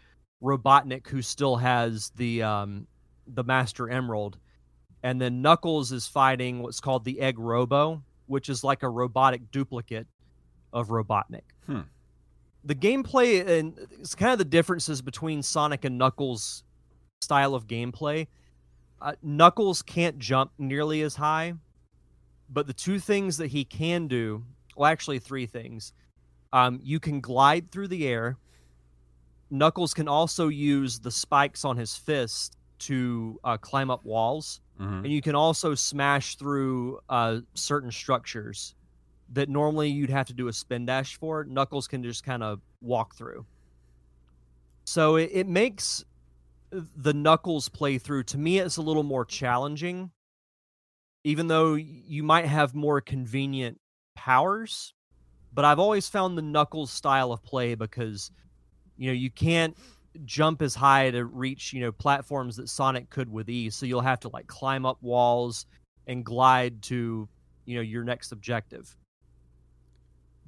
Robotnik 0.43 1.07
who 1.07 1.21
still 1.21 1.55
has 1.55 2.11
the 2.17 2.43
um 2.43 2.87
the 3.27 3.43
Master 3.43 3.89
Emerald, 3.89 4.37
and 5.03 5.19
then 5.19 5.41
Knuckles 5.41 5.91
is 5.91 6.07
fighting 6.07 6.61
what's 6.61 6.79
called 6.79 7.05
the 7.05 7.19
Egg 7.19 7.39
Robo, 7.39 8.03
which 8.27 8.49
is 8.49 8.63
like 8.63 8.83
a 8.83 8.89
robotic 8.89 9.51
duplicate 9.51 10.07
of 10.73 10.89
Robotnik. 10.89 11.43
Hmm. 11.65 11.81
The 12.63 12.75
gameplay 12.75 13.45
and 13.47 13.77
it's 13.99 14.13
kind 14.13 14.31
of 14.31 14.37
the 14.37 14.45
differences 14.45 15.01
between 15.01 15.41
Sonic 15.41 15.83
and 15.83 15.97
Knuckles' 15.97 16.63
style 17.21 17.55
of 17.55 17.67
gameplay. 17.67 18.27
Uh, 19.01 19.13
Knuckles 19.23 19.81
can't 19.81 20.19
jump 20.19 20.51
nearly 20.59 21.01
as 21.01 21.15
high, 21.15 21.53
but 22.49 22.67
the 22.67 22.73
two 22.73 22.99
things 22.99 23.37
that 23.37 23.47
he 23.47 23.65
can 23.65 24.07
do, 24.07 24.43
well, 24.75 24.91
actually, 24.91 25.17
three 25.17 25.47
things. 25.47 25.93
Um, 26.53 26.79
you 26.83 26.99
can 26.99 27.19
glide 27.19 27.71
through 27.71 27.87
the 27.87 28.07
air. 28.07 28.37
Knuckles 29.49 29.93
can 29.93 30.07
also 30.07 30.49
use 30.49 30.99
the 30.99 31.09
spikes 31.09 31.65
on 31.65 31.77
his 31.77 31.95
fist 31.95 32.57
to 32.81 33.39
uh, 33.43 33.57
climb 33.57 33.89
up 33.91 34.03
walls, 34.05 34.61
Mhm. 34.79 35.03
and 35.03 35.07
you 35.11 35.21
can 35.21 35.35
also 35.35 35.75
smash 35.75 36.35
through 36.35 36.99
uh, 37.09 37.41
certain 37.53 37.91
structures 37.91 38.75
that 39.33 39.47
normally 39.49 39.89
you'd 39.89 40.09
have 40.09 40.27
to 40.27 40.33
do 40.33 40.47
a 40.47 40.53
spin 40.53 40.85
dash 40.85 41.15
for. 41.17 41.43
Knuckles 41.45 41.87
can 41.87 42.03
just 42.03 42.23
kind 42.23 42.43
of 42.43 42.59
walk 42.81 43.15
through. 43.15 43.45
So 44.85 45.15
it, 45.15 45.29
it 45.33 45.47
makes 45.47 46.03
the 46.71 47.13
Knuckles 47.13 47.69
playthrough 47.69 48.25
to 48.27 48.37
me 48.37 48.59
it's 48.59 48.77
a 48.77 48.81
little 48.81 49.03
more 49.03 49.25
challenging, 49.25 50.11
even 51.23 51.47
though 51.47 51.75
you 51.75 52.23
might 52.23 52.45
have 52.45 52.73
more 52.73 53.01
convenient 53.01 53.79
powers. 54.15 54.93
But 55.53 55.65
I've 55.65 55.79
always 55.79 56.07
found 56.09 56.37
the 56.37 56.41
Knuckles 56.41 56.91
style 56.91 57.31
of 57.31 57.43
play 57.43 57.75
because 57.75 58.31
you 58.97 59.07
know 59.07 59.13
you 59.13 59.29
can't 59.29 59.77
jump 60.25 60.61
as 60.61 60.75
high 60.75 61.09
to 61.11 61.25
reach 61.25 61.73
you 61.73 61.81
know 61.81 61.91
platforms 61.91 62.55
that 62.57 62.69
Sonic 62.69 63.09
could 63.09 63.31
with 63.31 63.49
ease. 63.49 63.75
So 63.75 63.85
you'll 63.85 64.01
have 64.01 64.19
to 64.21 64.29
like 64.29 64.47
climb 64.47 64.85
up 64.85 64.97
walls 65.01 65.65
and 66.07 66.25
glide 66.25 66.81
to 66.83 67.27
you 67.65 67.75
know 67.75 67.81
your 67.81 68.03
next 68.03 68.31
objective. 68.31 68.95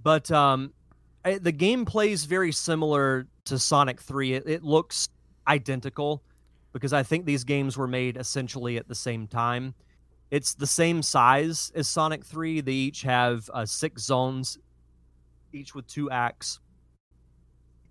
But 0.02 0.30
um, 0.32 0.74
I- 1.24 1.38
the 1.38 1.52
game 1.52 1.86
plays 1.86 2.26
very 2.26 2.52
similar 2.52 3.28
to 3.46 3.60
Sonic 3.60 4.02
Three. 4.02 4.34
It, 4.34 4.44
it 4.48 4.64
looks 4.64 5.10
identical 5.48 6.24
because 6.74 6.94
I 6.94 7.04
think 7.04 7.26
these 7.26 7.44
games 7.44 7.78
were 7.78 7.88
made 7.88 8.18
essentially 8.18 8.78
at 8.78 8.88
the 8.88 8.96
same 8.96 9.28
time. 9.28 9.76
It's 10.32 10.56
the 10.56 10.66
same 10.66 11.04
size 11.04 11.72
as 11.76 11.88
Sonic 11.88 12.26
3. 12.26 12.62
They 12.62 12.72
each 12.72 13.04
have 13.04 13.48
uh, 13.54 13.68
six 13.68 14.02
zones, 14.02 14.58
each 15.52 15.76
with 15.76 15.86
two 15.86 16.10
acts. 16.10 16.60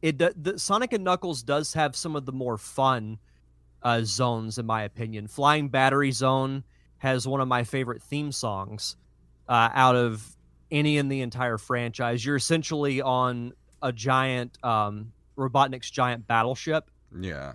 It 0.02 0.18
the 0.18 0.58
Sonic 0.58 0.92
and 0.92 1.04
Knuckles 1.04 1.42
does 1.42 1.72
have 1.74 1.94
some 1.94 2.16
of 2.16 2.26
the 2.26 2.32
more 2.32 2.58
fun 2.58 3.18
uh, 3.82 4.02
zones, 4.02 4.58
in 4.58 4.66
my 4.66 4.82
opinion. 4.82 5.28
Flying 5.28 5.68
Battery 5.68 6.10
Zone 6.10 6.64
has 6.98 7.26
one 7.26 7.40
of 7.40 7.48
my 7.48 7.64
favorite 7.64 8.02
theme 8.02 8.32
songs 8.32 8.96
uh, 9.48 9.70
out 9.72 9.96
of 9.96 10.36
any 10.70 10.98
in 10.98 11.08
the 11.08 11.20
entire 11.20 11.58
franchise. 11.58 12.24
You're 12.24 12.36
essentially 12.36 13.00
on 13.00 13.52
a 13.82 13.92
giant 13.92 14.58
um, 14.64 15.12
Robotnik's 15.36 15.90
giant 15.90 16.26
battleship. 16.26 16.90
Yeah. 17.20 17.52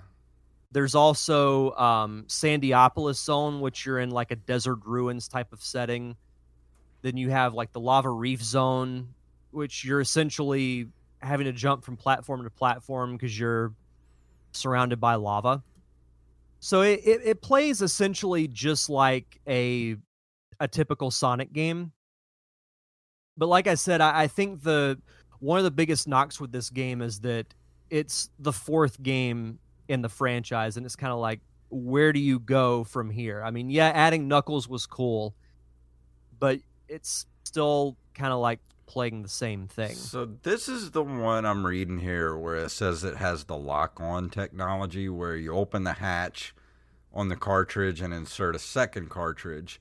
There's 0.71 0.95
also 0.95 1.71
um, 1.71 2.25
Sandopolis 2.27 3.23
Zone, 3.23 3.61
which 3.61 3.85
you're 3.85 3.99
in 3.99 4.11
like 4.11 4.31
a 4.31 4.35
desert 4.35 4.79
ruins 4.85 5.27
type 5.27 5.53
of 5.53 5.63
setting. 5.63 6.15
Then 7.01 7.17
you 7.17 7.29
have 7.29 7.53
like 7.53 7.71
the 7.71 7.79
Lava 7.79 8.09
Reef 8.09 8.43
Zone, 8.43 9.13
which 9.51 9.85
you're 9.85 10.01
essentially 10.01 10.87
having 11.21 11.45
to 11.45 11.51
jump 11.51 11.83
from 11.83 11.97
platform 11.97 12.43
to 12.43 12.49
platform 12.49 13.13
because 13.13 13.37
you're 13.37 13.73
surrounded 14.51 14.99
by 14.99 15.15
lava. 15.15 15.63
So 16.59 16.81
it, 16.81 17.01
it, 17.03 17.21
it 17.23 17.41
plays 17.41 17.81
essentially 17.81 18.47
just 18.47 18.89
like 18.89 19.39
a 19.47 19.95
a 20.59 20.67
typical 20.67 21.11
Sonic 21.11 21.53
game. 21.53 21.91
But 23.37 23.47
like 23.47 23.67
I 23.67 23.75
said, 23.75 24.01
I, 24.01 24.23
I 24.23 24.27
think 24.27 24.63
the 24.63 24.99
one 25.39 25.59
of 25.59 25.63
the 25.63 25.71
biggest 25.71 26.07
knocks 26.07 26.39
with 26.41 26.51
this 26.51 26.69
game 26.69 27.01
is 27.01 27.19
that 27.21 27.45
it's 27.89 28.31
the 28.39 28.51
fourth 28.51 29.01
game 29.03 29.59
in 29.87 30.01
the 30.01 30.09
franchise, 30.09 30.77
and 30.77 30.85
it's 30.85 30.95
kind 30.95 31.13
of 31.13 31.19
like, 31.19 31.39
where 31.69 32.11
do 32.11 32.19
you 32.19 32.39
go 32.39 32.83
from 32.83 33.09
here? 33.09 33.43
I 33.43 33.51
mean, 33.51 33.69
yeah, 33.69 33.91
adding 33.93 34.27
Knuckles 34.27 34.67
was 34.67 34.85
cool, 34.85 35.35
but 36.39 36.59
it's 36.87 37.27
still 37.43 37.95
kind 38.15 38.33
of 38.33 38.39
like 38.39 38.59
playing 38.87 39.21
the 39.21 39.29
same 39.29 39.67
thing. 39.67 39.93
So 39.93 40.25
this 40.25 40.67
is 40.67 40.91
the 40.91 41.03
one 41.03 41.45
I'm 41.45 41.65
reading 41.65 41.99
here 41.99 42.35
where 42.35 42.55
it 42.55 42.69
says 42.69 43.03
it 43.03 43.17
has 43.17 43.43
the 43.43 43.57
lock-on 43.57 44.29
technology 44.29 45.07
where 45.09 45.35
you 45.35 45.53
open 45.53 45.83
the 45.83 45.93
hatch 45.93 46.55
on 47.13 47.27
the 47.27 47.35
cartridge 47.35 48.01
and 48.01 48.13
insert 48.13 48.55
a 48.55 48.59
second 48.59 49.09
cartridge. 49.09 49.79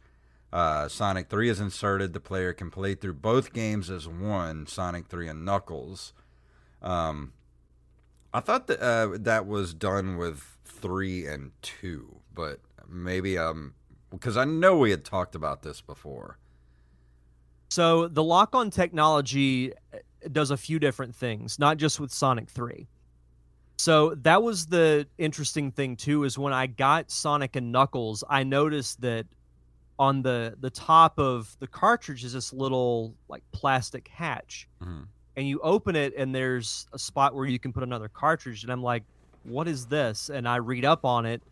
Uh, 0.53 0.89
Sonic 0.89 1.29
3 1.29 1.49
is 1.49 1.61
inserted. 1.61 2.13
The 2.13 2.21
player 2.21 2.53
can 2.53 2.71
play 2.71 2.95
through 2.95 3.15
both 3.15 3.53
games 3.53 3.91
as 3.91 4.07
one, 4.07 4.67
Sonic 4.67 5.07
3 5.07 5.29
and 5.29 5.45
Knuckles. 5.45 6.13
Um, 6.83 7.33
I 8.35 8.41
thought 8.41 8.67
that 8.67 8.81
uh, 8.81 9.17
that 9.21 9.47
was 9.47 9.73
done 9.73 10.17
with 10.17 10.59
3 10.65 11.27
and 11.27 11.53
2, 11.63 12.21
but 12.35 12.61
maybe 12.89 13.39
um 13.39 13.75
because 14.11 14.37
I 14.37 14.45
know 14.45 14.79
we 14.79 14.91
had 14.91 15.05
talked 15.05 15.35
about 15.35 15.63
this 15.63 15.81
before. 15.81 16.39
So 17.69 18.09
the 18.09 18.23
lock-on 18.23 18.71
technology 18.71 19.73
uh, 19.73 19.99
does 20.33 20.51
a 20.51 20.57
few 20.57 20.79
different 20.79 21.15
things, 21.15 21.59
not 21.59 21.77
just 21.77 22.01
with 22.01 22.13
Sonic 22.13 22.49
3. 22.49 22.87
So 23.79 24.15
that 24.17 24.43
was 24.43 24.67
the 24.67 25.07
interesting 25.19 25.71
thing 25.71 25.97
too 25.97 26.25
is 26.25 26.39
when 26.39 26.53
I 26.53 26.67
got 26.67 27.11
Sonic 27.11 27.57
and 27.57 27.71
Knuckles, 27.71 28.25
I 28.29 28.43
noticed 28.43 29.01
that 29.03 29.27
on 29.99 30.23
the 30.23 30.55
the 30.61 30.71
top 30.71 31.19
of 31.19 31.57
the 31.59 31.67
cartridge 31.67 32.25
is 32.25 32.33
this 32.33 32.53
little 32.53 33.15
like 33.29 33.43
plastic 33.53 34.09
hatch. 34.09 34.69
Mhm. 34.83 35.07
And 35.37 35.49
you 35.49 35.61
open 35.61 35.95
it 35.97 36.15
and 36.17 36.35
there's 36.35 36.87
a 36.93 36.99
spot 36.99 37.35
where 37.35 37.47
you 37.47 37.59
can 37.59 37.73
put 37.73 37.83
another 37.83 38.09
cartridge 38.09 38.63
and 38.63 38.73
I'm 38.73 38.83
like, 38.83 39.05
"What 39.45 39.69
is 39.69 39.87
this?" 39.87 40.31
And 40.31 40.49
I 40.49 40.57
read 40.57 40.85
up 40.85 41.05
on 41.05 41.27
it 41.27 41.43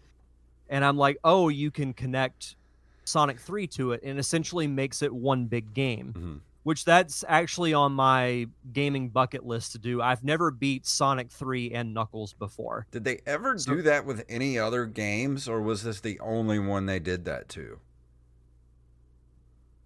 and 0.71 0.85
I'm 0.85 0.97
like, 0.97 1.19
"Oh, 1.25 1.49
you 1.51 1.71
can 1.71 1.93
connect 1.93 2.57
Sonic 3.05 3.39
3 3.41 3.67
to 3.69 3.93
it 3.93 4.01
and 4.03 4.19
essentially 4.19 4.67
makes 4.67 5.03
it 5.03 5.13
one 5.15 5.47
big 5.47 5.75
game." 5.75 6.13
Mhm. 6.17 6.41
Which 6.65 6.87
that's 6.87 7.25
actually 7.29 7.75
on 7.75 7.93
my 7.93 8.47
gaming 8.73 9.11
bucket 9.11 9.45
list 9.45 9.73
to 9.73 9.79
do. 9.79 10.01
I've 10.01 10.25
never 10.25 10.51
beat 10.51 10.87
Sonic 10.87 11.31
3 11.31 11.71
and 11.73 11.93
Knuckles 11.93 12.33
before. 12.33 12.87
Did 12.91 13.05
they 13.05 13.21
ever 13.27 13.59
So- 13.59 13.75
do 13.75 13.83
that 13.83 14.07
with 14.07 14.25
any 14.31 14.59
other 14.59 14.87
games, 14.87 15.47
or 15.47 15.61
was 15.61 15.83
this 15.83 16.01
the 16.01 16.19
only 16.21 16.59
one 16.59 16.87
they 16.87 16.99
did 17.01 17.27
that 17.27 17.51
to? 17.51 17.81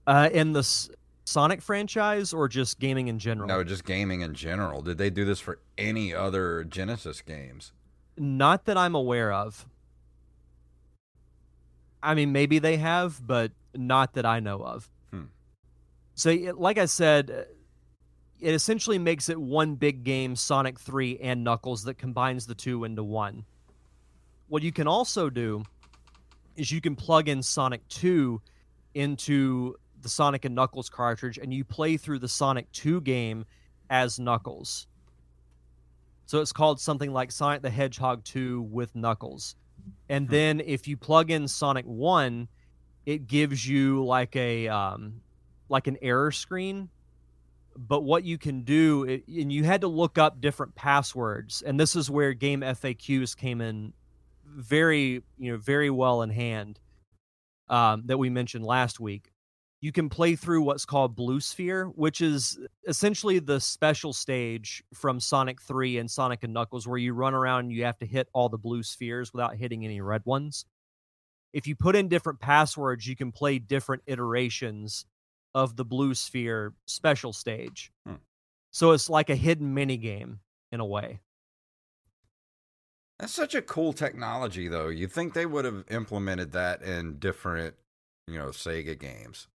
Uh, 0.07 0.29
in 0.33 0.53
the 0.53 0.61
S- 0.61 0.89
Sonic 1.25 1.61
franchise 1.61 2.33
or 2.33 2.49
just 2.49 2.79
gaming 2.79 3.09
in 3.09 3.19
general? 3.19 3.49
No, 3.49 3.63
just 3.63 3.85
gaming 3.85 4.23
in 4.23 4.33
general. 4.35 4.81
Did 4.81 4.97
they 4.99 5.11
do 5.11 5.25
this 5.25 5.41
for 5.41 5.59
any 5.77 6.15
other 6.15 6.65
Genesis 6.65 7.21
games? 7.21 7.73
Not 8.17 8.65
that 8.65 8.79
I'm 8.79 8.95
aware 8.95 9.33
of. 9.33 9.67
I 12.03 12.15
mean, 12.15 12.33
maybe 12.33 12.59
they 12.59 12.77
have, 12.77 13.25
but 13.27 13.53
not 13.75 14.15
that 14.15 14.27
I 14.27 14.41
know 14.41 14.63
of. 14.63 14.91
Hmm. 15.11 15.25
So, 16.15 16.33
like 16.57 16.79
I 16.79 16.87
said, 16.87 17.31
uh, 17.31 17.43
it 18.41 18.55
essentially 18.55 18.99
makes 18.99 19.29
it 19.29 19.41
one 19.41 19.75
big 19.75 20.05
game, 20.05 20.37
Sonic 20.37 20.79
3 20.79 21.19
and 21.19 21.43
Knuckles, 21.43 21.85
that 21.85 21.99
combines 21.99 22.47
the 22.47 22.55
two 22.55 22.85
into 22.85 23.03
one. 23.03 23.45
What 24.49 24.63
you 24.63 24.73
can 24.73 24.87
also 24.87 25.29
do 25.29 25.65
is 26.57 26.71
you 26.71 26.81
can 26.81 26.97
plug 26.97 27.29
in 27.29 27.43
Sonic 27.43 27.87
2 27.89 28.41
into 28.95 29.75
the 30.03 30.09
Sonic 30.09 30.45
and 30.45 30.55
Knuckles 30.55 30.89
cartridge, 30.89 31.39
and 31.39 31.53
you 31.53 31.65
play 31.65 31.97
through 31.97 32.21
the 32.21 32.29
Sonic 32.29 32.71
2 32.73 33.01
game 33.01 33.45
as 33.91 34.19
Knuckles. 34.19 34.87
So 36.27 36.41
it's 36.41 36.53
called 36.53 36.81
something 36.81 37.13
like 37.13 37.33
Sonic 37.33 37.63
the 37.63 37.71
Hedgehog 37.71 38.23
2 38.25 38.63
with 38.63 38.95
Knuckles. 38.95 39.57
And 40.09 40.29
then 40.29 40.61
if 40.61 40.89
you 40.89 40.97
plug 40.97 41.31
in 41.31 41.49
Sonic 41.49 41.85
1, 41.85 42.49
it 43.07 43.27
gives 43.27 43.67
you 43.67 44.05
like 44.05 44.37
a 44.37 44.69
um 44.69 45.21
like 45.69 45.87
an 45.87 45.99
error 46.03 46.33
screen. 46.33 46.89
But 47.77 48.03
what 48.03 48.25
you 48.25 48.39
can 48.39 48.63
do 48.63 49.05
it, 49.05 49.29
and 49.29 49.53
you 49.53 49.63
had 49.63 49.83
to 49.83 49.89
look 49.89 50.19
up 50.19 50.41
different 50.41 50.75
passwords, 50.75 51.63
and 51.63 51.79
this 51.79 51.95
is 51.95 52.11
where 52.11 52.33
game 52.33 52.63
FAQs 52.63 53.37
came 53.37 53.61
in 53.61 53.93
very, 54.45 55.23
you 55.39 55.53
know, 55.53 55.59
very 55.59 55.91
well 55.91 56.23
in 56.23 56.31
hand. 56.31 56.81
Um, 57.69 58.05
that 58.07 58.17
we 58.19 58.31
mentioned 58.31 58.65
last 58.65 58.99
week 58.99 59.31
you 59.81 59.93
can 59.93 60.09
play 60.09 60.35
through 60.35 60.63
what's 60.63 60.85
called 60.85 61.15
Blue 61.15 61.41
Sphere, 61.41 61.87
which 61.87 62.21
is 62.21 62.59
essentially 62.87 63.39
the 63.39 63.61
special 63.61 64.13
stage 64.13 64.83
from 64.93 65.21
Sonic 65.21 65.63
3 65.63 65.99
and 65.99 66.11
Sonic 66.11 66.43
and 66.43 66.53
Knuckles, 66.53 66.89
where 66.89 66.99
you 66.99 67.13
run 67.13 67.35
around 67.35 67.61
and 67.61 67.73
you 67.73 67.85
have 67.85 67.99
to 67.99 68.07
hit 68.07 68.29
all 68.33 68.49
the 68.49 68.59
blue 68.59 68.83
spheres 68.83 69.33
without 69.33 69.57
hitting 69.57 69.85
any 69.85 70.01
red 70.01 70.23
ones. 70.25 70.65
If 71.53 71.67
you 71.67 71.77
put 71.77 71.95
in 71.95 72.09
different 72.09 72.41
passwords, 72.41 73.07
you 73.07 73.15
can 73.15 73.31
play 73.31 73.59
different 73.59 74.03
iterations 74.07 75.07
of 75.55 75.77
the 75.77 75.85
Blue 75.85 76.15
Sphere 76.15 76.75
special 76.87 77.33
stage. 77.33 77.91
Hmm. 78.07 78.15
So 78.71 78.93
it's 78.93 79.09
like 79.09 79.31
a 79.31 79.37
hidden 79.37 79.73
mini 79.75 79.97
game 79.97 80.41
in 80.73 80.81
a 80.81 80.85
way. 80.85 81.21
That's 83.19 83.33
such 83.33 83.55
a 83.55 83.63
cool 83.63 83.93
technology, 83.93 84.69
though. 84.69 84.89
You'd 84.89 85.13
think 85.13 85.35
they 85.35 85.47
would 85.47 85.65
have 85.65 85.85
implemented 85.91 86.53
that 86.53 86.83
in 86.83 87.19
different, 87.19 87.75
you 88.29 88.39
know, 88.39 88.49
Sega 88.49 88.99
games? 88.99 89.49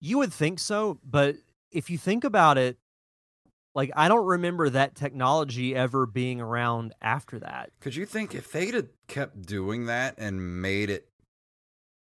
You 0.00 0.18
would 0.18 0.32
think 0.32 0.58
so, 0.58 0.98
but 1.04 1.36
if 1.70 1.90
you 1.90 1.98
think 1.98 2.24
about 2.24 2.58
it, 2.58 2.78
like 3.74 3.90
I 3.94 4.08
don't 4.08 4.26
remember 4.26 4.70
that 4.70 4.94
technology 4.94 5.74
ever 5.74 6.06
being 6.06 6.40
around 6.40 6.94
after 7.00 7.38
that. 7.40 7.70
Could 7.80 7.94
you 7.94 8.06
think 8.06 8.34
if 8.34 8.50
they'd 8.50 8.74
have 8.74 8.88
kept 9.08 9.42
doing 9.42 9.86
that 9.86 10.14
and 10.18 10.62
made 10.62 10.90
it, 10.90 11.08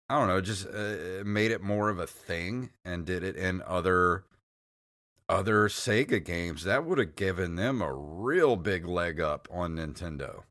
I 0.09 0.19
don't 0.19 0.27
know, 0.27 0.41
just 0.41 0.67
uh, 0.67 1.23
made 1.25 1.51
it 1.51 1.61
more 1.61 1.89
of 1.89 1.99
a 1.99 2.07
thing 2.07 2.71
and 2.83 3.05
did 3.05 3.23
it 3.23 3.35
in 3.35 3.61
other 3.65 4.25
other 5.29 5.69
Sega 5.69 6.23
games, 6.23 6.63
that 6.63 6.85
would 6.85 6.97
have 6.97 7.15
given 7.15 7.55
them 7.55 7.81
a 7.81 7.93
real 7.93 8.55
big 8.55 8.85
leg 8.85 9.19
up 9.19 9.47
on 9.51 9.75
Nintendo. 9.75 10.43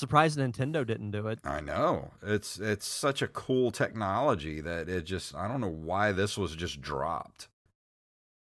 Surprised 0.00 0.38
Nintendo 0.38 0.86
didn't 0.86 1.10
do 1.10 1.28
it. 1.28 1.40
I 1.44 1.60
know. 1.60 2.12
It's 2.22 2.58
it's 2.58 2.86
such 2.86 3.20
a 3.20 3.28
cool 3.28 3.70
technology 3.70 4.62
that 4.62 4.88
it 4.88 5.04
just 5.04 5.34
I 5.34 5.46
don't 5.46 5.60
know 5.60 5.68
why 5.68 6.12
this 6.12 6.38
was 6.38 6.56
just 6.56 6.80
dropped. 6.80 7.48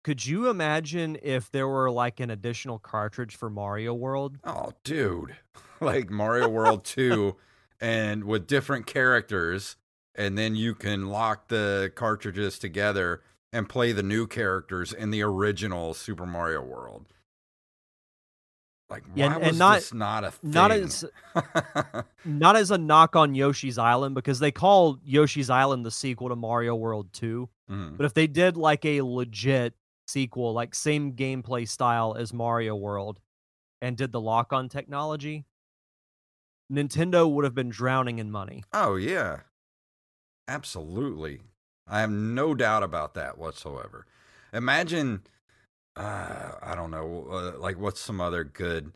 Could 0.04 0.28
you 0.28 0.48
imagine 0.48 1.18
if 1.24 1.50
there 1.52 1.68
were 1.68 1.90
like 1.90 2.20
an 2.20 2.30
additional 2.30 2.78
cartridge 2.78 3.36
for 3.36 3.50
Mario 3.50 3.96
World? 3.96 4.38
Oh, 4.44 4.72
dude. 4.84 5.36
Like 5.82 6.10
Mario 6.10 6.50
World 6.50 6.84
2 6.84 7.38
and 7.80 8.26
with 8.26 8.48
different 8.48 8.86
characters 8.86 9.78
and 10.14 10.38
then 10.38 10.54
you 10.54 10.76
can 10.76 11.08
lock 11.08 11.48
the 11.48 11.90
cartridges 11.96 12.60
together 12.60 13.22
and 13.54 13.70
play 13.70 13.94
the 13.94 14.04
new 14.04 14.28
characters 14.28 14.92
in 14.92 15.10
the 15.10 15.22
original 15.22 15.94
Super 15.94 16.26
Mario 16.26 16.62
World. 16.62 17.14
Like, 18.90 19.04
why 19.06 19.12
Yeah, 19.16 19.38
was 19.38 19.48
and 19.50 19.60
not- 19.60 19.94
not 19.94 20.24
a 20.24 20.32
thing? 20.32 20.52
not 20.52 20.72
as- 20.72 21.06
Not 22.26 22.56
as 22.56 22.72
a 22.72 22.78
knock 22.78 23.16
on 23.16 23.36
Yoshi's 23.36 23.78
Island 23.78 24.16
because 24.16 24.40
they 24.40 24.52
call 24.52 25.00
Yoshi's 25.04 25.50
Island 25.50 25.86
the 25.86 25.92
sequel 25.92 26.30
to 26.30 26.36
Mario 26.36 26.76
World 26.76 27.14
2. 27.14 27.48
Mhm. 27.70 27.98
But 27.98 28.06
if 28.06 28.14
they 28.14 28.26
did 28.28 28.58
like 28.58 28.84
a 28.86 29.02
legit 29.02 29.76
sequel, 30.08 30.54
like 30.54 30.74
same 30.74 31.14
gameplay 31.14 31.68
style 31.68 32.16
as 32.18 32.34
Mario 32.34 32.76
World, 32.76 33.20
and 33.82 33.96
did 33.96 34.12
the 34.12 34.20
lock 34.20 34.52
on 34.52 34.68
technology, 34.70 35.46
Nintendo 36.72 37.32
would 37.32 37.46
have 37.46 37.56
been 37.56 37.70
drowning 37.70 38.18
in 38.20 38.30
money. 38.32 38.64
Oh 38.74 38.96
yeah, 38.96 39.42
absolutely. 40.48 41.42
I 41.88 42.02
have 42.02 42.12
no 42.12 42.54
doubt 42.54 42.84
about 42.84 43.14
that 43.16 43.38
whatsoever. 43.38 44.06
Imagine, 44.54 45.22
uh, 45.96 46.52
I 46.62 46.76
don't 46.76 46.92
know, 46.92 47.28
uh, 47.32 47.60
like 47.60 47.80
what's 47.80 48.00
some 48.00 48.22
other 48.22 48.44
good, 48.44 48.94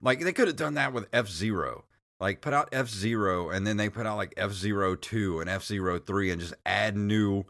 like 0.00 0.20
they 0.20 0.32
could 0.32 0.48
have 0.48 0.56
done 0.56 0.74
that 0.74 0.92
with 0.92 1.08
F 1.12 1.28
Zero. 1.28 1.84
Like 2.20 2.40
put 2.40 2.52
out 2.52 2.68
F 2.72 2.88
Zero 2.88 3.50
and 3.50 3.66
then 3.66 3.76
they 3.76 3.88
put 3.88 4.06
out 4.06 4.16
like 4.16 4.34
F 4.36 4.52
Zero 4.52 4.96
Two 4.96 5.40
and 5.40 5.48
F 5.48 5.64
Zero 5.64 5.98
Three 5.98 6.30
and 6.30 6.40
just 6.40 6.54
add 6.66 6.96
new, 6.96 7.44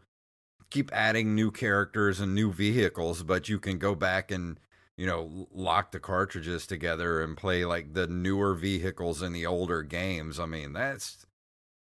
keep 0.71 0.91
adding 0.93 1.35
new 1.35 1.51
characters 1.51 2.21
and 2.21 2.35
new 2.35 2.53
vehicles, 2.53 3.23
but 3.23 3.49
you 3.49 3.59
can 3.59 3.79
go 3.79 3.95
back 3.95 4.31
and 4.31 4.61
you 4.97 5.07
know 5.07 5.49
lock 5.53 5.93
the 5.93 6.01
cartridges 6.01 6.67
together 6.67 7.23
and 7.23 7.37
play 7.37 7.65
like 7.65 7.95
the 7.95 8.07
newer 8.07 8.55
vehicles 8.55 9.23
in 9.23 9.33
the 9.33 9.47
older 9.47 9.83
games. 9.83 10.39
I 10.39 10.47
mean 10.47 10.73
that's 10.73 11.25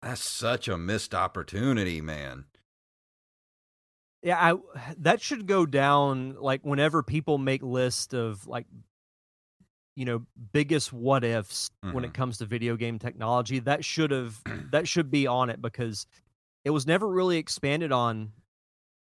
that's 0.02 0.22
such 0.22 0.68
a 0.68 0.78
missed 0.78 1.14
opportunity, 1.14 2.02
man. 2.02 2.46
Yeah, 4.24 4.38
I 4.54 4.94
that 5.00 5.22
should 5.22 5.48
go 5.48 5.66
down 5.66 6.36
like 6.40 6.62
whenever 6.66 7.04
people 7.04 7.38
make 7.38 7.62
list 7.64 8.14
of 8.14 8.48
like 8.48 8.66
you 9.96 10.06
know 10.06 10.26
biggest 10.54 10.94
what 10.94 11.24
ifs 11.24 11.70
when 11.82 12.04
it 12.06 12.12
Mhm. 12.12 12.14
comes 12.14 12.38
to 12.38 12.46
video 12.46 12.76
game 12.78 12.98
technology 12.98 13.60
that 13.60 13.84
should 13.84 14.12
have 14.12 14.42
that 14.72 14.88
should 14.88 15.12
be 15.12 15.28
on 15.28 15.50
it 15.50 15.62
because 15.62 16.06
it 16.64 16.70
was 16.70 16.88
never 16.88 17.08
really 17.08 17.38
expanded 17.38 17.92
on 17.92 18.32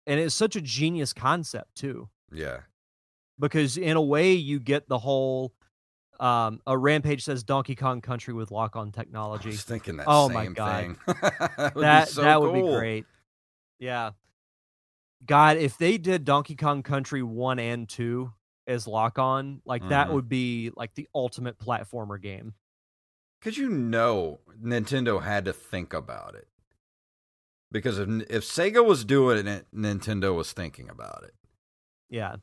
and 0.06 0.18
it's 0.18 0.34
such 0.34 0.56
a 0.56 0.60
genius 0.60 1.12
concept 1.12 1.74
too 1.74 2.08
Yeah. 2.30 2.60
because 3.38 3.76
in 3.76 3.96
a 3.96 4.02
way 4.02 4.32
you 4.32 4.58
get 4.60 4.88
the 4.88 4.98
whole 4.98 5.52
um 6.20 6.60
a 6.66 6.76
rampage 6.78 7.22
says 7.24 7.42
donkey 7.44 7.74
kong 7.74 8.00
country 8.00 8.32
with 8.32 8.50
lock 8.50 8.74
on 8.74 8.88
I 8.88 8.90
technology 8.92 9.50
was 9.50 9.64
thinking 9.64 9.98
that 9.98 10.06
Oh 10.08 10.30
my 10.30 10.46
God. 10.46 10.96
that 11.06 11.74
would 11.74 11.82
that 11.82 12.06
be 12.08 12.12
so 12.12 12.22
that 12.22 12.40
would 12.40 12.54
be 12.54 12.62
great. 12.62 13.06
Yeah. 13.78 14.12
God, 15.24 15.56
if 15.56 15.78
they 15.78 15.98
did 15.98 16.24
Donkey 16.24 16.56
Kong 16.56 16.82
Country 16.82 17.22
1 17.22 17.58
and 17.58 17.88
2 17.88 18.32
as 18.66 18.86
lock 18.86 19.18
on, 19.18 19.62
like 19.64 19.88
that 19.88 20.08
Mhm. 20.08 20.12
would 20.14 20.28
be 20.28 20.70
like 20.76 20.94
the 20.94 21.08
ultimate 21.14 21.58
platformer 21.58 22.20
game. 22.20 22.54
Cause 23.40 23.56
you 23.56 23.68
know 23.68 24.40
Nintendo 24.62 25.20
had 25.22 25.44
to 25.46 25.52
think 25.52 25.92
about 25.92 26.34
it. 26.36 26.48
Because 27.72 27.98
if 27.98 28.08
if 28.30 28.44
Sega 28.44 28.84
was 28.86 29.04
doing 29.04 29.46
it, 29.48 29.66
Nintendo 29.74 30.34
was 30.34 30.52
thinking 30.52 30.88
about 30.88 31.24
it. 31.24 31.34
Yeah. 32.08 32.36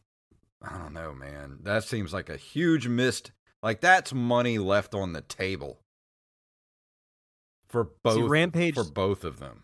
I 0.62 0.78
don't 0.78 0.94
know, 0.94 1.14
man. 1.14 1.60
That 1.62 1.84
seems 1.86 2.12
like 2.14 2.30
a 2.30 2.36
huge 2.36 2.88
missed. 2.88 3.32
Like 3.64 3.80
that's 3.80 4.14
money 4.14 4.58
left 4.58 4.94
on 4.94 5.14
the 5.14 5.22
table 5.22 5.84
for 7.68 7.92
both 8.04 8.30
Rampage- 8.30 8.76
for 8.76 8.84
both 8.84 9.24
of 9.24 9.40
them. 9.40 9.64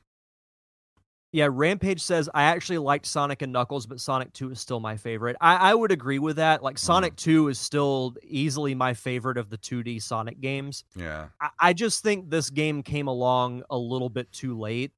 Yeah, 1.32 1.50
Rampage 1.52 2.02
says 2.02 2.30
I 2.34 2.44
actually 2.44 2.78
liked 2.78 3.06
Sonic 3.06 3.42
and 3.42 3.52
Knuckles, 3.52 3.86
but 3.86 4.00
Sonic 4.00 4.32
2 4.32 4.52
is 4.52 4.60
still 4.62 4.80
my 4.80 4.96
favorite. 4.96 5.36
I, 5.42 5.72
I 5.72 5.74
would 5.74 5.92
agree 5.92 6.20
with 6.20 6.38
that. 6.38 6.64
Like 6.64 6.78
Sonic 6.78 7.16
2 7.18 7.50
is 7.50 7.60
still 7.60 8.16
easily 8.24 8.74
my 8.74 8.94
favorite 8.94 9.38
of 9.38 9.50
the 9.50 9.58
2D 9.58 10.02
Sonic 10.02 10.40
games. 10.40 10.86
Yeah. 10.96 11.28
I, 11.42 11.50
I 11.60 11.74
just 11.74 12.04
think 12.04 12.30
this 12.30 12.50
game 12.50 12.84
came 12.84 13.08
along 13.08 13.64
a 13.70 13.78
little 13.78 14.08
bit 14.10 14.32
too 14.32 14.58
late 14.58 14.94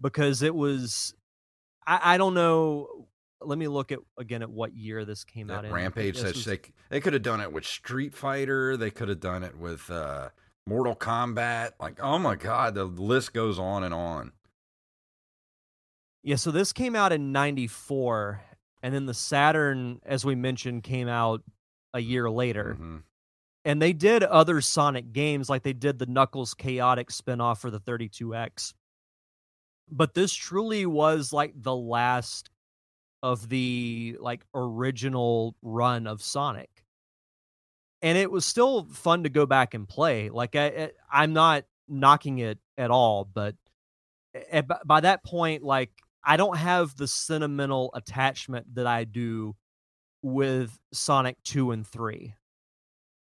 because 0.00 0.42
it 0.42 0.54
was 0.54 1.14
I, 1.86 2.14
I 2.14 2.18
don't 2.18 2.34
know. 2.34 3.06
Let 3.40 3.58
me 3.58 3.68
look 3.68 3.92
at 3.92 4.00
again 4.18 4.42
at 4.42 4.50
what 4.50 4.74
year 4.74 5.04
this 5.04 5.24
came 5.24 5.50
out 5.50 5.62
That 5.62 5.68
in. 5.68 5.74
Rampage 5.74 6.16
says 6.16 6.34
was- 6.34 6.44
they 6.44 6.58
they 6.90 7.00
could 7.00 7.12
have 7.12 7.22
done 7.22 7.40
it 7.40 7.52
with 7.52 7.64
Street 7.64 8.14
Fighter. 8.14 8.76
They 8.76 8.90
could 8.90 9.08
have 9.08 9.20
done 9.20 9.44
it 9.44 9.56
with 9.56 9.88
uh, 9.90 10.30
Mortal 10.66 10.96
Kombat. 10.96 11.72
Like, 11.80 12.02
oh 12.02 12.18
my 12.18 12.34
god, 12.34 12.74
the 12.74 12.84
list 12.84 13.32
goes 13.32 13.58
on 13.58 13.84
and 13.84 13.94
on. 13.94 14.32
Yeah, 16.28 16.36
so 16.36 16.50
this 16.50 16.74
came 16.74 16.94
out 16.94 17.10
in 17.10 17.32
94 17.32 18.42
and 18.82 18.94
then 18.94 19.06
the 19.06 19.14
Saturn 19.14 19.98
as 20.04 20.26
we 20.26 20.34
mentioned 20.34 20.82
came 20.82 21.08
out 21.08 21.42
a 21.94 22.00
year 22.00 22.28
later. 22.28 22.76
Mhm. 22.78 23.02
And 23.64 23.80
they 23.80 23.94
did 23.94 24.22
other 24.22 24.60
Sonic 24.60 25.14
games 25.14 25.48
like 25.48 25.62
they 25.62 25.72
did 25.72 25.98
the 25.98 26.04
Knuckles 26.04 26.52
Chaotix 26.54 27.12
spin-off 27.12 27.62
for 27.62 27.70
the 27.70 27.80
32X. 27.80 28.74
But 29.90 30.12
this 30.12 30.34
truly 30.34 30.84
was 30.84 31.32
like 31.32 31.54
the 31.56 31.74
last 31.74 32.50
of 33.22 33.48
the 33.48 34.18
like 34.20 34.44
original 34.52 35.56
run 35.62 36.06
of 36.06 36.20
Sonic. 36.20 36.84
And 38.02 38.18
it 38.18 38.30
was 38.30 38.44
still 38.44 38.84
fun 38.84 39.22
to 39.22 39.30
go 39.30 39.46
back 39.46 39.72
and 39.72 39.88
play. 39.88 40.28
Like 40.28 40.56
I, 40.56 40.66
I 40.66 40.90
I'm 41.10 41.32
not 41.32 41.64
knocking 41.88 42.36
it 42.40 42.58
at 42.76 42.90
all, 42.90 43.24
but 43.24 43.56
a- 44.52 44.62
b- 44.62 44.74
by 44.84 45.00
that 45.00 45.24
point 45.24 45.62
like 45.62 45.90
I 46.24 46.36
don't 46.36 46.56
have 46.56 46.96
the 46.96 47.08
sentimental 47.08 47.90
attachment 47.94 48.74
that 48.74 48.86
I 48.86 49.04
do 49.04 49.56
with 50.22 50.78
Sonic 50.92 51.36
2 51.44 51.70
and 51.70 51.86
3. 51.86 52.34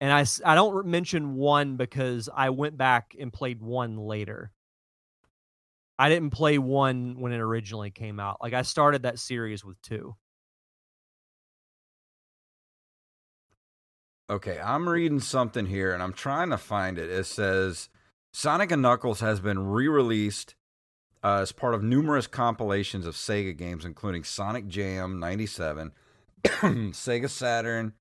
And 0.01 0.12
I, 0.12 0.24
I 0.45 0.55
don't 0.55 0.86
mention 0.86 1.34
1 1.34 1.76
because 1.76 2.28
I 2.34 2.51
went 2.51 2.76
back 2.76 3.16
and 3.18 3.32
played 3.32 3.61
1 3.61 3.97
later. 3.97 4.53
I 5.99 6.09
didn't 6.09 6.30
play 6.30 6.59
1 6.59 7.16
when 7.18 7.32
it 7.32 7.41
originally 7.41 7.91
came 7.91 8.20
out. 8.20 8.39
Like 8.41 8.55
I 8.55 8.62
started 8.62 9.03
that 9.03 9.18
series 9.18 9.64
with 9.64 9.80
2. 9.82 10.14
Okay, 14.30 14.61
I'm 14.62 14.89
reading 14.89 15.20
something 15.20 15.66
here 15.66 15.93
and 15.93 16.03
I'm 16.03 16.12
trying 16.12 16.51
to 16.51 16.59
find 16.59 16.99
it. 16.99 17.11
It 17.11 17.24
says 17.24 17.89
Sonic 18.32 18.70
and 18.70 18.82
Knuckles 18.82 19.20
has 19.20 19.41
been 19.41 19.59
re-released 19.59 20.55
uh, 21.23 21.39
as 21.43 21.53
part 21.53 21.75
of 21.75 21.83
numerous 21.83 22.27
compilations 22.27 23.07
of 23.07 23.14
Sega 23.14 23.57
games, 23.57 23.85
including 23.85 24.25
Sonic 24.25 24.69
Jam 24.69 25.19
'97, 25.19 25.93
Sega 26.45 27.29
Saturn, 27.29 27.93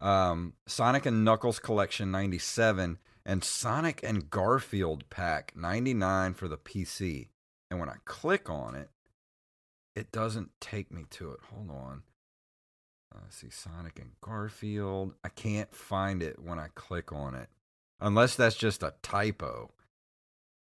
um, 0.00 0.54
Sonic 0.66 1.06
and 1.06 1.24
Knuckles 1.24 1.58
Collection 1.58 2.10
'97, 2.10 2.98
and 3.24 3.44
Sonic 3.44 4.00
and 4.02 4.30
Garfield 4.30 5.08
Pack 5.10 5.52
'99 5.56 6.34
for 6.34 6.48
the 6.48 6.58
PC. 6.58 7.28
And 7.70 7.78
when 7.78 7.88
I 7.88 7.96
click 8.04 8.48
on 8.48 8.74
it, 8.74 8.88
it 9.94 10.12
doesn't 10.12 10.50
take 10.60 10.92
me 10.92 11.04
to 11.10 11.32
it. 11.32 11.40
Hold 11.52 11.70
on. 11.70 12.02
Uh, 13.14 13.18
let's 13.22 13.36
see 13.36 13.50
Sonic 13.50 13.98
and 13.98 14.12
Garfield. 14.20 15.14
I 15.24 15.28
can't 15.28 15.74
find 15.74 16.22
it 16.22 16.38
when 16.38 16.58
I 16.58 16.68
click 16.74 17.12
on 17.12 17.34
it, 17.34 17.48
unless 18.00 18.36
that's 18.36 18.56
just 18.56 18.82
a 18.82 18.94
typo. 19.02 19.70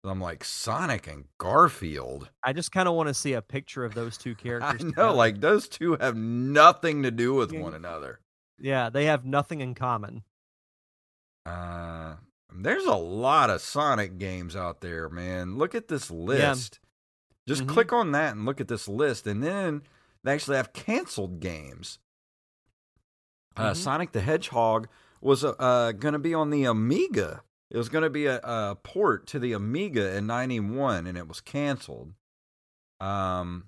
I'm 0.04 0.20
like 0.20 0.44
Sonic 0.44 1.06
and 1.06 1.24
Garfield. 1.38 2.28
I 2.42 2.52
just 2.52 2.72
kind 2.72 2.88
of 2.88 2.94
want 2.94 3.08
to 3.08 3.14
see 3.14 3.32
a 3.32 3.42
picture 3.42 3.84
of 3.84 3.94
those 3.94 4.18
two 4.18 4.34
characters. 4.36 4.80
I 4.80 4.84
know, 4.84 4.90
together. 4.90 5.10
like 5.12 5.40
those 5.40 5.68
two 5.68 5.96
have 6.00 6.16
nothing 6.16 7.02
to 7.04 7.10
do 7.10 7.34
with 7.34 7.52
one 7.52 7.74
another. 7.74 8.20
yeah, 8.58 8.90
they 8.90 9.06
have 9.06 9.24
nothing 9.24 9.60
in 9.60 9.74
common. 9.74 10.22
Uh, 11.46 12.14
there's 12.54 12.84
a 12.84 12.94
lot 12.94 13.50
of 13.50 13.60
Sonic 13.60 14.18
games 14.18 14.54
out 14.56 14.80
there, 14.80 15.08
man. 15.08 15.56
Look 15.58 15.74
at 15.74 15.88
this 15.88 16.10
list. 16.10 16.80
Just 17.46 17.64
Mhm. 17.64 17.68
click 17.68 17.92
on 17.92 18.12
that 18.12 18.32
and 18.34 18.46
look 18.46 18.60
at 18.60 18.68
this 18.68 18.88
list, 18.88 19.26
and 19.26 19.42
then 19.42 19.82
they 20.22 20.32
actually 20.32 20.56
have 20.56 20.72
canceled 20.72 21.40
games. 21.40 21.98
Uh, 23.56 23.72
Mhm. 23.72 23.76
Sonic 23.76 24.12
the 24.12 24.20
Hedgehog 24.22 24.88
was 25.20 25.44
uh, 25.44 25.50
uh, 25.58 25.92
going 25.92 26.12
to 26.14 26.18
be 26.18 26.32
on 26.34 26.50
the 26.50 26.64
Amiga. 26.64 27.42
It 27.70 27.76
was 27.76 27.88
going 27.88 28.04
to 28.04 28.10
be 28.10 28.26
a, 28.26 28.40
a 28.42 28.76
port 28.82 29.26
to 29.28 29.38
the 29.38 29.52
Amiga 29.52 30.16
in 30.16 30.26
'91, 30.26 31.06
and 31.06 31.18
it 31.18 31.28
was 31.28 31.40
canceled. 31.40 32.12
Um, 33.00 33.66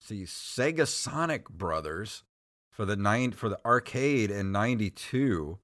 see, 0.00 0.22
Sega 0.22 0.86
Sonic 0.86 1.48
Brothers 1.48 2.22
for 2.70 2.84
the 2.84 2.96
nine 2.96 3.32
for 3.32 3.48
the 3.48 3.58
arcade 3.64 4.30
in 4.30 4.52
'92. 4.52 5.58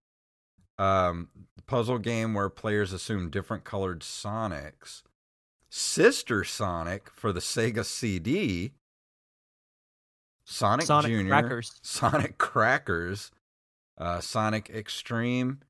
Um, 0.78 1.28
puzzle 1.66 1.98
game 1.98 2.34
where 2.34 2.50
players 2.50 2.92
assume 2.92 3.30
different 3.30 3.64
colored 3.64 4.00
Sonics. 4.00 5.02
Sister 5.70 6.44
Sonic 6.44 7.10
for 7.10 7.32
the 7.32 7.40
Sega 7.40 7.84
CD. 7.84 8.72
Sonic, 10.44 10.86
Sonic 10.86 11.10
Junior, 11.10 11.28
Crackers. 11.28 11.72
Sonic 11.82 12.38
Crackers, 12.38 13.32
uh, 13.98 14.20
Sonic 14.20 14.70
Extreme, 14.70 15.60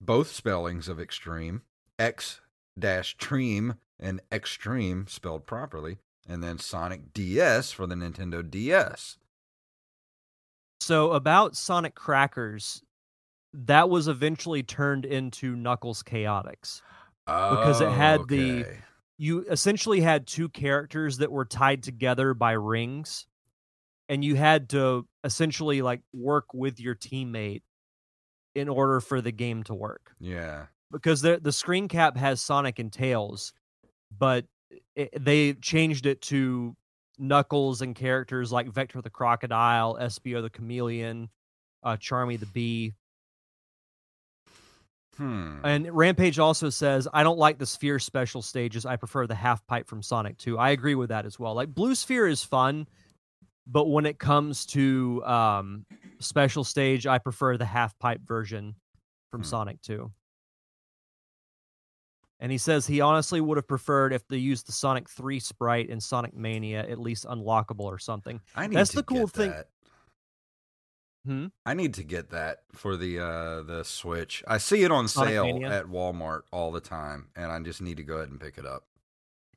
both 0.00 0.28
spellings 0.28 0.88
of 0.88 1.00
extreme, 1.00 1.62
X 1.98 2.40
dash 2.78 3.16
Treem 3.16 3.78
and 3.98 4.20
Extreme 4.30 5.06
spelled 5.08 5.46
properly, 5.46 5.98
and 6.28 6.42
then 6.42 6.58
Sonic 6.58 7.12
DS 7.12 7.72
for 7.72 7.86
the 7.86 7.94
Nintendo 7.96 8.48
DS. 8.48 9.18
So 10.80 11.12
about 11.12 11.56
Sonic 11.56 11.94
Crackers, 11.94 12.82
that 13.52 13.90
was 13.90 14.06
eventually 14.08 14.62
turned 14.62 15.04
into 15.04 15.56
Knuckles 15.56 16.02
Chaotix. 16.02 16.82
Because 17.26 17.80
it 17.80 17.90
had 17.90 18.28
the- 18.28 18.64
You 19.20 19.44
essentially 19.50 20.00
had 20.00 20.28
two 20.28 20.48
characters 20.48 21.18
that 21.18 21.32
were 21.32 21.44
tied 21.44 21.82
together 21.82 22.34
by 22.34 22.52
rings, 22.52 23.26
and 24.08 24.24
you 24.24 24.36
had 24.36 24.68
to 24.70 25.08
essentially 25.24 25.82
like 25.82 26.02
work 26.12 26.54
with 26.54 26.78
your 26.78 26.94
teammate 26.94 27.62
in 28.58 28.68
order 28.68 29.00
for 29.00 29.20
the 29.20 29.32
game 29.32 29.62
to 29.64 29.74
work. 29.74 30.12
yeah. 30.20 30.66
Because 30.90 31.20
the 31.20 31.38
the 31.42 31.52
screen 31.52 31.86
cap 31.86 32.16
has 32.16 32.40
Sonic 32.40 32.78
and 32.78 32.90
Tails, 32.90 33.52
but 34.16 34.46
it, 34.96 35.10
they 35.22 35.52
changed 35.52 36.06
it 36.06 36.22
to 36.22 36.74
Knuckles 37.18 37.82
and 37.82 37.94
characters 37.94 38.50
like 38.52 38.68
Vector 38.68 39.02
the 39.02 39.10
Crocodile, 39.10 39.98
Espio 40.00 40.40
the 40.40 40.48
Chameleon, 40.48 41.28
uh, 41.82 41.96
Charmy 41.96 42.40
the 42.40 42.46
Bee. 42.46 42.94
Hmm. 45.16 45.58
And 45.64 45.90
Rampage 45.92 46.38
also 46.38 46.70
says, 46.70 47.08
I 47.12 47.24
don't 47.24 47.38
like 47.38 47.58
the 47.58 47.66
sphere 47.66 47.98
special 47.98 48.40
stages. 48.40 48.86
I 48.86 48.96
prefer 48.96 49.26
the 49.26 49.34
half 49.34 49.66
pipe 49.66 49.88
from 49.88 50.00
Sonic 50.00 50.38
2. 50.38 50.56
I 50.56 50.70
agree 50.70 50.94
with 50.94 51.08
that 51.08 51.26
as 51.26 51.38
well. 51.38 51.54
Like 51.54 51.74
Blue 51.74 51.96
Sphere 51.96 52.28
is 52.28 52.44
fun, 52.44 52.86
but 53.70 53.86
when 53.86 54.06
it 54.06 54.18
comes 54.18 54.64
to 54.66 55.22
um 55.24 55.84
special 56.20 56.64
stage, 56.64 57.06
I 57.06 57.18
prefer 57.18 57.56
the 57.56 57.64
half 57.64 57.96
pipe 57.98 58.22
version 58.26 58.74
from 59.30 59.42
Hmm. 59.42 59.46
Sonic 59.46 59.82
2. 59.82 60.10
And 62.40 62.52
he 62.52 62.58
says 62.58 62.86
he 62.86 63.00
honestly 63.00 63.40
would 63.40 63.56
have 63.56 63.66
preferred 63.66 64.12
if 64.12 64.26
they 64.28 64.36
used 64.36 64.68
the 64.68 64.72
Sonic 64.72 65.08
3 65.10 65.40
sprite 65.40 65.88
in 65.90 66.00
Sonic 66.00 66.34
Mania, 66.36 66.88
at 66.88 67.00
least 67.00 67.24
unlockable 67.24 67.80
or 67.80 67.98
something. 67.98 68.40
I 68.54 68.68
need 68.68 68.76
That's 68.76 68.90
to 68.90 68.96
the 68.98 69.02
cool 69.02 69.26
get 69.26 69.34
thing- 69.34 69.50
that. 69.50 69.68
Hmm? 71.26 71.46
I 71.66 71.74
need 71.74 71.94
to 71.94 72.04
get 72.04 72.30
that 72.30 72.60
for 72.72 72.96
the 72.96 73.18
uh 73.18 73.62
the 73.62 73.82
Switch. 73.84 74.42
I 74.46 74.58
see 74.58 74.82
it 74.84 74.90
on 74.92 75.08
Sonic 75.08 75.30
sale 75.32 75.44
Mania? 75.46 75.68
at 75.70 75.86
Walmart 75.86 76.42
all 76.52 76.70
the 76.70 76.80
time, 76.80 77.28
and 77.36 77.50
I 77.50 77.58
just 77.60 77.82
need 77.82 77.96
to 77.98 78.04
go 78.04 78.16
ahead 78.16 78.30
and 78.30 78.40
pick 78.40 78.56
it 78.56 78.64
up. 78.64 78.84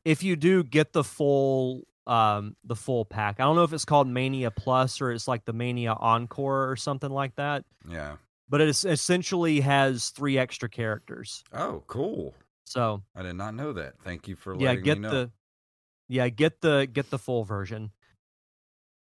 if 0.03 0.23
you 0.23 0.35
do 0.35 0.63
get 0.63 0.91
the 0.93 1.03
full 1.03 1.83
um 2.07 2.55
the 2.63 2.75
full 2.75 3.05
pack 3.05 3.39
i 3.39 3.43
don't 3.43 3.55
know 3.55 3.63
if 3.63 3.73
it's 3.73 3.85
called 3.85 4.07
mania 4.07 4.49
plus 4.51 4.99
or 5.01 5.11
it's 5.11 5.27
like 5.27 5.45
the 5.45 5.53
mania 5.53 5.93
encore 5.93 6.69
or 6.69 6.75
something 6.75 7.11
like 7.11 7.35
that 7.35 7.63
Yeah. 7.87 8.15
but 8.49 8.59
it 8.61 8.69
essentially 8.69 9.59
has 9.61 10.09
three 10.09 10.37
extra 10.37 10.67
characters 10.67 11.43
Oh, 11.53 11.83
cool. 11.87 12.33
so 12.65 13.03
I 13.15 13.21
did 13.21 13.35
not 13.35 13.53
know 13.53 13.73
that. 13.73 13.99
Thank 14.03 14.27
you 14.27 14.35
for 14.35 14.55
yeah 14.55 14.75
get 14.75 14.97
me 14.97 15.01
know. 15.03 15.11
the 15.11 15.31
yeah 16.09 16.27
get 16.29 16.59
the 16.61 16.87
get 16.91 17.09
the 17.11 17.19
full 17.19 17.43
version 17.43 17.91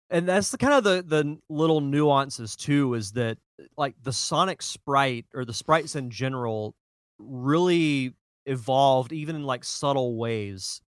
and 0.09 0.27
that's 0.27 0.51
the 0.51 0.57
kind 0.57 0.73
of 0.73 0.83
the 0.83 1.03
the 1.05 1.37
little 1.49 1.81
nuances 1.81 2.55
too 2.55 2.93
is 2.93 3.13
that 3.13 3.37
like 3.77 3.95
the 4.03 4.13
sonic 4.13 4.61
sprite 4.61 5.25
or 5.33 5.45
the 5.45 5.53
sprites 5.53 5.95
in 5.95 6.09
general 6.11 6.75
really 7.17 8.13
evolved 8.45 9.11
even 9.13 9.35
in 9.35 9.43
like 9.43 9.63
subtle 9.63 10.15
ways 10.17 10.81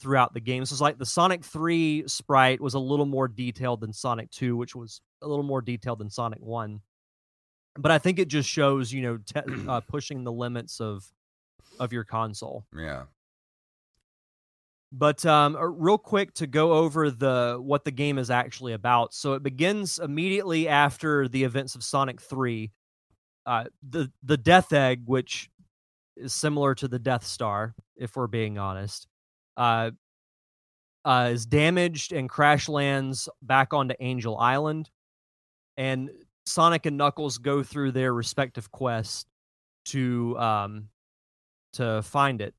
throughout 0.00 0.34
the 0.34 0.40
game. 0.40 0.64
So 0.64 0.74
it's 0.74 0.80
like 0.80 0.98
the 0.98 1.06
Sonic 1.06 1.44
3 1.44 2.04
sprite 2.06 2.60
was 2.60 2.74
a 2.74 2.78
little 2.78 3.06
more 3.06 3.28
detailed 3.28 3.80
than 3.80 3.92
Sonic 3.92 4.30
2, 4.30 4.56
which 4.56 4.74
was 4.74 5.00
a 5.22 5.28
little 5.28 5.44
more 5.44 5.60
detailed 5.60 5.98
than 5.98 6.10
Sonic 6.10 6.40
1. 6.40 6.80
But 7.76 7.92
I 7.92 7.98
think 7.98 8.18
it 8.18 8.28
just 8.28 8.48
shows, 8.48 8.92
you 8.92 9.02
know, 9.02 9.18
te- 9.18 9.66
uh, 9.68 9.80
pushing 9.88 10.24
the 10.24 10.32
limits 10.32 10.80
of 10.80 11.04
of 11.78 11.92
your 11.92 12.04
console. 12.04 12.64
yeah. 12.74 13.04
But 14.90 15.24
um, 15.26 15.54
real 15.60 15.98
quick 15.98 16.32
to 16.34 16.46
go 16.46 16.72
over 16.72 17.10
the 17.10 17.58
what 17.60 17.84
the 17.84 17.90
game 17.90 18.16
is 18.16 18.30
actually 18.30 18.72
about. 18.72 19.12
So 19.12 19.34
it 19.34 19.42
begins 19.42 19.98
immediately 19.98 20.66
after 20.66 21.28
the 21.28 21.44
events 21.44 21.74
of 21.74 21.84
Sonic 21.84 22.22
Three. 22.22 22.72
Uh, 23.44 23.64
the 23.86 24.10
the 24.22 24.38
Death 24.38 24.72
Egg, 24.72 25.02
which 25.04 25.50
is 26.16 26.34
similar 26.34 26.74
to 26.76 26.88
the 26.88 26.98
Death 26.98 27.24
Star, 27.26 27.74
if 27.96 28.16
we're 28.16 28.26
being 28.28 28.58
honest, 28.58 29.06
uh, 29.58 29.90
uh, 31.04 31.30
is 31.32 31.44
damaged 31.46 32.12
and 32.12 32.28
crash 32.28 32.68
lands 32.68 33.28
back 33.42 33.74
onto 33.74 33.94
Angel 34.00 34.36
Island, 34.38 34.90
and 35.76 36.10
Sonic 36.46 36.86
and 36.86 36.96
Knuckles 36.96 37.38
go 37.38 37.62
through 37.62 37.92
their 37.92 38.14
respective 38.14 38.70
quests 38.70 39.26
to 39.86 40.38
um, 40.38 40.88
to 41.74 42.02
find 42.02 42.40
it. 42.40 42.54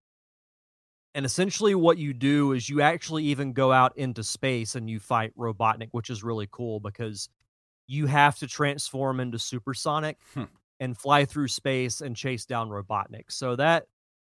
And 1.16 1.26
essentially, 1.26 1.74
what 1.74 1.98
you 1.98 2.14
do 2.14 2.54
is 2.54 2.70
you 2.70 2.82
actually 2.82 3.24
even 3.26 3.52
go 3.54 3.72
out 3.72 3.98
into 3.98 4.24
space 4.24 4.76
and 4.76 4.90
you 4.90 5.00
fight 5.00 5.36
Robotnik, 5.36 5.90
which 5.92 6.10
is 6.12 6.24
really 6.24 6.48
cool 6.52 6.80
because 6.80 7.30
you 7.88 8.06
have 8.06 8.38
to 8.38 8.48
transform 8.48 9.20
into 9.20 9.40
Supersonic 9.40 10.18
Hmm. 10.36 10.44
and 10.80 10.96
fly 10.98 11.26
through 11.26 11.48
space 11.48 12.02
and 12.02 12.16
chase 12.16 12.46
down 12.46 12.70
Robotnik. 12.70 13.32
So 13.32 13.56
that 13.56 13.88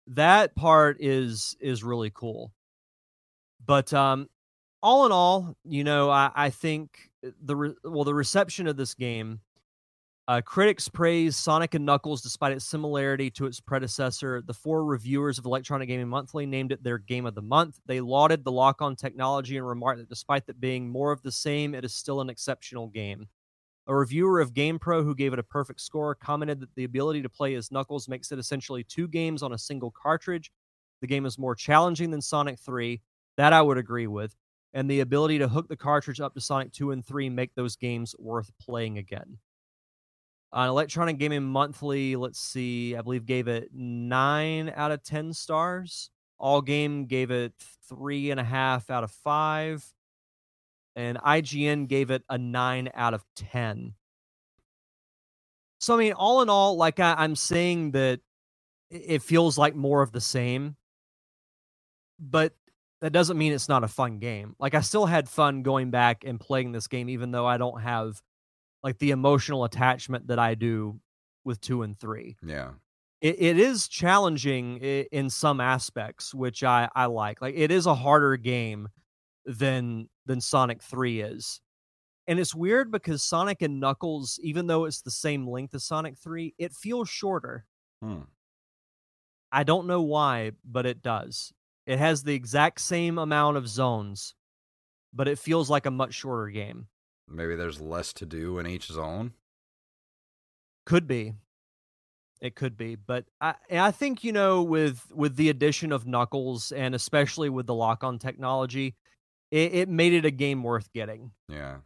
that 0.07 0.55
part 0.55 0.97
is 0.99 1.57
is 1.59 1.83
really 1.83 2.11
cool. 2.13 2.53
But 3.67 3.93
um, 3.93 4.27
all 4.81 5.05
in 5.05 5.11
all, 5.11 5.55
you 5.65 5.83
know, 5.83 6.09
I, 6.09 6.31
I 6.33 6.49
think 6.49 7.09
the 7.43 7.55
re- 7.55 7.75
well 7.83 8.05
the 8.05 8.15
reception 8.15 8.67
of 8.67 8.77
this 8.77 8.95
game. 8.95 9.41
Uh, 10.29 10.41
critics 10.41 10.89
praise 10.89 11.37
Sonic 11.37 11.73
and 11.73 11.85
Knuckles 11.85 12.21
despite 12.21 12.51
its 12.51 12.65
similarity 12.65 13.29
to 13.31 13.45
its 13.45 13.61
predecessor. 13.61 14.41
The 14.45 14.53
four 14.53 14.83
reviewers 14.83 15.39
of 15.39 15.45
Electronic 15.45 15.87
Gaming 15.87 16.09
Monthly 16.09 16.45
named 16.45 16.73
it 16.73 16.83
their 16.83 16.97
game 16.97 17.25
of 17.25 17.33
the 17.33 17.41
month. 17.41 17.79
They 17.85 18.01
lauded 18.01 18.43
the 18.43 18.51
lock 18.51 18.81
on 18.81 18.97
technology 18.97 19.55
and 19.55 19.65
remarked 19.65 19.99
that 19.99 20.09
despite 20.09 20.43
it 20.49 20.59
being 20.59 20.89
more 20.89 21.13
of 21.13 21.21
the 21.21 21.31
same, 21.31 21.73
it 21.73 21.85
is 21.85 21.93
still 21.93 22.19
an 22.19 22.29
exceptional 22.29 22.87
game. 22.87 23.25
A 23.87 23.95
reviewer 23.95 24.41
of 24.41 24.53
GamePro, 24.53 25.01
who 25.01 25.15
gave 25.15 25.31
it 25.31 25.39
a 25.39 25.43
perfect 25.43 25.79
score, 25.79 26.13
commented 26.13 26.59
that 26.59 26.75
the 26.75 26.83
ability 26.83 27.21
to 27.21 27.29
play 27.29 27.55
as 27.55 27.71
Knuckles 27.71 28.09
makes 28.09 28.33
it 28.33 28.39
essentially 28.39 28.83
two 28.83 29.07
games 29.07 29.41
on 29.41 29.53
a 29.53 29.57
single 29.57 29.91
cartridge. 29.91 30.51
The 30.99 31.07
game 31.07 31.25
is 31.25 31.37
more 31.37 31.55
challenging 31.55 32.11
than 32.11 32.21
Sonic 32.21 32.59
3. 32.59 33.01
That 33.37 33.53
I 33.53 33.61
would 33.61 33.77
agree 33.77 34.07
with. 34.07 34.35
And 34.73 34.89
the 34.89 34.99
ability 34.99 35.39
to 35.39 35.47
hook 35.47 35.69
the 35.69 35.77
cartridge 35.77 36.19
up 36.19 36.33
to 36.33 36.41
Sonic 36.41 36.73
2 36.73 36.91
and 36.91 37.05
3 37.05 37.29
make 37.29 37.55
those 37.55 37.75
games 37.75 38.13
worth 38.19 38.51
playing 38.59 38.97
again. 38.97 39.37
On 40.53 40.67
Electronic 40.67 41.17
Gaming 41.17 41.43
Monthly, 41.43 42.15
let's 42.15 42.39
see, 42.39 42.95
I 42.95 43.01
believe 43.01 43.25
gave 43.25 43.47
it 43.47 43.69
nine 43.73 44.71
out 44.75 44.91
of 44.91 45.03
10 45.03 45.33
stars. 45.33 46.09
All 46.37 46.61
Game 46.61 47.05
gave 47.05 47.31
it 47.31 47.53
three 47.89 48.31
and 48.31 48.39
a 48.39 48.43
half 48.43 48.89
out 48.89 49.03
of 49.03 49.11
five. 49.11 49.85
And 50.95 51.17
IGN 51.17 51.87
gave 51.87 52.11
it 52.11 52.23
a 52.29 52.37
nine 52.37 52.89
out 52.93 53.13
of 53.13 53.23
10. 53.35 53.93
So, 55.79 55.95
I 55.95 55.97
mean, 55.97 56.13
all 56.13 56.41
in 56.41 56.49
all, 56.49 56.75
like 56.75 56.99
I, 56.99 57.13
I'm 57.17 57.35
saying 57.35 57.91
that 57.91 58.19
it 58.89 59.21
feels 59.21 59.57
like 59.57 59.75
more 59.75 60.01
of 60.01 60.11
the 60.11 60.21
same, 60.21 60.75
but 62.19 62.53
that 63.01 63.11
doesn't 63.11 63.37
mean 63.37 63.53
it's 63.53 63.69
not 63.69 63.83
a 63.83 63.87
fun 63.87 64.19
game. 64.19 64.55
Like, 64.59 64.73
I 64.73 64.81
still 64.81 65.05
had 65.05 65.29
fun 65.29 65.61
going 65.61 65.91
back 65.91 66.23
and 66.25 66.39
playing 66.39 66.71
this 66.71 66.87
game, 66.87 67.09
even 67.09 67.31
though 67.31 67.45
I 67.45 67.57
don't 67.57 67.81
have 67.81 68.21
like 68.83 68.97
the 68.99 69.11
emotional 69.11 69.63
attachment 69.63 70.27
that 70.27 70.39
I 70.39 70.55
do 70.55 70.99
with 71.43 71.61
two 71.61 71.83
and 71.83 71.97
three. 71.97 72.37
Yeah. 72.43 72.71
It, 73.21 73.35
it 73.39 73.59
is 73.59 73.87
challenging 73.87 74.77
in 74.77 75.29
some 75.29 75.59
aspects, 75.59 76.33
which 76.33 76.63
I, 76.63 76.89
I 76.95 77.05
like. 77.05 77.41
Like, 77.41 77.55
it 77.57 77.71
is 77.71 77.85
a 77.85 77.95
harder 77.95 78.37
game 78.37 78.89
than 79.47 80.09
than 80.25 80.41
Sonic 80.41 80.83
Three 80.83 81.21
is, 81.21 81.61
And 82.27 82.37
it's 82.37 82.53
weird 82.53 82.91
because 82.91 83.23
Sonic 83.23 83.61
and 83.61 83.79
Knuckles, 83.79 84.39
even 84.43 84.67
though 84.67 84.85
it's 84.85 85.01
the 85.01 85.09
same 85.11 85.47
length 85.47 85.73
as 85.73 85.85
Sonic 85.85 86.17
3, 86.17 86.53
it 86.57 86.73
feels 86.73 87.09
shorter. 87.09 87.65
Hmm. 88.01 88.23
I 89.51 89.63
don't 89.63 89.87
know 89.87 90.01
why, 90.01 90.51
but 90.65 90.85
it 90.85 91.01
does. 91.01 91.53
It 91.87 91.99
has 91.99 92.21
the 92.21 92.35
exact 92.35 92.81
same 92.81 93.17
amount 93.17 93.55
of 93.55 93.67
zones, 93.67 94.35
but 95.13 95.29
it 95.29 95.39
feels 95.39 95.69
like 95.69 95.85
a 95.85 95.91
much 95.91 96.13
shorter 96.13 96.49
game. 96.49 96.87
Maybe 97.29 97.55
there's 97.55 97.79
less 97.79 98.11
to 98.13 98.25
do 98.25 98.59
in 98.59 98.67
each 98.67 98.87
zone. 98.87 99.31
Could 100.85 101.07
be. 101.07 101.35
It 102.41 102.55
could 102.55 102.77
be, 102.77 102.95
but 102.95 103.25
I 103.41 103.55
I 103.71 103.91
think 103.91 104.23
you 104.23 104.31
know 104.31 104.61
with 104.61 105.11
with 105.11 105.37
the 105.37 105.49
addition 105.49 105.91
of 105.91 106.05
Knuckles 106.05 106.71
and 106.71 106.93
especially 106.93 107.49
with 107.49 107.65
the 107.65 107.73
lock 107.73 108.03
on 108.03 108.19
technology, 108.19 108.95
it, 109.49 109.73
it 109.73 109.89
made 109.89 110.13
it 110.13 110.25
a 110.25 110.29
game 110.29 110.61
worth 110.61 110.93
getting. 110.93 111.31
Yeah. 111.49 111.77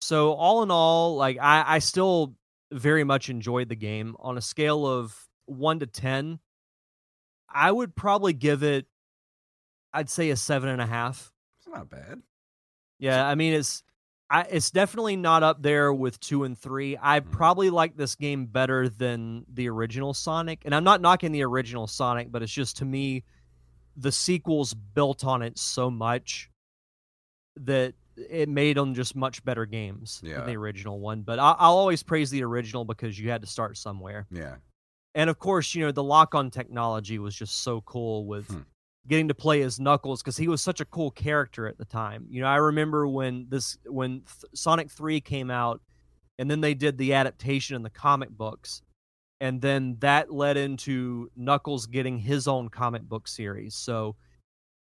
So 0.00 0.32
all 0.34 0.62
in 0.62 0.70
all, 0.70 1.16
like 1.16 1.38
I 1.40 1.64
I 1.66 1.78
still 1.80 2.36
very 2.70 3.02
much 3.02 3.28
enjoyed 3.28 3.68
the 3.68 3.74
game 3.74 4.16
on 4.20 4.38
a 4.38 4.42
scale 4.42 4.86
of 4.86 5.28
one 5.46 5.80
to 5.80 5.86
ten. 5.86 6.38
I 7.48 7.70
would 7.72 7.94
probably 7.94 8.32
give 8.32 8.62
it, 8.62 8.86
I'd 9.92 10.10
say 10.10 10.30
a 10.30 10.36
seven 10.36 10.68
and 10.68 10.80
a 10.80 10.86
half. 10.86 11.32
It's 11.58 11.68
not 11.68 11.88
bad. 11.90 12.22
Yeah, 12.98 13.26
I 13.26 13.34
mean 13.34 13.54
it's 13.54 13.82
I 14.28 14.42
it's 14.42 14.70
definitely 14.70 15.16
not 15.16 15.42
up 15.42 15.62
there 15.62 15.92
with 15.92 16.18
2 16.20 16.44
and 16.44 16.58
3. 16.58 16.96
I 17.00 17.20
Mhm. 17.20 17.30
probably 17.30 17.70
like 17.70 17.96
this 17.96 18.14
game 18.16 18.46
better 18.46 18.88
than 18.88 19.44
the 19.52 19.68
original 19.68 20.12
Sonic. 20.14 20.62
And 20.64 20.74
I'm 20.74 20.82
not 20.84 21.00
knocking 21.00 21.30
the 21.32 21.42
original 21.44 21.86
Sonic, 21.86 22.32
but 22.32 22.42
it's 22.42 22.52
just 22.52 22.78
to 22.78 22.84
me 22.84 23.22
the 23.96 24.10
sequels 24.12 24.74
built 24.74 25.24
on 25.24 25.42
it 25.42 25.58
so 25.58 25.90
much 25.90 26.50
that 27.56 27.94
it 28.16 28.48
made 28.48 28.76
them 28.76 28.94
just 28.94 29.14
much 29.14 29.44
better 29.44 29.64
games 29.66 30.20
Yeah. 30.24 30.38
than 30.38 30.46
the 30.46 30.56
original 30.56 30.98
one. 31.00 31.22
But 31.22 31.38
I, 31.38 31.52
I'll 31.58 31.76
always 31.76 32.02
praise 32.02 32.30
the 32.30 32.42
original 32.42 32.84
because 32.84 33.18
you 33.18 33.30
had 33.30 33.42
to 33.42 33.46
start 33.46 33.76
somewhere. 33.78 34.26
Yeah. 34.30 34.56
And 35.16 35.28
of 35.30 35.38
course, 35.40 35.74
you 35.74 35.84
know, 35.84 35.90
the 35.90 36.04
lock 36.04 36.34
on 36.34 36.50
technology 36.50 37.18
was 37.18 37.34
just 37.34 37.62
so 37.62 37.80
cool 37.80 38.26
with 38.26 38.48
Hmm. 38.48 38.60
getting 39.08 39.28
to 39.28 39.34
play 39.34 39.62
as 39.62 39.80
Knuckles 39.80 40.22
because 40.22 40.36
he 40.36 40.46
was 40.46 40.60
such 40.60 40.80
a 40.80 40.84
cool 40.84 41.10
character 41.10 41.66
at 41.66 41.78
the 41.78 41.84
time. 41.86 42.26
You 42.28 42.42
know, 42.42 42.48
I 42.48 42.56
remember 42.56 43.08
when 43.08 43.46
this 43.48 43.78
when 43.86 44.20
Th- 44.20 44.52
Sonic 44.54 44.90
3 44.90 45.20
came 45.20 45.50
out 45.50 45.80
and 46.38 46.50
then 46.50 46.60
they 46.60 46.74
did 46.74 46.98
the 46.98 47.14
adaptation 47.14 47.76
in 47.76 47.82
the 47.82 47.90
comic 47.90 48.30
books. 48.30 48.82
And 49.40 49.60
then 49.62 49.96
that 50.00 50.30
led 50.30 50.56
into 50.58 51.30
Knuckles 51.34 51.86
getting 51.86 52.18
his 52.18 52.46
own 52.46 52.68
comic 52.68 53.02
book 53.02 53.26
series. 53.26 53.74
So 53.74 54.16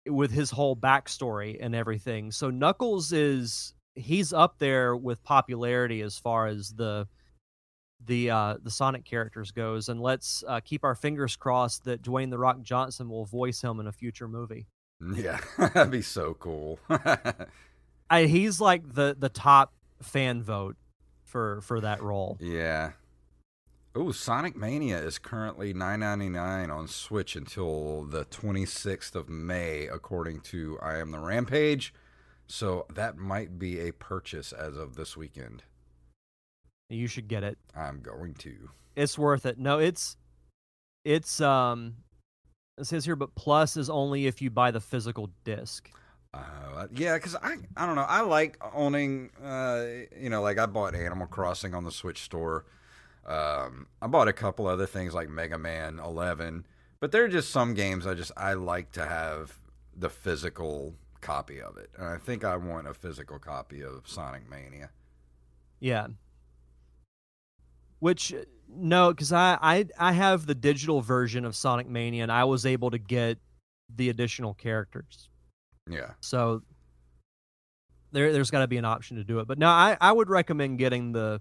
with 0.07 0.31
his 0.31 0.51
whole 0.51 0.77
backstory 0.77 1.57
and 1.61 1.75
everything. 1.75 2.33
So 2.33 2.51
Knuckles 2.51 3.13
is 3.13 3.75
he's 3.95 4.33
up 4.33 4.59
there 4.59 4.97
with 4.97 5.23
popularity 5.23 6.03
as 6.03 6.19
far 6.19 6.47
as 6.47 6.71
the 6.75 7.07
the 8.05 8.31
uh 8.31 8.57
the 8.63 8.71
Sonic 8.71 9.05
characters 9.05 9.51
goes 9.51 9.89
and 9.89 10.01
let's 10.01 10.45
uh, 10.47 10.61
keep 10.61 10.85
our 10.85 10.95
fingers 10.95 11.37
crossed 11.37 11.85
that 11.85 12.03
Dwayne 12.03 12.31
the 12.31 12.39
Rock 12.39 12.63
Johnson 12.63 13.09
will 13.09 13.25
voice 13.25 13.61
him 13.63 13.81
in 13.81 13.87
a 13.87 13.93
future 13.93 14.29
movie. 14.29 14.67
Yeah. 15.15 15.41
That'd 15.59 15.91
be 15.91 16.03
so 16.03 16.35
cool. 16.35 16.79
I, 18.11 18.25
he's 18.25 18.61
like 18.61 18.95
the 18.95 19.17
the 19.19 19.29
top 19.29 19.73
fan 20.03 20.43
vote 20.43 20.77
for 21.25 21.61
for 21.61 21.81
that 21.81 22.03
role. 22.03 22.39
yeah. 22.41 22.93
Oh, 23.95 24.13
Sonic 24.13 24.55
Mania 24.55 24.99
is 24.99 25.19
currently 25.19 25.75
nine 25.75 26.01
ninety 26.01 26.29
nine 26.29 26.71
on 26.71 26.87
Switch 26.87 27.35
until 27.35 28.05
the 28.05 28.25
twenty 28.27 28.65
sixth 28.65 29.17
of 29.17 29.29
May, 29.29 29.89
according 29.89 30.41
to 30.43 30.79
I 30.81 30.99
Am 30.99 31.11
the 31.11 31.19
Rampage. 31.19 31.93
So 32.47 32.87
that 32.95 33.17
might 33.17 33.59
be 33.59 33.81
a 33.81 33.93
purchase 33.93 34.53
as 34.53 34.77
of 34.77 34.95
this 34.95 35.17
weekend. 35.17 35.65
You 36.91 37.07
should 37.07 37.29
get 37.29 37.45
it. 37.45 37.59
I'm 37.77 38.01
going 38.01 38.35
to. 38.35 38.71
It's 38.97 39.19
worth 39.19 39.47
it. 39.47 39.59
No, 39.59 39.79
it's 39.79 40.17
it's 41.05 41.41
um 41.41 41.97
it 42.77 42.87
says 42.87 43.05
here 43.05 43.17
but 43.17 43.35
plus 43.35 43.77
is 43.77 43.91
only 43.91 44.27
if 44.27 44.41
you 44.41 44.51
buy 44.51 44.71
the 44.71 44.81
physical 44.81 45.31
disc. 45.45 45.91
Uh, 46.35 46.87
yeah, 46.95 47.15
because 47.15 47.35
I 47.37 47.57
I 47.77 47.87
don't 47.87 47.97
know. 47.97 48.07
I 48.09 48.21
like 48.21 48.59
owning. 48.75 49.31
Uh, 49.43 49.85
you 50.19 50.31
know, 50.31 50.43
like 50.43 50.59
I 50.59 50.67
bought 50.67 50.95
Animal 50.95 51.27
Crossing 51.27 51.75
on 51.75 51.85
the 51.85 51.91
Switch 51.91 52.23
store. 52.23 52.67
Um, 53.27 53.87
I 54.01 54.07
bought 54.07 54.29
a 54.29 54.33
couple 54.33 54.67
other 54.67 54.87
things 54.87 55.13
like 55.13 55.29
Mega 55.29 55.59
Man 55.59 55.99
11, 55.99 56.67
but 56.99 57.13
there 57.13 57.25
are 57.25 57.29
just 57.29 57.51
some 57.51 57.75
games 57.75 58.07
I 58.07 58.15
just 58.15 58.33
I 58.37 58.55
like 58.55 58.93
to 58.93 59.05
have 59.05 59.59
the 59.95 60.09
physical 60.09 60.95
copy 61.21 61.61
of 61.61 61.77
it, 61.77 61.91
and 61.97 62.07
I 62.07 62.17
think 62.17 62.45
I 62.45 62.57
want 62.57 62.89
a 62.89 62.95
physical 62.95 63.39
copy 63.39 63.83
of 63.83 64.03
Sonic 64.07 64.49
Mania. 64.49 64.91
Yeah. 65.81 66.09
Which 68.01 68.33
uh, 68.33 68.39
no, 68.69 69.11
because 69.13 69.33
I, 69.33 69.59
I 69.61 69.87
I 69.99 70.13
have 70.13 70.47
the 70.47 70.55
digital 70.55 71.01
version 71.01 71.45
of 71.45 71.57
Sonic 71.57 71.89
Mania 71.89 72.23
and 72.23 72.31
I 72.33 72.45
was 72.45 72.65
able 72.67 72.91
to 72.91 72.99
get 72.99 73.39
the 73.95 74.09
additional 74.11 74.55
characters. 74.55 75.29
Yeah, 75.91 76.11
So 76.21 76.63
there 78.13 78.33
there's 78.33 78.51
got 78.51 78.61
to 78.61 78.67
be 78.69 78.77
an 78.77 78.85
option 78.85 79.17
to 79.17 79.25
do 79.25 79.39
it. 79.41 79.49
But 79.49 79.59
no, 79.59 79.69
I, 79.69 79.97
I 80.01 80.13
would 80.13 80.29
recommend 80.29 80.79
getting 80.79 81.13
the 81.13 81.41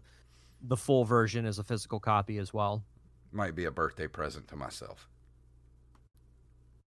the 0.62 0.78
full 0.78 1.04
version 1.06 1.46
as 1.46 1.60
a 1.60 1.64
physical 1.64 2.00
copy 2.00 2.38
as 2.38 2.54
well. 2.54 2.84
might 3.32 3.56
be 3.56 3.66
a 3.66 3.72
birthday 3.72 4.08
present 4.08 4.48
to 4.48 4.56
myself. 4.56 5.08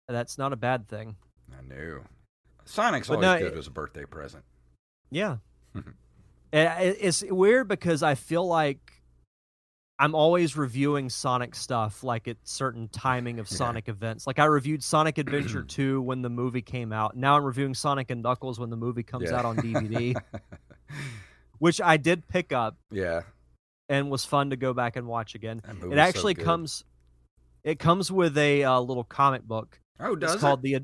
That's 0.07 0.37
not 0.37 0.53
a 0.53 0.55
bad 0.55 0.87
thing. 0.87 1.15
I 1.57 1.61
knew 1.61 2.03
Sonic's 2.65 3.07
But 3.07 3.15
always 3.15 3.25
no, 3.27 3.39
good 3.39 3.53
it- 3.53 3.59
as 3.59 3.67
a 3.67 3.71
birthday 3.71 4.05
present. 4.05 4.43
Yeah. 5.09 5.37
Eh, 6.53 6.65
it- 6.89 6.97
It's 6.99 7.23
weird 7.23 7.69
because 7.69 8.03
I 8.03 8.15
feel 8.15 8.45
like 8.45 8.90
I'm 10.01 10.15
always 10.15 10.57
reviewing 10.57 11.11
Sonic 11.11 11.53
stuff 11.53 12.03
like 12.03 12.27
at 12.27 12.37
certain 12.43 12.87
timing 12.87 13.39
of 13.39 13.49
Yeah. 13.51 13.57
Sonic 13.57 13.87
events. 13.87 14.25
Like 14.25 14.39
I 14.39 14.45
reviewed 14.45 14.83
Sonic 14.83 15.19
Adventure 15.19 15.61
2 15.67 16.01
when 16.01 16.23
the 16.23 16.29
movie 16.29 16.63
came 16.63 16.91
out. 16.91 17.15
Now 17.15 17.37
I'm 17.37 17.43
reviewing 17.43 17.75
Sonic 17.75 18.09
and 18.09 18.23
Knuckles 18.23 18.59
when 18.59 18.71
the 18.71 18.75
movie 18.77 19.03
comes 19.03 19.29
Yeah. 19.29 19.37
out 19.37 19.45
on 19.45 19.57
DVD, 19.57 20.19
which 21.59 21.79
I 21.79 21.97
did 21.97 22.27
pick 22.27 22.51
up 22.51 22.77
yeah, 22.89 23.21
and 23.89 24.09
was 24.09 24.25
fun 24.25 24.49
to 24.49 24.55
go 24.55 24.73
back 24.73 24.95
and 24.95 25.05
watch 25.05 25.35
again. 25.35 25.61
It 25.67 25.75
movie's 25.75 25.97
so 25.97 26.01
actually 26.01 26.33
comes 26.33 26.83
it 27.63 27.77
comes 27.77 28.11
with 28.11 28.35
a 28.39 28.63
uh, 28.63 28.79
little 28.79 29.03
comic 29.03 29.43
book. 29.43 29.79
Oh, 29.99 30.15
does 30.15 30.33
it's 30.33 30.41
it? 30.41 30.45
called 30.45 30.63
the 30.63 30.79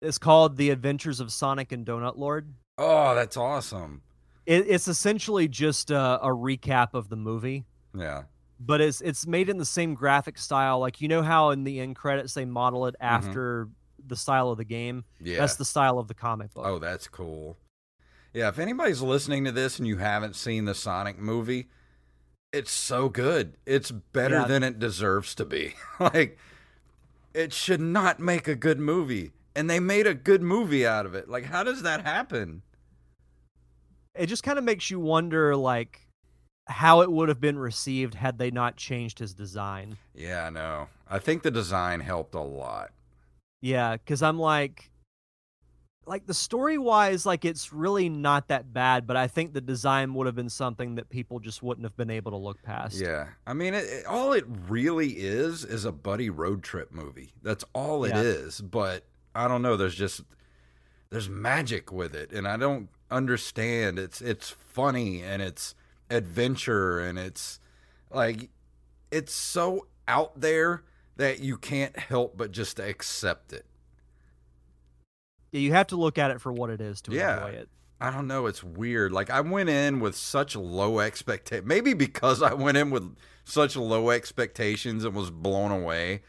it's 0.00 0.16
called 0.16 0.56
The 0.56 0.70
Adventures 0.70 1.20
of 1.20 1.30
Sonic 1.30 1.72
and 1.72 1.84
Donut 1.84 2.16
Lord. 2.16 2.54
Oh, 2.78 3.14
that's 3.14 3.36
awesome. 3.36 4.00
It, 4.46 4.64
it's 4.66 4.88
essentially 4.88 5.46
just 5.46 5.90
a, 5.90 6.18
a 6.22 6.28
recap 6.28 6.94
of 6.94 7.10
the 7.10 7.16
movie. 7.16 7.66
Yeah. 7.96 8.22
But 8.64 8.80
it's 8.80 9.00
it's 9.00 9.26
made 9.26 9.48
in 9.48 9.58
the 9.58 9.64
same 9.64 9.94
graphic 9.94 10.38
style. 10.38 10.78
Like 10.78 11.00
you 11.00 11.08
know 11.08 11.22
how 11.22 11.50
in 11.50 11.64
the 11.64 11.80
end 11.80 11.96
credits 11.96 12.34
they 12.34 12.44
model 12.44 12.86
it 12.86 12.94
Mhm. 12.94 13.04
after 13.06 13.68
the 14.06 14.16
style 14.16 14.50
of 14.50 14.58
the 14.58 14.64
game. 14.64 15.04
Yeah. 15.20 15.38
That's 15.38 15.56
the 15.56 15.64
style 15.64 15.98
of 15.98 16.08
the 16.08 16.14
comic 16.14 16.52
book. 16.54 16.64
Oh, 16.66 16.78
that's 16.78 17.08
cool. 17.08 17.56
Yeah, 18.32 18.48
if 18.48 18.58
anybody's 18.58 19.00
listening 19.02 19.44
to 19.44 19.52
this 19.52 19.78
and 19.78 19.86
you 19.86 19.98
haven't 19.98 20.36
seen 20.36 20.64
the 20.64 20.74
Sonic 20.74 21.18
movie, 21.18 21.68
it's 22.52 22.70
so 22.72 23.08
good. 23.08 23.56
It's 23.66 23.90
better 23.90 24.36
Yeah. 24.40 24.44
than 24.46 24.62
it 24.62 24.78
deserves 24.78 25.34
to 25.36 25.44
be. 25.44 25.74
like 26.00 26.38
it 27.34 27.52
should 27.52 27.80
not 27.80 28.20
make 28.20 28.46
a 28.48 28.54
good 28.54 28.78
movie, 28.78 29.32
and 29.56 29.68
they 29.70 29.80
made 29.80 30.06
a 30.06 30.14
good 30.14 30.42
movie 30.42 30.86
out 30.86 31.06
of 31.06 31.14
it. 31.14 31.28
Like 31.28 31.44
how 31.44 31.62
does 31.62 31.82
that 31.82 32.02
happen? 32.04 32.62
It 34.14 34.26
just 34.26 34.42
kind 34.42 34.58
of 34.58 34.64
makes 34.64 34.90
you 34.90 35.00
wonder, 35.00 35.56
like 35.56 36.01
how 36.68 37.00
it 37.00 37.10
would 37.10 37.28
have 37.28 37.40
been 37.40 37.58
received 37.58 38.14
had 38.14 38.38
they 38.38 38.50
not 38.50 38.76
changed 38.76 39.18
his 39.18 39.34
design. 39.34 39.96
Yeah, 40.14 40.46
I 40.46 40.50
know. 40.50 40.88
I 41.08 41.18
think 41.18 41.42
the 41.42 41.50
design 41.50 42.00
helped 42.00 42.34
a 42.34 42.40
lot. 42.40 42.90
Yeah, 43.60 43.92
because 43.96 44.22
I'm 44.22 44.38
like, 44.38 44.90
like 46.06 46.26
the 46.26 46.34
story 46.34 46.78
wise, 46.78 47.24
like 47.24 47.44
it's 47.44 47.72
really 47.72 48.08
not 48.08 48.48
that 48.48 48.72
bad, 48.72 49.06
but 49.06 49.16
I 49.16 49.28
think 49.28 49.52
the 49.52 49.60
design 49.60 50.14
would 50.14 50.26
have 50.26 50.34
been 50.34 50.48
something 50.48 50.96
that 50.96 51.08
people 51.10 51.38
just 51.38 51.62
wouldn't 51.62 51.84
have 51.84 51.96
been 51.96 52.10
able 52.10 52.32
to 52.32 52.36
look 52.36 52.60
past. 52.62 53.00
Yeah. 53.00 53.28
I 53.46 53.54
mean, 53.54 53.74
it, 53.74 53.84
it- 53.84 54.06
all 54.06 54.32
it 54.32 54.44
really 54.68 55.10
is 55.18 55.64
is 55.64 55.84
a 55.84 55.92
buddy 55.92 56.28
road 56.30 56.62
trip 56.62 56.92
movie. 56.92 57.30
That's 57.42 57.64
all 57.72 58.04
it 58.04 58.10
Yeah. 58.10 58.22
is. 58.22 58.60
But 58.60 59.04
I 59.34 59.46
don't 59.48 59.62
know. 59.62 59.76
There's 59.76 59.94
just 59.94 60.22
there's 61.10 61.28
magic 61.28 61.92
with 61.92 62.14
it, 62.14 62.32
and 62.32 62.48
I 62.48 62.56
don't 62.56 62.88
understand. 63.10 63.98
It's 63.98 64.20
it's 64.20 64.50
funny 64.50 65.22
and 65.22 65.40
it's 65.42 65.74
adventure 66.12 67.00
and 67.00 67.18
it's 67.18 67.58
like 68.10 68.50
it's 69.10 69.32
so 69.34 69.86
out 70.06 70.40
there 70.40 70.82
that 71.16 71.40
you 71.40 71.56
can't 71.56 71.98
help 71.98 72.36
but 72.36 72.50
just 72.52 72.78
accept 72.78 73.52
it. 73.52 73.66
Yeah, 75.52 75.60
you 75.60 75.72
have 75.72 75.88
to 75.88 75.96
look 75.96 76.18
at 76.18 76.30
it 76.30 76.40
for 76.40 76.52
what 76.52 76.70
it 76.70 76.80
is 76.80 77.00
to 77.02 77.12
Yeah. 77.12 77.46
enjoy 77.46 77.58
it. 77.58 77.68
I 78.00 78.10
don't 78.10 78.26
know. 78.26 78.46
It's 78.46 78.64
weird. 78.64 79.12
Like 79.12 79.30
I 79.30 79.40
went 79.40 79.68
in 79.68 80.00
with 80.00 80.16
such 80.16 80.56
low 80.56 80.98
expectations. 80.98 81.66
Maybe 81.68 81.94
because 81.94 82.42
I 82.42 82.52
went 82.54 82.76
in 82.76 82.90
with 82.90 83.14
such 83.44 83.76
low 83.76 84.10
expectations 84.10 85.04
and 85.04 85.14
was 85.14 85.30
blown 85.30 85.70
away. 85.70 86.22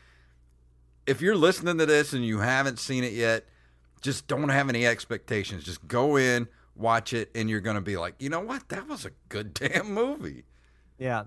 If 1.08 1.20
you're 1.22 1.36
listening 1.36 1.78
to 1.80 1.86
this 1.86 2.14
and 2.14 2.24
you 2.26 2.40
haven't 2.40 2.80
seen 2.80 3.04
it 3.04 3.14
yet, 3.14 3.46
just 4.02 4.28
don't 4.28 4.50
have 4.50 4.70
any 4.70 4.86
expectations. 4.86 5.64
Just 5.64 5.88
go 5.88 6.16
in, 6.18 6.48
watch 6.76 7.14
it 7.14 7.30
and 7.36 7.50
you're 7.50 7.62
going 7.62 7.76
to 7.76 7.82
be 7.82 7.98
like, 7.98 8.16
you 8.20 8.30
know 8.30 8.40
what? 8.40 8.70
That 8.70 8.88
was 8.88 9.06
a 9.06 9.12
good 9.30 9.54
damn 9.56 9.94
movie. 9.94 10.44
Yeah. 10.98 11.24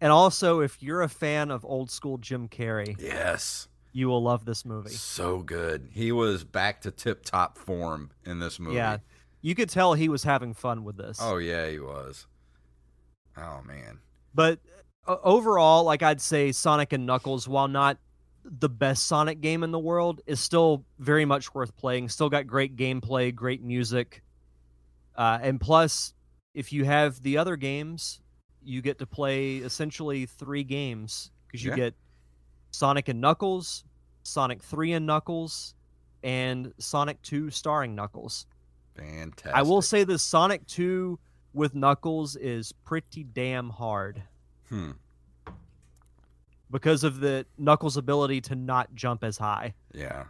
And 0.00 0.12
also, 0.12 0.60
if 0.60 0.82
you're 0.82 1.02
a 1.02 1.08
fan 1.08 1.50
of 1.50 1.64
old 1.64 1.90
school 1.90 2.18
Jim 2.18 2.48
Carrey, 2.48 3.00
Yes. 3.00 3.68
you 3.92 4.08
will 4.08 4.22
love 4.22 4.44
this 4.44 4.64
movie. 4.64 4.90
So 4.90 5.38
good. 5.38 5.88
He 5.92 6.12
was 6.12 6.44
back 6.44 6.82
to 6.82 6.90
tip 6.90 7.24
top 7.24 7.56
form 7.56 8.10
in 8.24 8.38
this 8.38 8.58
movie. 8.60 8.76
Yeah. 8.76 8.98
You 9.40 9.54
could 9.54 9.70
tell 9.70 9.94
he 9.94 10.08
was 10.08 10.22
having 10.24 10.52
fun 10.54 10.84
with 10.84 10.96
this. 10.96 11.18
Oh, 11.20 11.38
yeah, 11.38 11.68
he 11.70 11.78
was. 11.80 12.26
Oh, 13.38 13.62
man. 13.66 14.00
But 14.34 14.58
uh, 15.06 15.16
overall, 15.22 15.84
like 15.84 16.02
I'd 16.02 16.20
say 16.20 16.52
Sonic 16.52 16.92
and 16.92 17.06
Knuckles, 17.06 17.48
while 17.48 17.68
not 17.68 17.96
the 18.44 18.68
best 18.68 19.06
Sonic 19.06 19.40
game 19.40 19.62
in 19.62 19.70
the 19.70 19.78
world, 19.78 20.20
is 20.26 20.40
still 20.40 20.84
very 20.98 21.24
much 21.24 21.54
worth 21.54 21.74
playing. 21.76 22.08
Still 22.08 22.28
got 22.28 22.46
great 22.46 22.76
gameplay, 22.76 23.34
great 23.34 23.62
music. 23.62 24.22
Uh, 25.16 25.38
and 25.42 25.60
plus, 25.60 26.14
if 26.54 26.72
you 26.72 26.84
have 26.84 27.22
the 27.22 27.38
other 27.38 27.56
games, 27.56 28.20
you 28.62 28.82
get 28.82 28.98
to 28.98 29.06
play 29.06 29.56
essentially 29.56 30.26
three 30.26 30.64
games 30.64 31.30
because 31.46 31.64
you 31.64 31.70
Yeah. 31.70 31.76
get 31.76 31.94
Sonic 32.70 33.08
and 33.08 33.20
Knuckles, 33.20 33.84
Sonic 34.22 34.62
3 34.62 34.92
and 34.92 35.06
Knuckles, 35.06 35.74
and 36.22 36.72
Sonic 36.78 37.22
2 37.22 37.50
starring 37.50 37.94
Knuckles. 37.94 38.46
Fantastic. 38.96 39.54
I 39.54 39.62
will 39.62 39.82
say 39.82 40.04
the 40.04 40.18
Sonic 40.18 40.66
2 40.66 41.18
with 41.52 41.74
Knuckles 41.74 42.36
is 42.36 42.72
pretty 42.84 43.24
damn 43.24 43.70
hard 43.70 44.22
Hmm. 44.68 44.92
because 46.70 47.04
of 47.04 47.20
the 47.20 47.46
Knuckles' 47.56 47.96
ability 47.96 48.40
to 48.42 48.54
not 48.56 48.94
jump 48.94 49.22
as 49.22 49.38
high. 49.38 49.74
Yeah. 49.94 50.24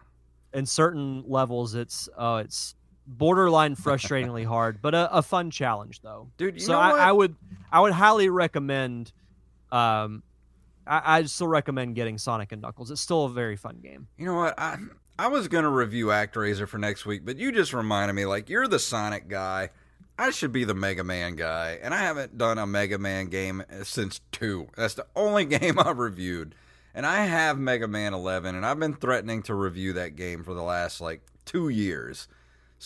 In 0.52 0.66
certain 0.66 1.24
levels, 1.26 1.74
it's 1.74 2.08
uh, 2.16 2.42
it's 2.44 2.74
borderline 3.06 3.76
frustratingly 3.76 4.44
hard, 4.46 4.82
but 4.82 4.94
a, 4.94 5.16
a 5.16 5.22
fun 5.22 5.50
challenge 5.50 6.00
though. 6.00 6.28
Dude, 6.36 6.54
you 6.54 6.60
so 6.60 6.72
know 6.72 6.80
I? 6.80 7.08
I 7.08 7.12
would 7.12 7.36
I 7.70 7.80
would 7.80 7.92
highly 7.92 8.28
recommend. 8.28 9.12
Um, 9.72 10.22
I, 10.86 11.18
I'd 11.18 11.30
still 11.30 11.48
recommend 11.48 11.94
getting 11.94 12.18
Sonic 12.18 12.52
and 12.52 12.62
Knuckles. 12.62 12.90
It's 12.90 13.00
still 13.00 13.24
a 13.24 13.30
very 13.30 13.56
fun 13.56 13.80
game. 13.82 14.08
You 14.16 14.26
know 14.26 14.34
what? 14.34 14.58
I 14.58 14.76
I 15.18 15.28
was 15.28 15.48
gonna 15.48 15.70
review 15.70 16.06
ActRaiser 16.06 16.68
for 16.68 16.78
next 16.78 17.06
week, 17.06 17.24
but 17.24 17.36
you 17.36 17.52
just 17.52 17.72
reminded 17.72 18.14
me 18.14 18.26
like 18.26 18.48
you're 18.48 18.68
the 18.68 18.78
Sonic 18.78 19.28
guy. 19.28 19.70
I 20.18 20.30
should 20.30 20.52
be 20.52 20.64
the 20.64 20.74
Mega 20.74 21.04
Man 21.04 21.36
guy, 21.36 21.78
and 21.82 21.92
I 21.92 21.98
haven't 21.98 22.38
done 22.38 22.56
a 22.58 22.66
Mega 22.66 22.98
Man 22.98 23.26
game 23.26 23.62
since 23.82 24.20
two. 24.32 24.68
That's 24.76 24.94
the 24.94 25.06
only 25.14 25.44
game 25.58 25.78
I've 25.78 25.98
reviewed, 25.98 26.54
and 26.94 27.04
I 27.04 27.26
have 27.26 27.58
Mega 27.58 27.86
Man 27.86 28.14
11, 28.14 28.54
and 28.54 28.64
I've 28.64 28.78
been 28.78 28.94
threatening 28.94 29.42
to 29.42 29.54
review 29.54 29.92
that 29.94 30.16
game 30.16 30.42
for 30.42 30.54
the 30.54 30.62
last 30.62 31.00
like 31.02 31.20
two 31.44 31.68
years. 31.68 32.28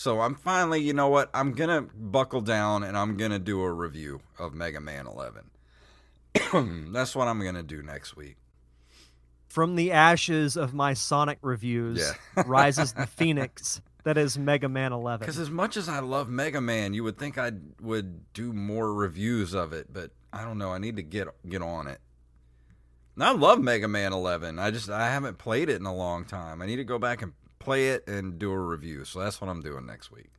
So 0.01 0.19
I'm 0.19 0.33
finally, 0.33 0.81
you 0.81 0.93
know 0.93 1.09
what? 1.09 1.29
I'm 1.31 1.51
gonna 1.51 1.83
buckle 1.83 2.41
down 2.41 2.81
and 2.81 2.97
I'm 2.97 3.17
gonna 3.17 3.37
do 3.37 3.61
a 3.61 3.71
review 3.71 4.21
of 4.39 4.55
Mega 4.55 4.81
Man 4.81 5.05
11. 5.05 5.51
That's 6.91 7.15
what 7.15 7.27
I'm 7.27 7.39
gonna 7.39 7.61
do 7.61 7.83
next 7.83 8.15
week. 8.15 8.37
From 9.47 9.75
the 9.75 9.91
ashes 9.91 10.57
of 10.57 10.73
my 10.73 10.95
Sonic 10.95 11.37
reviews, 11.43 11.99
Yeah. 11.99 12.43
rises 12.47 12.93
the 12.93 13.05
phoenix 13.15 13.79
that 14.03 14.17
is 14.17 14.39
Mega 14.39 14.67
Man 14.67 14.91
11. 14.91 15.19
Because 15.19 15.37
as 15.37 15.51
much 15.51 15.77
as 15.77 15.87
I 15.87 15.99
love 15.99 16.29
Mega 16.29 16.61
Man, 16.61 16.95
you 16.95 17.03
would 17.03 17.19
think 17.19 17.37
I 17.37 17.51
would 17.79 18.33
do 18.33 18.53
more 18.53 18.91
reviews 18.91 19.53
of 19.53 19.71
it, 19.71 19.93
but 19.93 20.09
I 20.33 20.43
don't 20.43 20.57
know. 20.57 20.71
I 20.71 20.79
need 20.79 20.95
to 20.95 21.03
get 21.03 21.27
get 21.47 21.61
on 21.61 21.85
it. 21.85 21.99
And 23.13 23.23
I 23.23 23.33
love 23.33 23.61
Mega 23.61 23.87
Man 23.87 24.13
11. 24.13 24.57
I 24.57 24.71
just 24.71 24.89
I 24.89 25.11
haven't 25.11 25.37
played 25.37 25.69
it 25.69 25.79
in 25.79 25.85
a 25.85 25.93
long 25.93 26.25
time. 26.25 26.63
I 26.63 26.65
need 26.65 26.77
to 26.77 26.83
go 26.83 26.97
back 26.97 27.21
and 27.21 27.33
play 27.61 27.89
it 27.89 28.07
and 28.07 28.37
do 28.37 28.51
a 28.51 28.59
review. 28.59 29.05
So 29.05 29.19
that's 29.19 29.39
what 29.39 29.49
I'm 29.49 29.61
doing 29.61 29.85
next 29.85 30.11
week. 30.11 30.31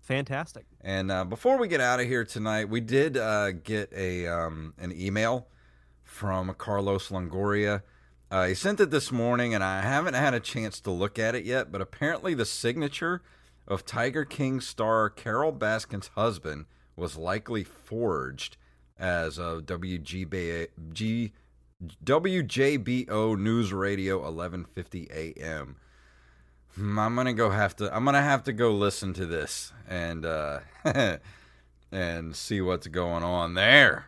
Fantastic. 0.00 0.64
And 0.80 1.10
uh, 1.10 1.24
before 1.24 1.58
we 1.58 1.68
get 1.68 1.82
out 1.82 2.00
of 2.00 2.06
here 2.06 2.24
tonight, 2.24 2.70
we 2.70 2.80
did 2.80 3.16
uh, 3.16 3.52
get 3.52 3.92
a 3.94 4.26
um, 4.26 4.72
an 4.78 4.90
email 4.98 5.48
from 6.02 6.54
Carlos 6.54 7.08
Longoria. 7.10 7.82
Uh, 8.30 8.46
he 8.46 8.54
sent 8.54 8.80
it 8.80 8.90
this 8.90 9.12
morning, 9.12 9.54
and 9.54 9.62
I 9.62 9.82
haven't 9.82 10.14
had 10.14 10.32
a 10.32 10.40
chance 10.40 10.80
to 10.80 10.90
look 10.90 11.18
at 11.18 11.34
it 11.34 11.44
yet. 11.44 11.70
But 11.70 11.82
apparently, 11.82 12.32
the 12.32 12.46
signature 12.46 13.20
of 13.66 13.84
Tiger 13.84 14.24
King 14.24 14.62
star 14.62 15.10
Carole 15.10 15.52
Baskin's 15.52 16.08
husband 16.08 16.64
was 16.96 17.18
likely 17.18 17.62
forged 17.62 18.56
as 18.98 19.38
of 19.38 19.66
WGB, 19.66 20.68
G, 20.92 21.32
WJBO 22.04 23.38
News 23.38 23.72
Radio 23.72 24.16
1150 24.16 25.08
AM. 25.12 25.76
Hmm, 26.74 26.98
I'm 26.98 27.14
gonna 27.14 27.32
go 27.32 27.50
have 27.50 27.76
to. 27.76 27.94
I'm 27.94 28.04
gonna 28.04 28.22
have 28.22 28.42
to 28.44 28.52
go 28.52 28.72
listen 28.72 29.12
to 29.14 29.26
this 29.26 29.72
and 29.88 30.26
uh, 30.26 30.60
and 31.92 32.34
see 32.34 32.60
what's 32.60 32.88
going 32.88 33.22
on 33.22 33.54
there. 33.54 34.06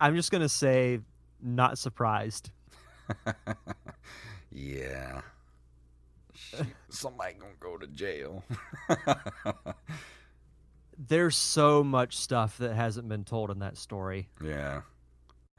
I'm 0.00 0.16
just 0.16 0.32
gonna 0.32 0.48
say, 0.48 1.00
not 1.40 1.78
surprised. 1.78 2.50
yeah, 4.50 5.20
Shit, 6.34 6.66
somebody 6.88 7.34
gonna 7.34 7.52
go 7.60 7.76
to 7.76 7.86
jail. 7.86 8.42
There's 10.98 11.36
so 11.36 11.84
much 11.84 12.16
stuff 12.16 12.58
that 12.58 12.74
hasn't 12.74 13.08
been 13.08 13.24
told 13.24 13.50
in 13.50 13.60
that 13.60 13.76
story. 13.76 14.28
yeah, 14.44 14.82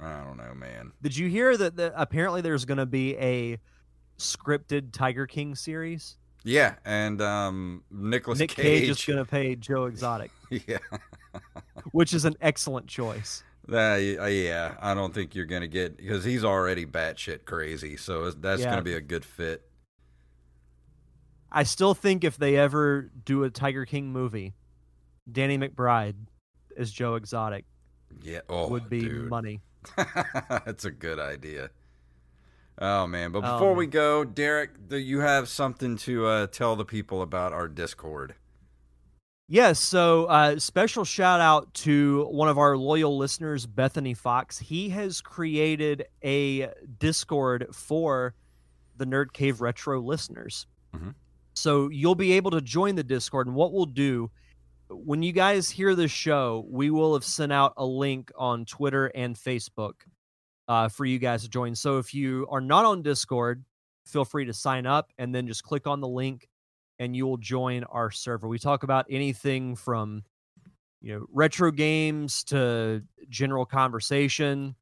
I 0.03 0.23
don't 0.23 0.37
know, 0.37 0.53
man. 0.53 0.91
Did 1.01 1.15
you 1.15 1.27
hear 1.29 1.55
that? 1.57 1.93
apparently, 1.95 2.41
there's 2.41 2.65
going 2.65 2.77
to 2.77 2.85
be 2.85 3.15
a 3.17 3.57
scripted 4.17 4.91
Tiger 4.91 5.25
King 5.27 5.55
series. 5.55 6.17
Yeah, 6.43 6.75
and 6.83 7.21
um, 7.21 7.83
Nicolas 7.89 8.39
Nick 8.39 8.49
Cage. 8.51 8.81
Cage 8.81 8.89
is 8.89 9.05
going 9.05 9.19
to 9.19 9.25
pay 9.25 9.55
Joe 9.55 9.85
Exotic, 9.85 10.29
yeah, 10.49 10.77
which 11.91 12.13
is 12.13 12.25
an 12.25 12.35
excellent 12.41 12.87
choice. 12.87 13.43
uh, 13.71 13.95
yeah. 13.97 14.75
I 14.81 14.93
don't 14.93 15.13
think 15.13 15.35
you're 15.35 15.45
gonna 15.45 15.67
get 15.69 15.95
because 15.95 16.25
he's 16.25 16.43
already 16.43 16.85
batshit 16.85 17.45
crazy, 17.45 17.95
so 17.95 18.29
that's 18.31 18.61
Yeah. 18.61 18.71
gonna 18.71 18.81
be 18.81 18.95
a 18.95 18.99
good 19.01 19.23
fit. 19.23 19.65
I 21.49 21.63
still 21.63 21.93
think 21.93 22.23
if 22.25 22.35
they 22.37 22.57
ever 22.57 23.09
do 23.23 23.43
a 23.43 23.49
Tiger 23.49 23.85
King 23.85 24.11
movie, 24.11 24.53
Danny 25.31 25.57
McBride 25.57 26.15
as 26.75 26.91
Joe 26.91 27.15
Exotic 27.15 27.63
Yeah, 28.21 28.41
oh, 28.49 28.67
would 28.69 28.89
be 28.89 29.01
dude. 29.01 29.29
money. 29.29 29.61
That's 30.65 30.85
a 30.85 30.91
good 30.91 31.19
idea. 31.19 31.69
Oh 32.79 33.05
man! 33.05 33.31
But 33.31 33.41
before 33.41 33.69
man. 33.69 33.77
we 33.77 33.87
go, 33.87 34.23
Derek, 34.23 34.87
do 34.87 34.97
you 34.97 35.19
have 35.19 35.47
something 35.47 35.95
to 35.97 36.25
uh, 36.25 36.47
tell 36.47 36.75
the 36.75 36.85
people 36.85 37.21
about 37.21 37.53
our 37.53 37.67
Discord? 37.67 38.35
Yes, 39.47 39.79
so 39.79 40.25
uh, 40.25 40.57
special 40.57 41.05
shout 41.05 41.39
out 41.39 41.71
to 41.75 42.25
one 42.31 42.49
of 42.49 42.57
our 42.57 42.75
loyal 42.75 43.17
listeners, 43.17 43.65
Bethany 43.67 44.13
Fox. 44.13 44.57
He 44.57 44.89
has 44.89 45.21
created 45.21 46.05
a 46.23 46.71
Discord 46.97 47.67
for 47.71 48.33
the 48.97 49.05
Nerd 49.05 49.33
Cave 49.33 49.61
Retro 49.61 49.99
listeners. 49.99 50.65
Mhm. 50.95 51.13
So 51.53 51.89
you'll 51.89 52.15
be 52.15 52.31
able 52.33 52.51
to 52.51 52.61
join 52.61 52.95
the 52.95 53.03
Discord. 53.03 53.47
And 53.47 53.55
what 53.55 53.73
we'll 53.73 53.85
do 53.85 54.31
when 54.93 55.23
you 55.23 55.31
guys 55.31 55.69
hear 55.69 55.95
this 55.95 56.11
show, 56.11 56.65
we 56.69 56.89
will 56.89 57.13
have 57.13 57.25
sent 57.25 57.51
out 57.51 57.73
a 57.77 57.85
link 57.85 58.31
on 58.37 58.65
Twitter 58.65 59.07
and 59.07 59.35
Facebook 59.35 59.93
uh, 60.67 60.89
for 60.89 61.05
you 61.05 61.19
guys 61.19 61.43
to 61.43 61.49
join. 61.49 61.75
So 61.75 61.97
if 61.97 62.13
you 62.13 62.47
are 62.49 62.61
not 62.61 62.85
on 62.85 63.01
Discord, 63.01 63.63
feel 64.05 64.25
free 64.25 64.45
to 64.45 64.53
sign 64.53 64.85
up 64.85 65.11
and 65.17 65.33
then 65.33 65.47
just 65.47 65.63
click 65.63 65.87
on 65.87 66.01
the 66.01 66.07
link 66.07 66.47
and 66.99 67.15
you 67.15 67.25
will 67.25 67.37
join 67.37 67.83
our 67.85 68.11
server. 68.11 68.47
We 68.47 68.59
talk 68.59 68.83
about 68.83 69.05
anything 69.09 69.75
from 69.75 70.23
you 71.01 71.13
know 71.13 71.25
retro 71.31 71.71
games 71.71 72.43
to 72.45 73.03
general 73.29 73.65
conversation. 73.65 74.75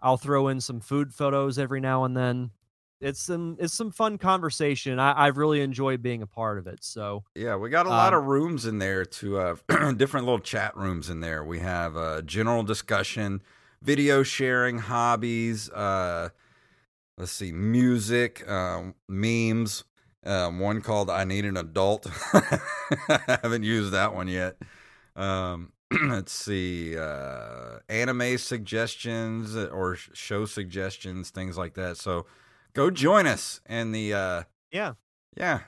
I'll 0.00 0.16
throw 0.16 0.48
in 0.48 0.60
some 0.60 0.80
food 0.80 1.12
photos 1.12 1.58
every 1.58 1.80
now 1.80 2.04
and 2.04 2.16
then. 2.16 2.50
It's 3.00 3.20
some 3.20 3.56
it's 3.60 3.74
some 3.74 3.90
fun 3.92 4.18
conversation. 4.18 4.98
I, 4.98 5.26
I've 5.26 5.38
really 5.38 5.60
enjoyed 5.60 6.02
being 6.02 6.22
a 6.22 6.26
part 6.26 6.58
of 6.58 6.66
it. 6.66 6.82
So 6.82 7.24
Yeah, 7.34 7.56
we 7.56 7.70
got 7.70 7.86
a 7.86 7.90
lot 7.90 8.12
Um, 8.12 8.20
of 8.20 8.26
rooms 8.26 8.66
in 8.66 8.78
there 8.78 9.04
to 9.04 9.38
uh, 9.38 9.56
different 9.92 10.26
little 10.26 10.40
chat 10.40 10.76
rooms 10.76 11.08
in 11.08 11.20
there. 11.20 11.44
We 11.44 11.60
have 11.60 11.96
uh, 11.96 12.22
general 12.22 12.62
discussion, 12.64 13.40
video 13.82 14.22
sharing, 14.24 14.78
hobbies. 14.78 15.70
Uh, 15.70 16.30
let's 17.16 17.32
see, 17.32 17.52
music, 17.52 18.48
um, 18.48 18.94
memes. 19.08 19.84
Um, 20.24 20.58
one 20.58 20.80
called 20.80 21.08
"I 21.08 21.22
Need 21.24 21.44
an 21.44 21.56
Adult." 21.56 22.08
I 22.32 23.38
haven't 23.42 23.62
used 23.62 23.92
that 23.92 24.14
one 24.14 24.26
yet. 24.28 24.56
Um, 25.14 25.72
let's 26.08 26.32
see, 26.32 26.98
uh, 26.98 27.78
anime 27.88 28.36
suggestions 28.38 29.56
or 29.56 29.94
show 29.96 30.44
suggestions, 30.44 31.30
things 31.30 31.56
like 31.56 31.74
that. 31.74 31.96
So, 31.96 32.26
go 32.74 32.90
join 32.90 33.26
us 33.26 33.60
in 33.68 33.92
the 33.92 34.14
uh, 34.14 34.42
yeah, 34.72 34.94
yeah. 35.36 35.60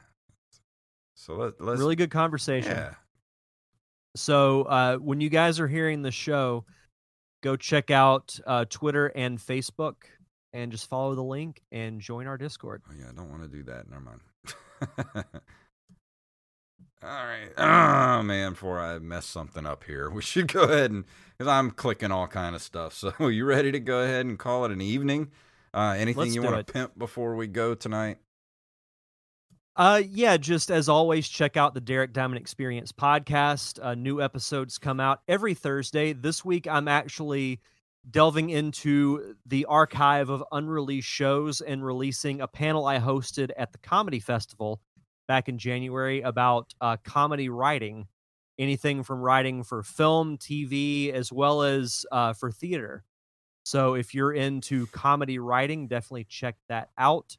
So 1.15 1.35
let, 1.35 1.61
let's 1.61 1.79
really 1.79 1.97
good 1.97 2.11
conversation. 2.11 2.73
yeah. 2.73 2.95
So 4.17 4.63
uh, 4.63 4.97
when 4.97 5.21
you 5.21 5.29
guys 5.29 5.61
are 5.61 5.69
hearing 5.69 6.03
the 6.03 6.11
show, 6.11 6.65
go 7.43 7.57
check 7.57 7.91
out 7.91 8.39
uh, 8.47 8.65
Twitter 8.69 9.07
and 9.07 9.39
Facebook 9.39 9.95
and 10.53 10.73
just 10.73 10.89
follow 10.89 11.15
the 11.15 11.23
link 11.23 11.63
and 11.71 12.01
join 12.01 12.27
our 12.27 12.37
Discord. 12.37 12.83
Oh 12.89 12.95
yeah, 12.99 13.07
I 13.11 13.13
don't 13.13 13.31
want 13.31 13.43
to 13.43 13.49
do 13.49 13.63
that. 13.65 13.89
Never 13.89 14.03
mind. 14.03 14.21
All 17.03 17.09
right. 17.09 17.49
Oh 17.57 18.23
man, 18.23 18.53
before 18.53 18.79
I 18.79 18.99
mess 18.99 19.25
something 19.25 19.65
up 19.65 19.85
here, 19.85 20.11
we 20.11 20.21
should 20.21 20.49
go 20.53 20.65
ahead 20.65 20.91
and 20.91 21.05
because 21.37 21.49
I'm 21.49 21.71
clicking 21.71 22.13
all 22.13 22.27
kind 22.27 22.55
of 22.55 22.61
stuff. 22.61 22.93
So 22.95 23.15
you 23.29 23.45
ready 23.47 23.73
to 23.73 23.81
go 23.81 24.03
ahead 24.03 24.27
and 24.27 24.39
call 24.39 24.67
it 24.67 24.71
an 24.71 24.83
evening? 24.83 25.31
Uh, 25.73 25.95
anything 25.97 26.21
Let's 26.23 26.35
you 26.35 26.43
want 26.43 26.67
to 26.67 26.73
pimp 26.73 26.99
before 26.99 27.37
we 27.37 27.47
go 27.47 27.75
tonight? 27.75 28.19
Uh, 29.77 30.03
yeah, 30.11 30.37
just 30.37 30.71
as 30.71 30.89
always, 30.89 31.29
check 31.29 31.57
out 31.57 31.75
the 31.75 31.81
Derek 31.81 32.13
Diamond 32.13 32.41
Experience 32.41 32.93
podcast. 32.93 33.79
Uh, 33.83 33.95
new 33.95 34.21
episodes 34.21 34.79
come 34.79 35.01
out 35.01 35.21
every 35.29 35.55
Thursday. 35.55 36.13
This 36.13 36.45
week, 36.45 36.67
I'm 36.67 36.89
actually 36.89 37.61
delving 38.11 38.51
into 38.51 39.37
the 39.47 39.67
archive 39.67 40.29
of 40.29 40.43
unreleased 40.53 41.09
shows 41.09 41.61
and 41.61 41.85
releasing 41.85 42.41
a 42.41 42.49
panel 42.49 42.87
I 42.87 42.99
hosted 42.99 43.51
at 43.57 43.73
the 43.73 43.79
Comedy 43.79 44.21
Festival 44.21 44.81
back 45.29 45.49
in 45.49 45.59
January 45.59 46.23
about 46.23 46.75
uh, 46.81 46.97
comedy 47.05 47.49
writing, 47.49 48.09
anything 48.59 49.03
from 49.05 49.21
writing 49.21 49.63
for 49.63 49.83
film, 49.83 50.37
TV, 50.39 51.13
as 51.13 51.33
well 51.33 51.63
as 51.63 52.05
uh, 52.11 52.33
for 52.33 52.51
theater. 52.51 53.05
So 53.71 53.95
if 53.95 54.17
you're 54.17 54.33
into 54.33 54.89
comedy 54.89 55.39
writing, 55.39 55.87
definitely 55.87 56.25
check 56.25 56.57
that 56.69 56.89
out. 56.99 57.37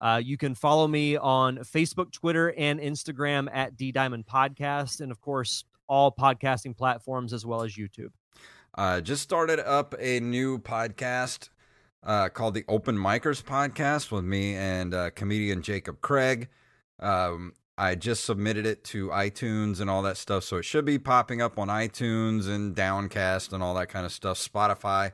Uh, 0.00 0.22
you 0.24 0.36
can 0.36 0.54
follow 0.54 0.86
me 0.86 1.16
on 1.16 1.56
Facebook, 1.58 2.12
Twitter, 2.12 2.54
and 2.56 2.78
Instagram 2.78 3.48
at 3.52 3.76
D 3.76 3.90
Diamond 3.90 4.26
Podcast, 4.26 5.00
and 5.00 5.10
of 5.10 5.20
course, 5.20 5.64
all 5.88 6.12
podcasting 6.12 6.76
platforms 6.76 7.32
as 7.32 7.44
well 7.44 7.64
as 7.64 7.72
YouTube. 7.72 8.10
Uh, 8.78 9.00
just 9.00 9.24
started 9.24 9.58
up 9.58 9.92
a 9.98 10.20
new 10.20 10.60
podcast 10.60 11.48
uh, 12.04 12.28
called 12.28 12.54
the 12.54 12.64
Open 12.68 12.96
Micers 12.96 13.42
Podcast 13.42 14.12
with 14.12 14.24
me 14.24 14.54
and 14.54 14.94
uh, 14.94 15.10
comedian 15.16 15.62
Jacob 15.62 16.00
Craig. 16.00 16.48
Um, 17.00 17.54
I 17.76 17.96
just 17.96 18.22
submitted 18.24 18.66
it 18.66 18.84
to 18.84 19.08
iTunes 19.08 19.80
and 19.80 19.90
all 19.90 20.02
that 20.02 20.16
stuff, 20.16 20.44
so 20.44 20.58
it 20.58 20.64
should 20.64 20.84
be 20.84 21.00
popping 21.00 21.42
up 21.42 21.58
on 21.58 21.66
iTunes 21.66 22.46
and 22.46 22.72
Downcast 22.72 23.52
and 23.52 23.64
all 23.64 23.74
that 23.74 23.88
kind 23.88 24.06
of 24.06 24.12
stuff. 24.12 24.38
Spotify, 24.38 25.10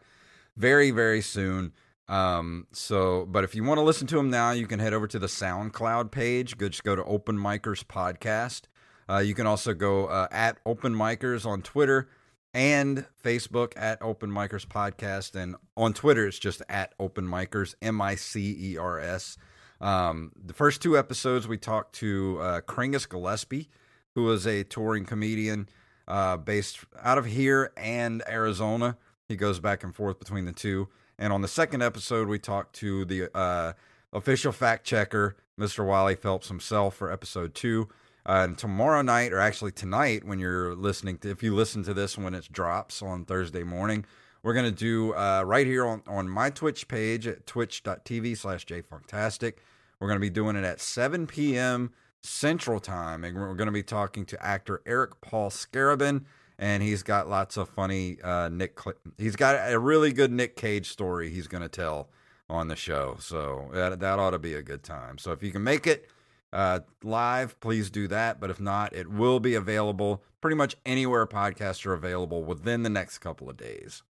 very 0.57 0.91
very 0.91 1.21
soon. 1.21 1.73
Um, 2.09 2.67
so, 2.73 3.25
but 3.25 3.45
if 3.45 3.55
you 3.55 3.65
want 3.65 3.79
to 3.79 3.83
listen 3.83 4.07
to 4.09 4.17
them 4.17 4.29
now, 4.29 4.51
you 4.51 4.67
can 4.67 4.81
head 4.81 4.93
over 4.93 5.07
to 5.07 5.19
the 5.19 5.29
SoundCloud 5.29 6.11
page. 6.11 6.59
Just 6.59 6.85
go 6.85 6.95
to 6.95 7.05
Open 7.05 7.39
Micers 7.39 7.85
Podcast. 7.85 8.63
Uh, 9.09 9.19
you 9.19 9.35
can 9.35 9.47
also 9.47 9.73
go 9.73 10.07
uh, 10.07 10.29
at 10.31 10.59
Open 10.67 10.95
Micers 10.95 11.47
on 11.47 11.63
Twitter 11.63 12.09
and 12.55 13.07
Facebook 13.23 13.73
at 13.77 14.01
Open 14.03 14.31
Micers 14.31 14.67
Podcast, 14.67 15.35
and 15.35 15.57
on 15.77 15.95
Twitter 15.95 16.27
it's 16.27 16.39
just 16.39 16.63
at 16.69 16.93
Open 17.01 17.27
Micers 17.27 17.75
M 17.81 18.01
I 18.01 18.15
C 18.15 18.57
E 18.59 18.77
R 18.77 19.01
S. 19.01 19.39
Um, 19.81 20.33
the 20.37 20.53
first 20.53 20.83
two 20.83 20.97
episodes 20.99 21.49
we 21.49 21.59
talked 21.59 21.95
to 21.97 22.39
uh, 22.41 22.61
Kringus 22.61 23.09
Gillespie, 23.09 23.69
who 24.15 24.31
is 24.31 24.47
a 24.47 24.65
touring 24.65 25.05
comedian 25.07 25.69
uh, 26.07 26.37
based 26.37 26.81
out 27.03 27.19
of 27.19 27.27
here 27.27 27.73
and 27.77 28.23
Arizona. 28.29 28.99
He 29.33 29.37
goes 29.37 29.61
back 29.61 29.83
and 29.83 29.95
forth 29.95 30.19
between 30.19 30.45
the 30.45 30.53
two. 30.53 30.89
And 31.19 31.33
on 31.33 31.41
the 31.41 31.49
second 31.49 31.83
episode, 31.83 32.29
we 32.29 32.39
talked 32.39 32.75
to 32.77 33.07
the 33.07 33.35
uh, 33.35 33.73
official 34.13 34.53
fact 34.53 34.85
checker, 34.85 35.37
Mr. 35.59 35.87
Wiley 35.87 36.17
Phelps 36.17 36.49
himself, 36.49 36.95
for 36.97 37.11
episode 37.11 37.55
two. 37.55 37.89
Uh, 38.27 38.45
and 38.45 38.59
tomorrow 38.59 39.01
night, 39.01 39.33
or 39.33 39.39
actually 39.39 39.73
tonight, 39.73 40.25
when 40.25 40.39
you're 40.39 40.75
listening 40.75 41.17
to, 41.19 41.31
if 41.31 41.43
you 41.43 41.55
listen 41.55 41.83
to 41.85 41.95
this 41.95 42.19
when 42.19 42.35
it 42.35 42.53
drops 42.53 43.01
on 43.01 43.25
Thursday 43.25 43.63
morning, 43.63 44.05
we're 44.43 44.53
going 44.53 44.67
to 44.67 44.71
do 44.71 45.15
uh, 45.15 45.43
right 45.47 45.67
here 45.67 45.87
on, 45.87 46.03
on 46.07 46.29
my 46.29 46.51
Twitch 46.51 46.87
page 46.87 47.27
at 47.27 47.47
twitch.tv 47.47 48.37
slash 48.37 48.67
jfunktastic. 48.67 49.55
We're 49.99 50.09
going 50.09 50.19
to 50.19 50.21
be 50.21 50.29
doing 50.29 50.57
it 50.57 50.65
at 50.65 50.79
7 50.79 51.27
p.m. 51.27 51.91
Central 52.21 52.81
Time. 52.81 53.25
And 53.25 53.35
we're 53.35 53.55
going 53.55 53.67
to 53.67 53.73
be 53.73 53.83
talking 53.83 54.27
to 54.27 54.45
actor 54.45 54.83
Eric 54.85 55.23
Paul 55.23 55.49
Scarabin. 55.49 56.27
And 56.63 56.81
he's 56.81 57.03
got 57.03 57.29
lots 57.29 57.57
of 57.57 57.69
funny 57.69 58.19
uh, 58.23 58.49
Nick. 58.49 58.79
Cl- 58.81 58.97
he's 59.19 59.35
got 59.35 59.73
a 59.73 59.79
really 59.81 60.13
good 60.13 60.31
Nick 60.31 60.55
Cage 60.55 60.89
story 60.89 61.29
he's 61.29 61.49
going 61.49 61.65
to 61.65 61.69
tell 61.69 62.09
on 62.49 62.69
the 62.69 62.77
show. 62.77 63.17
So 63.19 63.69
that, 63.73 63.99
that 63.99 64.21
ought 64.21 64.31
to 64.31 64.39
be 64.39 64.55
a 64.55 64.63
good 64.63 64.85
time. 64.85 65.19
So 65.19 65.33
if 65.33 65.43
you 65.43 65.51
can 65.51 65.65
make 65.65 65.89
it, 65.89 66.09
uh, 66.53 66.81
live, 67.03 67.59
please 67.59 67.91
do 67.91 68.07
that. 68.07 68.39
But 68.39 68.51
if 68.51 68.61
not, 68.61 68.93
it 68.93 69.11
will 69.11 69.41
be 69.41 69.57
available 69.57 70.23
pretty 70.41 70.57
much 70.57 70.77
anywhere 70.87 71.27
podcasts 71.27 71.85
are 71.85 71.95
available 71.95 72.45
within 72.45 72.85
the 72.85 72.91
next 72.91 73.19
couple 73.19 73.51
of 73.51 73.57
days. 73.57 74.05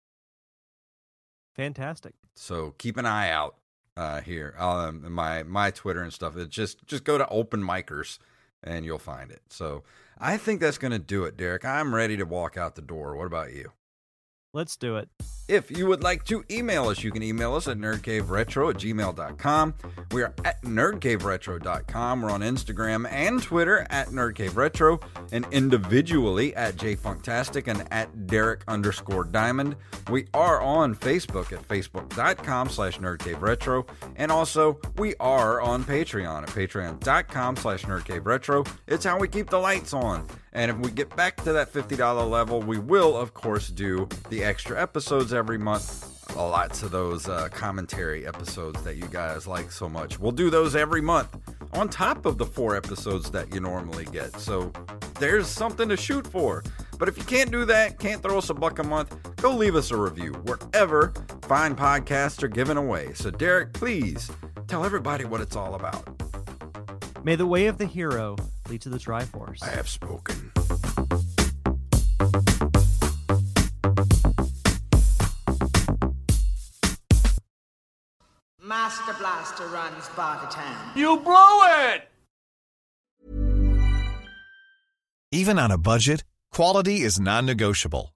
Fantastic. 1.55 2.15
So 2.35 2.75
keep 2.77 2.97
an 2.97 3.05
eye 3.05 3.29
out 3.29 3.55
uh, 3.95 4.19
here. 4.19 4.55
Um, 4.57 5.09
my 5.13 5.43
my 5.43 5.71
Twitter 5.71 6.01
and 6.01 6.11
stuff. 6.11 6.35
It 6.35 6.49
just 6.49 6.85
just 6.85 7.05
go 7.05 7.17
to 7.17 7.27
Open 7.29 7.63
Micers 7.63 8.19
and 8.63 8.85
you'll 8.85 8.99
find 8.99 9.31
it. 9.31 9.41
So 9.49 9.83
I 10.19 10.37
think 10.37 10.61
that's 10.61 10.77
going 10.77 10.91
to 10.91 10.99
do 10.99 11.23
it, 11.23 11.37
Derek. 11.37 11.65
I'm 11.65 11.95
ready 11.95 12.17
to 12.17 12.23
walk 12.23 12.57
out 12.57 12.75
the 12.75 12.81
door. 12.81 13.15
What 13.15 13.27
about 13.27 13.53
you? 13.53 13.71
Let's 14.53 14.75
do 14.75 14.97
it. 14.97 15.07
If 15.47 15.69
you 15.69 15.87
would 15.87 16.03
like 16.03 16.23
to 16.25 16.43
email 16.49 16.87
us, 16.87 17.03
you 17.03 17.11
can 17.11 17.23
email 17.23 17.55
us 17.55 17.67
at 17.67 17.77
nerdcaveretro 17.77 18.69
at 18.69 18.77
gmail.com. 18.77 19.73
We 20.11 20.23
are 20.23 20.33
at 20.45 20.61
nerdcaveretro.com. 20.61 22.21
We're 22.21 22.29
on 22.29 22.41
Instagram 22.41 23.09
and 23.11 23.41
Twitter 23.41 23.85
at 23.89 24.07
nerdcaveretro 24.09 25.01
and 25.31 25.45
individually 25.51 26.55
at 26.55 26.75
jfunktastic 26.75 27.67
and 27.67 27.85
at 27.91 28.27
derek 28.27 28.63
underscore 28.67 29.25
diamond. 29.25 29.75
We 30.09 30.27
are 30.33 30.61
on 30.61 30.95
Facebook 30.95 31.51
at 31.51 31.67
facebook.com 31.67 32.69
slash 32.69 32.99
nerdcaveretro. 32.99 33.87
And 34.15 34.31
also, 34.31 34.79
we 34.97 35.15
are 35.19 35.59
on 35.61 35.83
Patreon 35.83 36.43
at 36.43 36.49
patreon.com 36.49 37.55
slash 37.57 37.83
nerdcaveretro. 37.83 38.67
It's 38.87 39.03
how 39.05 39.17
we 39.17 39.27
keep 39.27 39.49
the 39.49 39.59
lights 39.59 39.93
on. 39.93 40.27
And 40.53 40.69
if 40.69 40.77
we 40.77 40.91
get 40.91 41.15
back 41.15 41.37
to 41.43 41.53
that 41.53 41.71
$50 41.71 42.29
level, 42.29 42.61
we 42.61 42.77
will, 42.77 43.15
of 43.15 43.33
course, 43.33 43.69
do 43.69 44.07
the 44.29 44.43
extra 44.43 44.81
episodes 44.81 45.33
every 45.33 45.57
month. 45.57 46.07
Lots 46.35 46.83
of 46.83 46.91
those 46.91 47.27
uh, 47.27 47.49
commentary 47.49 48.25
episodes 48.27 48.81
that 48.83 48.95
you 48.95 49.05
guys 49.07 49.47
like 49.47 49.71
so 49.71 49.89
much. 49.89 50.19
We'll 50.19 50.31
do 50.31 50.49
those 50.49 50.75
every 50.75 51.01
month 51.01 51.37
on 51.73 51.89
top 51.89 52.25
of 52.25 52.37
the 52.37 52.45
four 52.45 52.75
episodes 52.75 53.31
that 53.31 53.53
you 53.53 53.59
normally 53.59 54.05
get. 54.05 54.37
So 54.39 54.71
there's 55.19 55.47
something 55.47 55.87
to 55.89 55.97
shoot 55.97 56.25
for. 56.27 56.63
But 56.97 57.09
if 57.09 57.17
you 57.17 57.23
can't 57.23 57.51
do 57.51 57.65
that, 57.65 57.99
can't 57.99 58.21
throw 58.21 58.37
us 58.37 58.49
a 58.49 58.53
buck 58.53 58.79
a 58.79 58.83
month, 58.83 59.15
go 59.37 59.55
leave 59.55 59.75
us 59.75 59.91
a 59.91 59.97
review 59.97 60.33
wherever 60.43 61.13
fine 61.43 61.75
podcasts 61.75 62.43
are 62.43 62.47
given 62.47 62.77
away. 62.77 63.13
So, 63.13 63.31
Derek, 63.31 63.73
please 63.73 64.29
tell 64.67 64.85
everybody 64.85 65.25
what 65.25 65.41
it's 65.41 65.55
all 65.55 65.75
about. 65.75 66.30
May 67.23 67.35
the 67.35 67.45
way 67.45 67.67
of 67.67 67.77
the 67.77 67.85
hero 67.85 68.35
lead 68.67 68.81
to 68.81 68.89
the 68.89 68.97
Triforce. 68.97 69.61
I 69.61 69.69
have 69.69 69.87
spoken. 69.87 70.51
Master 78.59 79.13
Blaster 79.19 79.67
runs 79.67 80.05
Bartertown. 80.15 80.95
You 80.95 81.17
blew 81.17 81.61
it! 81.91 82.07
Even 85.31 85.59
on 85.59 85.69
a 85.69 85.77
budget, 85.77 86.23
quality 86.51 87.01
is 87.01 87.19
non-negotiable. 87.19 88.15